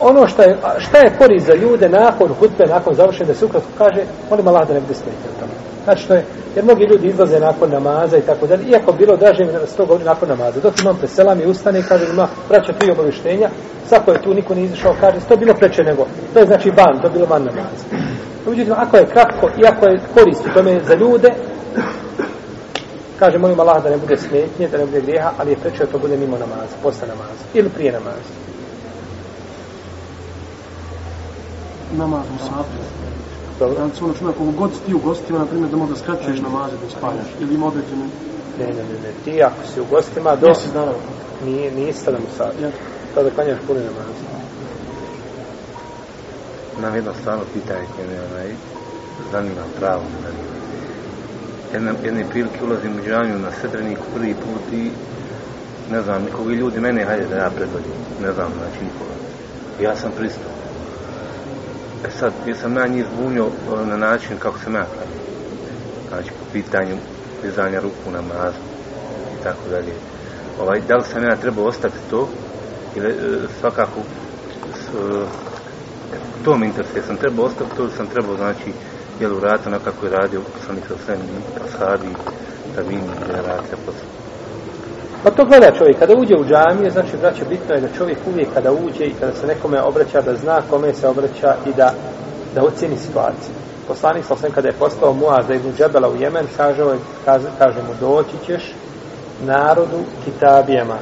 ono 0.00 0.26
što 0.26 0.42
je, 0.42 0.56
šta 0.78 0.98
je 0.98 1.12
korist 1.18 1.46
za 1.46 1.54
ljude 1.54 1.88
nakon 1.88 2.28
hutbe, 2.28 2.64
nakon 2.66 2.94
završenja 2.94 3.26
da 3.26 3.34
se 3.34 3.44
ukratko 3.44 3.68
kaže, 3.78 4.00
molim 4.30 4.48
Allah 4.48 4.68
da 4.68 4.74
ne 4.74 4.80
bude 4.80 4.94
smetio 4.94 5.30
tamo. 5.40 5.52
Znači 5.84 6.02
što 6.02 6.14
je, 6.14 6.24
jer 6.56 6.64
mnogi 6.64 6.84
ljudi 6.84 7.08
izlaze 7.08 7.40
nakon 7.40 7.70
namaza 7.70 8.18
i 8.18 8.20
tako 8.22 8.46
dalje, 8.46 8.64
iako 8.64 8.92
bilo 8.92 9.16
draže 9.16 9.44
mi 9.44 9.52
da 9.52 9.66
se 9.66 9.76
to 9.76 9.86
govori 9.86 10.04
nakon 10.04 10.28
namaza. 10.28 10.60
Dok 10.60 10.80
imam 10.80 10.96
preselam 10.96 11.40
i 11.40 11.46
ustane 11.46 11.80
i 11.80 11.82
kaže, 11.82 12.04
ima 12.12 12.28
braća 12.48 12.72
tri 12.72 12.90
obavještenja, 12.90 13.48
svako 13.88 14.12
je 14.12 14.22
tu, 14.22 14.34
niko 14.34 14.54
nije 14.54 14.66
izašao, 14.66 14.94
kaže, 15.00 15.16
to 15.28 15.34
je 15.34 15.38
bilo 15.38 15.54
preče 15.54 15.82
nego, 15.82 16.06
to 16.34 16.38
je 16.38 16.46
znači 16.46 16.70
ban, 16.70 17.00
to 17.00 17.06
je 17.06 17.12
bilo 17.12 17.26
van 17.26 17.44
namaza. 17.44 17.84
Međutim, 18.46 18.74
ako 18.76 18.96
je 18.96 19.06
kratko, 19.06 19.50
iako 19.64 19.86
je 19.86 20.00
korist 20.14 20.46
u 20.46 20.54
tome 20.54 20.80
za 20.84 20.94
ljude, 20.94 21.28
kaže, 23.18 23.38
molim 23.38 23.60
Allah 23.60 23.82
da 23.82 23.90
ne 23.90 23.96
bude 23.96 24.16
smetnje, 24.16 24.68
da 24.68 24.78
ne 24.78 24.86
bude 24.86 25.00
grijeha, 25.00 25.30
ali 25.38 25.50
je 25.50 25.56
preče 25.56 25.84
da 25.84 25.92
to 25.92 25.98
bude 25.98 26.16
mimo 26.16 26.38
namaza, 26.38 26.76
posle 26.82 27.08
namaza, 27.08 27.44
ili 27.54 27.68
prije 27.68 27.92
namaza. 27.92 28.45
Namaz 31.96 32.26
musafir. 32.32 32.84
Dobro. 33.58 33.74
Znači, 33.74 34.04
ono 34.04 34.14
čuna, 34.14 34.32
koliko 34.32 34.58
god 34.58 34.70
ti 34.86 34.94
u 34.94 34.98
gostima, 34.98 35.38
na 35.38 35.46
primjer, 35.46 35.70
da 35.70 35.76
možda 35.76 35.96
skraćuješ 35.96 36.40
namaze 36.40 36.72
da 36.72 36.90
spaljaš. 36.98 37.30
Ili 37.40 37.54
ima 37.54 37.66
određene... 37.66 38.06
Ne, 38.58 38.66
ne, 38.66 38.72
ne, 38.72 38.98
ne, 39.04 39.12
ti 39.24 39.42
ako 39.42 39.66
si 39.74 39.80
u 39.80 39.84
gostima 39.90 40.36
do... 40.36 40.46
Mjesec 40.46 40.72
dana. 40.72 40.92
Nije, 41.44 41.72
nije 41.72 41.92
sada 41.92 42.18
mu 42.18 42.26
sad. 42.36 42.52
Ja. 42.62 42.70
Tada 43.14 43.30
klanjaš 43.30 43.58
puni 43.66 43.80
namaz. 43.80 44.16
Imam 46.78 46.94
jedno 46.94 47.12
stvarno 47.20 47.44
pitanje 47.54 47.86
koje 47.96 48.08
me 48.08 48.20
onaj, 48.30 48.54
zanima 49.32 49.62
pravo. 49.78 50.02
Zanima. 50.22 50.56
Jedne, 51.72 51.92
jedne 52.04 52.30
prilike 52.30 52.64
ulazim 52.64 52.92
u 52.98 53.04
džanju 53.08 53.38
na 53.38 53.50
Sedreniku 53.60 54.02
prvi 54.14 54.34
put 54.34 54.72
i 54.72 54.90
ne 55.90 56.02
znam, 56.02 56.24
nikoga 56.24 56.52
i 56.52 56.56
ljudi 56.56 56.80
mene, 56.80 57.04
hajde 57.04 57.26
da 57.26 57.36
ja 57.36 57.50
predvodim. 57.50 57.92
Ne 58.22 58.32
znam, 58.32 58.48
znači 58.58 58.84
nikoga. 58.84 59.16
Ja 59.80 59.96
sam 59.96 60.10
pristao. 60.16 60.65
E 62.06 62.10
sad, 62.10 62.32
jesam 62.46 62.76
ja 62.76 62.86
njih 62.86 63.04
zbunio 63.12 63.46
e, 63.46 63.86
na 63.86 63.96
način 63.96 64.36
kako 64.38 64.58
sam 64.58 64.74
ja 64.74 64.84
klanio. 64.84 65.22
Znači, 66.08 66.30
po 66.30 66.44
pitanju 66.52 66.96
dizanja 67.42 67.80
ruku 67.80 68.10
na 68.12 68.20
mazu 68.20 68.62
i 69.40 69.44
tako 69.44 69.68
dalje. 69.70 69.92
Ovaj, 70.60 70.80
da 70.88 70.96
li 70.96 71.04
sam 71.04 71.24
ja 71.24 71.36
trebao 71.36 71.64
ostati 71.64 71.98
to 72.10 72.28
ili 72.96 73.08
e, 73.08 73.48
svakako 73.60 74.00
s, 74.74 74.94
e, 76.14 76.16
to 76.44 76.56
me 76.58 76.66
interesuje, 76.66 77.02
sam 77.02 77.16
trebao 77.16 77.46
ostati 77.46 77.76
to 77.76 77.82
ili 77.82 77.92
sam 77.92 78.06
trebao, 78.06 78.36
znači, 78.36 78.72
jel 79.20 79.36
urati 79.36 79.68
ono 79.68 79.78
kako 79.78 80.06
je 80.06 80.12
radio 80.12 80.40
poslanik 80.52 80.84
sa 80.88 80.94
sve 81.04 81.16
ashabi, 81.64 82.14
tabini, 82.74 83.10
generacija 83.26 83.76
posle. 83.86 84.25
Pa 85.26 85.32
to 85.32 85.44
gleda 85.44 85.70
čovjek, 85.78 85.98
kada 85.98 86.14
uđe 86.16 86.34
u 86.36 86.44
džamije, 86.44 86.90
znači, 86.90 87.16
braće, 87.16 87.44
bitno 87.44 87.74
je 87.74 87.80
da 87.80 87.88
čovjek 87.98 88.18
uvijek 88.26 88.48
kada 88.54 88.72
uđe 88.72 89.04
i 89.04 89.14
kada 89.20 89.32
se 89.32 89.46
nekome 89.46 89.82
obraća, 89.82 90.20
da 90.20 90.34
zna 90.34 90.62
kome 90.70 90.94
se 90.94 91.08
obraća 91.08 91.56
i 91.66 91.72
da, 91.72 91.92
da 92.54 92.62
ocjeni 92.62 92.96
situaciju. 92.96 93.54
Poslanik 93.88 94.24
sa 94.24 94.36
sve 94.36 94.50
kada 94.50 94.68
je 94.68 94.74
postao 94.78 95.12
Muaz 95.12 95.50
ibn 95.50 95.72
Džebela 95.76 96.08
u 96.08 96.16
Jemen, 96.16 96.46
kaže, 96.56 96.82
ovaj- 96.82 96.98
kaže, 97.24 97.46
kaže 97.58 97.82
mu, 97.82 97.94
doći 98.00 98.36
ćeš 98.46 98.74
narodu 99.46 99.98
kitabijama. 100.24 100.98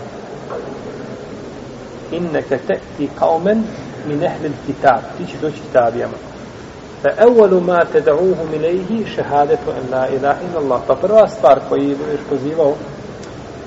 Inneke 2.11 2.59
te 2.67 2.75
i 2.99 3.09
kaumen 3.19 3.65
min 4.07 4.23
ehlil 4.23 4.53
kitab. 4.67 5.01
Ti 5.19 5.27
će 5.27 5.39
doći 5.41 5.61
kitabijama. 5.61 6.17
Fa 7.03 7.11
evvalu 7.19 7.61
ma 7.61 7.85
teda'uhum 7.93 8.55
ilaihi 8.55 9.07
šehadetu 9.15 9.71
en 9.71 9.99
la 9.99 10.09
ilaha 10.09 10.41
illa 10.51 10.61
Allah. 10.61 10.81
Pa 10.87 10.95
prva 10.95 11.29
stvar 11.29 11.61
koju 11.69 11.97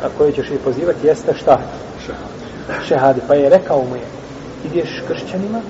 a 0.03 0.07
koje 0.17 0.31
ćeš 0.31 0.51
ih 0.51 0.59
pozivati 0.63 1.07
jeste 1.07 1.33
šta? 1.33 1.57
Šehade. 2.87 3.21
Pa 3.27 3.35
je 3.35 3.49
rekao 3.49 3.83
mu 3.89 3.95
je, 3.95 4.01
ideš 4.65 5.03
kršćanima 5.07 5.61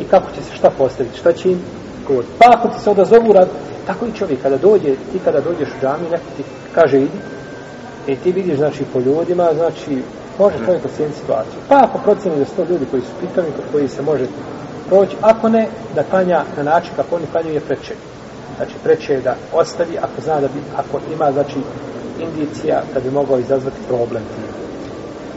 i 0.00 0.04
kako 0.04 0.30
će 0.30 0.42
se 0.42 0.56
šta 0.56 0.70
postaviti, 0.78 1.18
šta 1.18 1.32
će 1.32 1.50
im 1.50 1.60
govoriti. 2.06 2.32
Pa 2.38 2.46
ako 2.58 2.68
ti 2.68 2.80
se 2.80 2.90
odazovu 2.90 3.32
rad, 3.32 3.48
tako 3.86 4.06
i 4.06 4.18
čovjek 4.18 4.42
kada 4.42 4.56
dođe, 4.56 4.94
ti 5.12 5.18
kada 5.24 5.40
dođeš 5.40 5.68
u 5.68 5.80
džami, 5.82 6.10
neko 6.10 6.24
ti 6.36 6.42
kaže 6.74 6.96
idi, 6.96 7.18
i 8.06 8.16
ti 8.16 8.32
vidiš 8.32 8.56
znači 8.56 8.84
po 8.92 9.00
ljudima, 9.00 9.50
znači 9.54 10.02
može 10.38 10.56
čovjek 10.64 10.84
ocijeniti 10.84 11.18
situaciju. 11.20 11.60
Pa 11.68 11.76
ako 11.84 11.98
procjeni 11.98 12.38
da 12.38 12.44
sto 12.44 12.64
ljudi 12.70 12.86
koji 12.90 13.02
su 13.02 13.12
pitani, 13.20 13.48
kod 13.56 13.64
koji 13.72 13.88
se 13.88 14.02
može 14.02 14.26
proći, 14.88 15.16
ako 15.20 15.48
ne, 15.48 15.68
da 15.94 16.02
klanja 16.02 16.42
na 16.56 16.62
način 16.62 16.92
kako 16.96 17.16
oni 17.16 17.26
klanjaju 17.32 17.54
je 17.54 17.60
preče. 17.60 17.94
Znači 18.56 18.74
preče 18.84 19.12
je 19.12 19.20
da 19.20 19.34
ostavi, 19.52 19.98
ako 19.98 20.20
zna 20.24 20.40
da 20.40 20.48
bi, 20.48 20.60
ako 20.76 21.00
ima, 21.12 21.32
znači, 21.32 21.58
indicija 22.20 22.82
da 22.94 23.00
bi 23.00 23.10
mogao 23.10 23.38
izazvati 23.38 23.76
problem. 23.88 24.22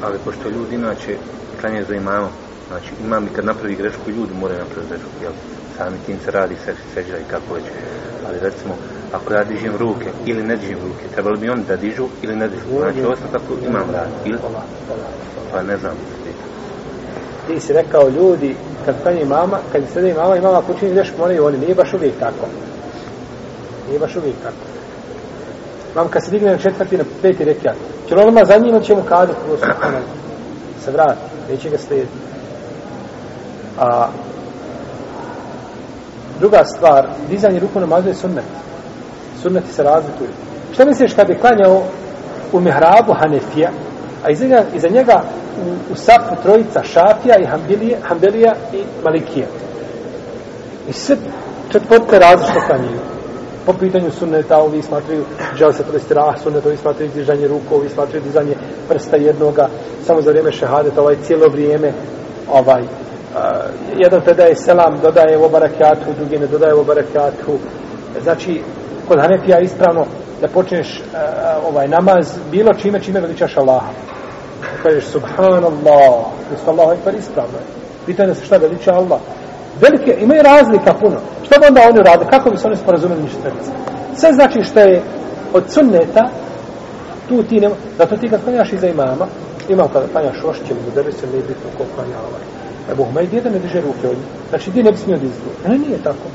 Ali 0.03 0.17
pošto 0.25 0.49
ljudi 0.49 0.75
inače 0.75 1.17
klanjaju 1.61 1.85
za 1.85 1.95
imamom, 1.95 2.29
znači 2.67 2.91
imam 3.05 3.25
i 3.25 3.33
kad 3.35 3.45
napravi 3.45 3.75
grešku, 3.75 4.09
ljudi 4.11 4.33
moraju 4.33 4.59
napraviti 4.59 4.89
grešku, 4.89 5.09
jel? 5.21 5.31
Sami 5.77 5.97
tim 6.05 6.17
se 6.25 6.31
radi 6.31 6.55
se, 6.65 6.73
seđa 6.93 7.17
i 7.17 7.29
kako 7.31 7.53
već. 7.53 7.63
Ali 8.27 8.39
recimo, 8.39 8.73
ako 9.13 9.33
ja 9.33 9.43
dižem 9.43 9.75
ruke 9.77 10.09
ili 10.25 10.43
ne 10.43 10.55
dižem 10.55 10.79
ruke, 10.83 11.13
trebali 11.13 11.37
bi 11.37 11.49
oni 11.49 11.63
da 11.67 11.75
dižu 11.75 12.07
ili 12.21 12.35
ne 12.35 12.47
dižu. 12.47 12.63
Znači, 12.79 13.05
ovo 13.05 13.15
sam 13.15 13.27
kako 13.31 13.53
imam 13.67 13.91
radi. 13.91 14.11
Ili? 14.25 14.37
Pa 15.51 15.61
ne 15.61 15.77
znam. 15.77 15.95
Ti 17.47 17.59
si 17.59 17.73
rekao 17.73 18.09
ljudi, 18.09 18.55
kad 18.85 19.03
klanje 19.03 19.25
mama, 19.25 19.57
kad 19.71 19.83
sede 19.93 20.09
i 20.09 20.13
mama 20.13 20.37
i 20.37 20.41
mama 20.41 20.61
počini 20.61 20.93
grešku, 20.93 21.17
moraju 21.17 21.45
oni, 21.45 21.57
nije 21.57 21.75
baš 21.75 21.93
uvijek 21.93 22.13
tako. 22.19 22.47
Nije 23.87 23.99
baš 23.99 24.15
uvijek 24.15 24.35
tako. 24.43 24.80
Mam 25.95 26.07
kad 26.07 26.23
se 26.25 26.31
digne 26.31 26.51
na 26.51 26.57
četvrti, 26.57 26.97
na 26.97 27.03
peti 27.21 27.43
rekiat, 27.43 27.75
će 28.09 28.15
li 28.15 28.21
odmah 28.21 28.47
za 28.47 28.57
njima 28.57 28.79
će 28.79 28.95
mu 28.95 29.01
kazati, 29.01 29.39
prvo 29.45 29.57
su 29.57 29.65
se 30.85 30.91
vrati, 30.91 31.19
neće 31.49 31.69
ga 31.69 31.77
slijediti. 31.77 32.13
A 33.79 34.07
druga 36.39 36.65
stvar, 36.65 37.07
dizanje 37.29 37.59
ruku 37.59 37.79
na 37.79 37.85
mazu 37.85 38.07
je 38.07 38.13
sunnet. 38.13 38.45
Sunneti 39.41 39.73
se 39.73 39.83
razlikuju. 39.83 40.29
Šta 40.73 40.85
misliš 40.85 41.13
kad 41.13 41.27
bi 41.27 41.39
klanjao 41.39 41.83
u 42.51 42.59
mihrabu 42.59 43.13
Hanefija, 43.13 43.69
a 44.25 44.31
iza 44.31 44.45
njega, 44.45 44.63
iza 44.75 44.87
njega 44.89 45.23
u, 45.65 45.93
u 45.93 45.95
sapu 45.95 46.35
trojica 46.43 46.83
Šafija 46.83 47.35
i 47.39 47.45
Hambilije, 47.45 47.97
Hambelija 48.03 48.53
i 48.73 48.83
Malikija. 49.03 49.47
I 50.89 50.93
sve 50.93 51.15
četvrte 51.71 52.19
različito 52.19 52.59
klanjaju 52.67 52.99
po 53.65 53.73
pitanju 53.73 54.11
sunneta, 54.11 54.57
ovi 54.57 54.81
smatraju 54.81 55.23
žele 55.55 55.73
se 55.73 55.83
provesti 55.83 56.13
rah 56.13 56.41
sunneta, 56.43 56.67
ovi 56.67 56.77
smatraju 56.77 57.11
dizanje 57.15 57.47
ruku, 57.47 57.75
ovi 57.75 57.89
smatraju 57.89 58.23
dizanje 58.23 58.55
prsta 58.89 59.17
jednoga, 59.17 59.67
samo 60.05 60.21
za 60.21 60.29
vrijeme 60.29 60.51
šehadeta, 60.51 61.01
ovaj 61.01 61.15
cijelo 61.23 61.47
vrijeme, 61.51 61.93
ovaj, 62.51 62.81
uh, 62.81 62.87
jedan 63.97 64.21
predaje 64.21 64.55
selam, 64.55 64.99
dodaje 65.01 65.37
u 65.37 65.43
obarakatu, 65.43 66.13
drugi 66.17 66.37
ne 66.39 66.47
dodaje 66.47 66.73
u 66.73 66.79
obarakatu, 66.79 67.57
znači, 68.23 68.61
kod 69.07 69.19
Hanefija 69.19 69.59
ispravno 69.59 70.05
da 70.41 70.47
počneš 70.47 70.99
uh, 70.99 71.69
ovaj 71.69 71.87
namaz 71.87 72.37
bilo 72.51 72.73
čime, 72.73 72.99
čime 72.99 73.19
veličaš 73.19 73.57
Allaha. 73.57 73.91
Kažeš, 74.83 75.05
subhanallah, 75.05 76.25
isto 76.55 76.71
Allah 76.71 76.97
je 77.05 77.19
ispravno. 77.19 77.57
Pitanje 78.05 78.35
se 78.35 78.45
šta 78.45 78.57
veliča 78.57 78.93
Allah 78.93 79.19
velike, 79.81 80.17
imaju 80.19 80.41
razlika 80.43 80.93
puno. 80.93 81.17
Što 81.51 81.59
bi 81.59 81.67
onda 81.67 81.81
oni 81.89 81.99
uradili? 81.99 82.29
Kako 82.29 82.49
bi 82.49 82.57
se 82.57 82.67
oni 82.67 82.75
sporazumeli 82.75 83.23
ništa? 83.23 83.49
Sve 84.15 84.33
znači 84.33 84.63
što 84.63 84.79
je 84.79 85.01
od 85.53 85.63
sunneta, 85.67 86.29
tu 87.29 87.43
ti 87.43 87.59
ne... 87.59 87.69
zato 87.97 88.17
ti 88.17 88.29
kad 88.29 88.43
klanjaš 88.43 88.73
iza 88.73 88.87
imama, 88.87 89.27
imam 89.69 89.87
kada 89.93 90.07
klanjaš 90.11 90.43
ošće, 90.43 90.71
ili 90.73 90.95
da 90.95 91.11
se 91.11 91.27
ne 91.27 91.37
bitno 91.37 91.67
ko 91.77 91.83
klanja 91.95 92.17
ovaj. 92.29 92.43
Ebu 92.91 93.03
Humeid 93.03 93.33
jedan 93.33 93.53
ne 93.53 93.59
diže 93.59 93.81
ruke 93.81 94.07
od 94.07 94.17
njih. 94.17 94.27
Znači 94.49 94.71
ti 94.71 94.83
ne 94.83 94.91
bi 94.91 94.97
smio 94.97 95.17
dizati. 95.17 95.67
Ne, 95.67 95.77
nije 95.77 95.97
tako. 96.03 96.25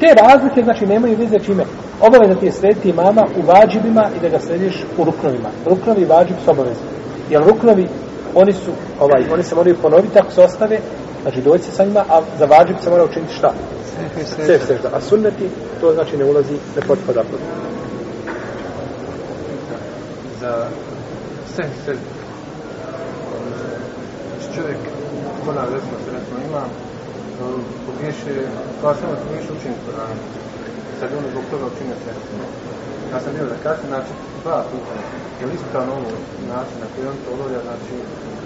Te 0.00 0.06
razlike, 0.22 0.62
znači, 0.62 0.86
nemaju 0.86 1.16
veze 1.18 1.38
čime. 1.38 1.64
Obaveza 2.00 2.34
ti 2.34 2.46
je 2.46 2.52
slediti 2.52 2.90
imama 2.90 3.22
u 3.38 3.46
vađibima 3.46 4.04
i 4.16 4.20
da 4.20 4.28
ga 4.28 4.38
slediš 4.38 4.84
u 4.98 5.04
ruknovima. 5.04 5.48
Ruknovi 5.66 6.02
i 6.02 6.04
vađib 6.04 6.36
su 6.44 6.50
obavezni. 6.50 6.88
Jer 7.30 7.42
ruknovi, 7.42 7.88
oni 8.34 8.52
su, 8.52 8.70
ovaj, 9.00 9.22
oni 9.32 9.42
se 9.42 9.54
moraju 9.54 9.76
ponoviti 9.82 10.18
ako 10.18 10.32
se 10.32 10.42
ostave, 10.42 10.78
Znači 11.28 11.42
doći 11.42 11.64
se 11.64 11.72
sa 11.72 11.84
njima, 11.84 12.04
a 12.08 12.22
za 12.38 12.44
vađib 12.44 12.76
se 12.82 12.90
mora 12.90 13.04
učiniti 13.04 13.34
šta? 13.34 13.50
Sef 14.46 14.66
sežda. 14.66 14.88
A 14.92 15.00
sunneti, 15.00 15.50
to 15.80 15.92
znači 15.92 16.16
ne 16.16 16.24
ulazi, 16.24 16.56
ne 16.76 16.82
potpada 16.88 17.22
pod. 17.30 17.40
Za 20.40 20.52
sef 21.56 21.72
sežda. 21.84 22.10
čovjek, 24.54 24.78
kodan 25.44 25.66
recimo 25.74 25.96
se 26.04 26.10
recimo 26.16 26.38
ima, 26.48 26.62
pogriješe, 27.86 28.32
kao 28.80 28.94
samo 28.94 29.12
pogriješe 29.24 29.52
učiniti 29.58 29.80
Kur'an. 29.86 30.16
Sad 31.00 31.08
ono 31.18 31.28
zbog 31.32 31.44
toga 31.50 31.64
učinio 31.72 31.96
se. 32.04 32.10
Ja 33.12 33.18
sam 33.20 33.32
bio 33.36 33.46
da 33.52 33.56
kasnije, 33.64 33.88
znači, 33.94 34.12
dva 34.42 34.58
puta. 34.70 34.94
Je 35.40 35.46
li 35.46 35.54
ispravno 35.54 35.92
ovo 35.92 36.10
način 36.54 36.76
na 36.82 36.86
koji 36.92 37.06
on 37.12 37.18
to 37.22 37.28
obavlja, 37.34 37.60
znači, 37.68 37.94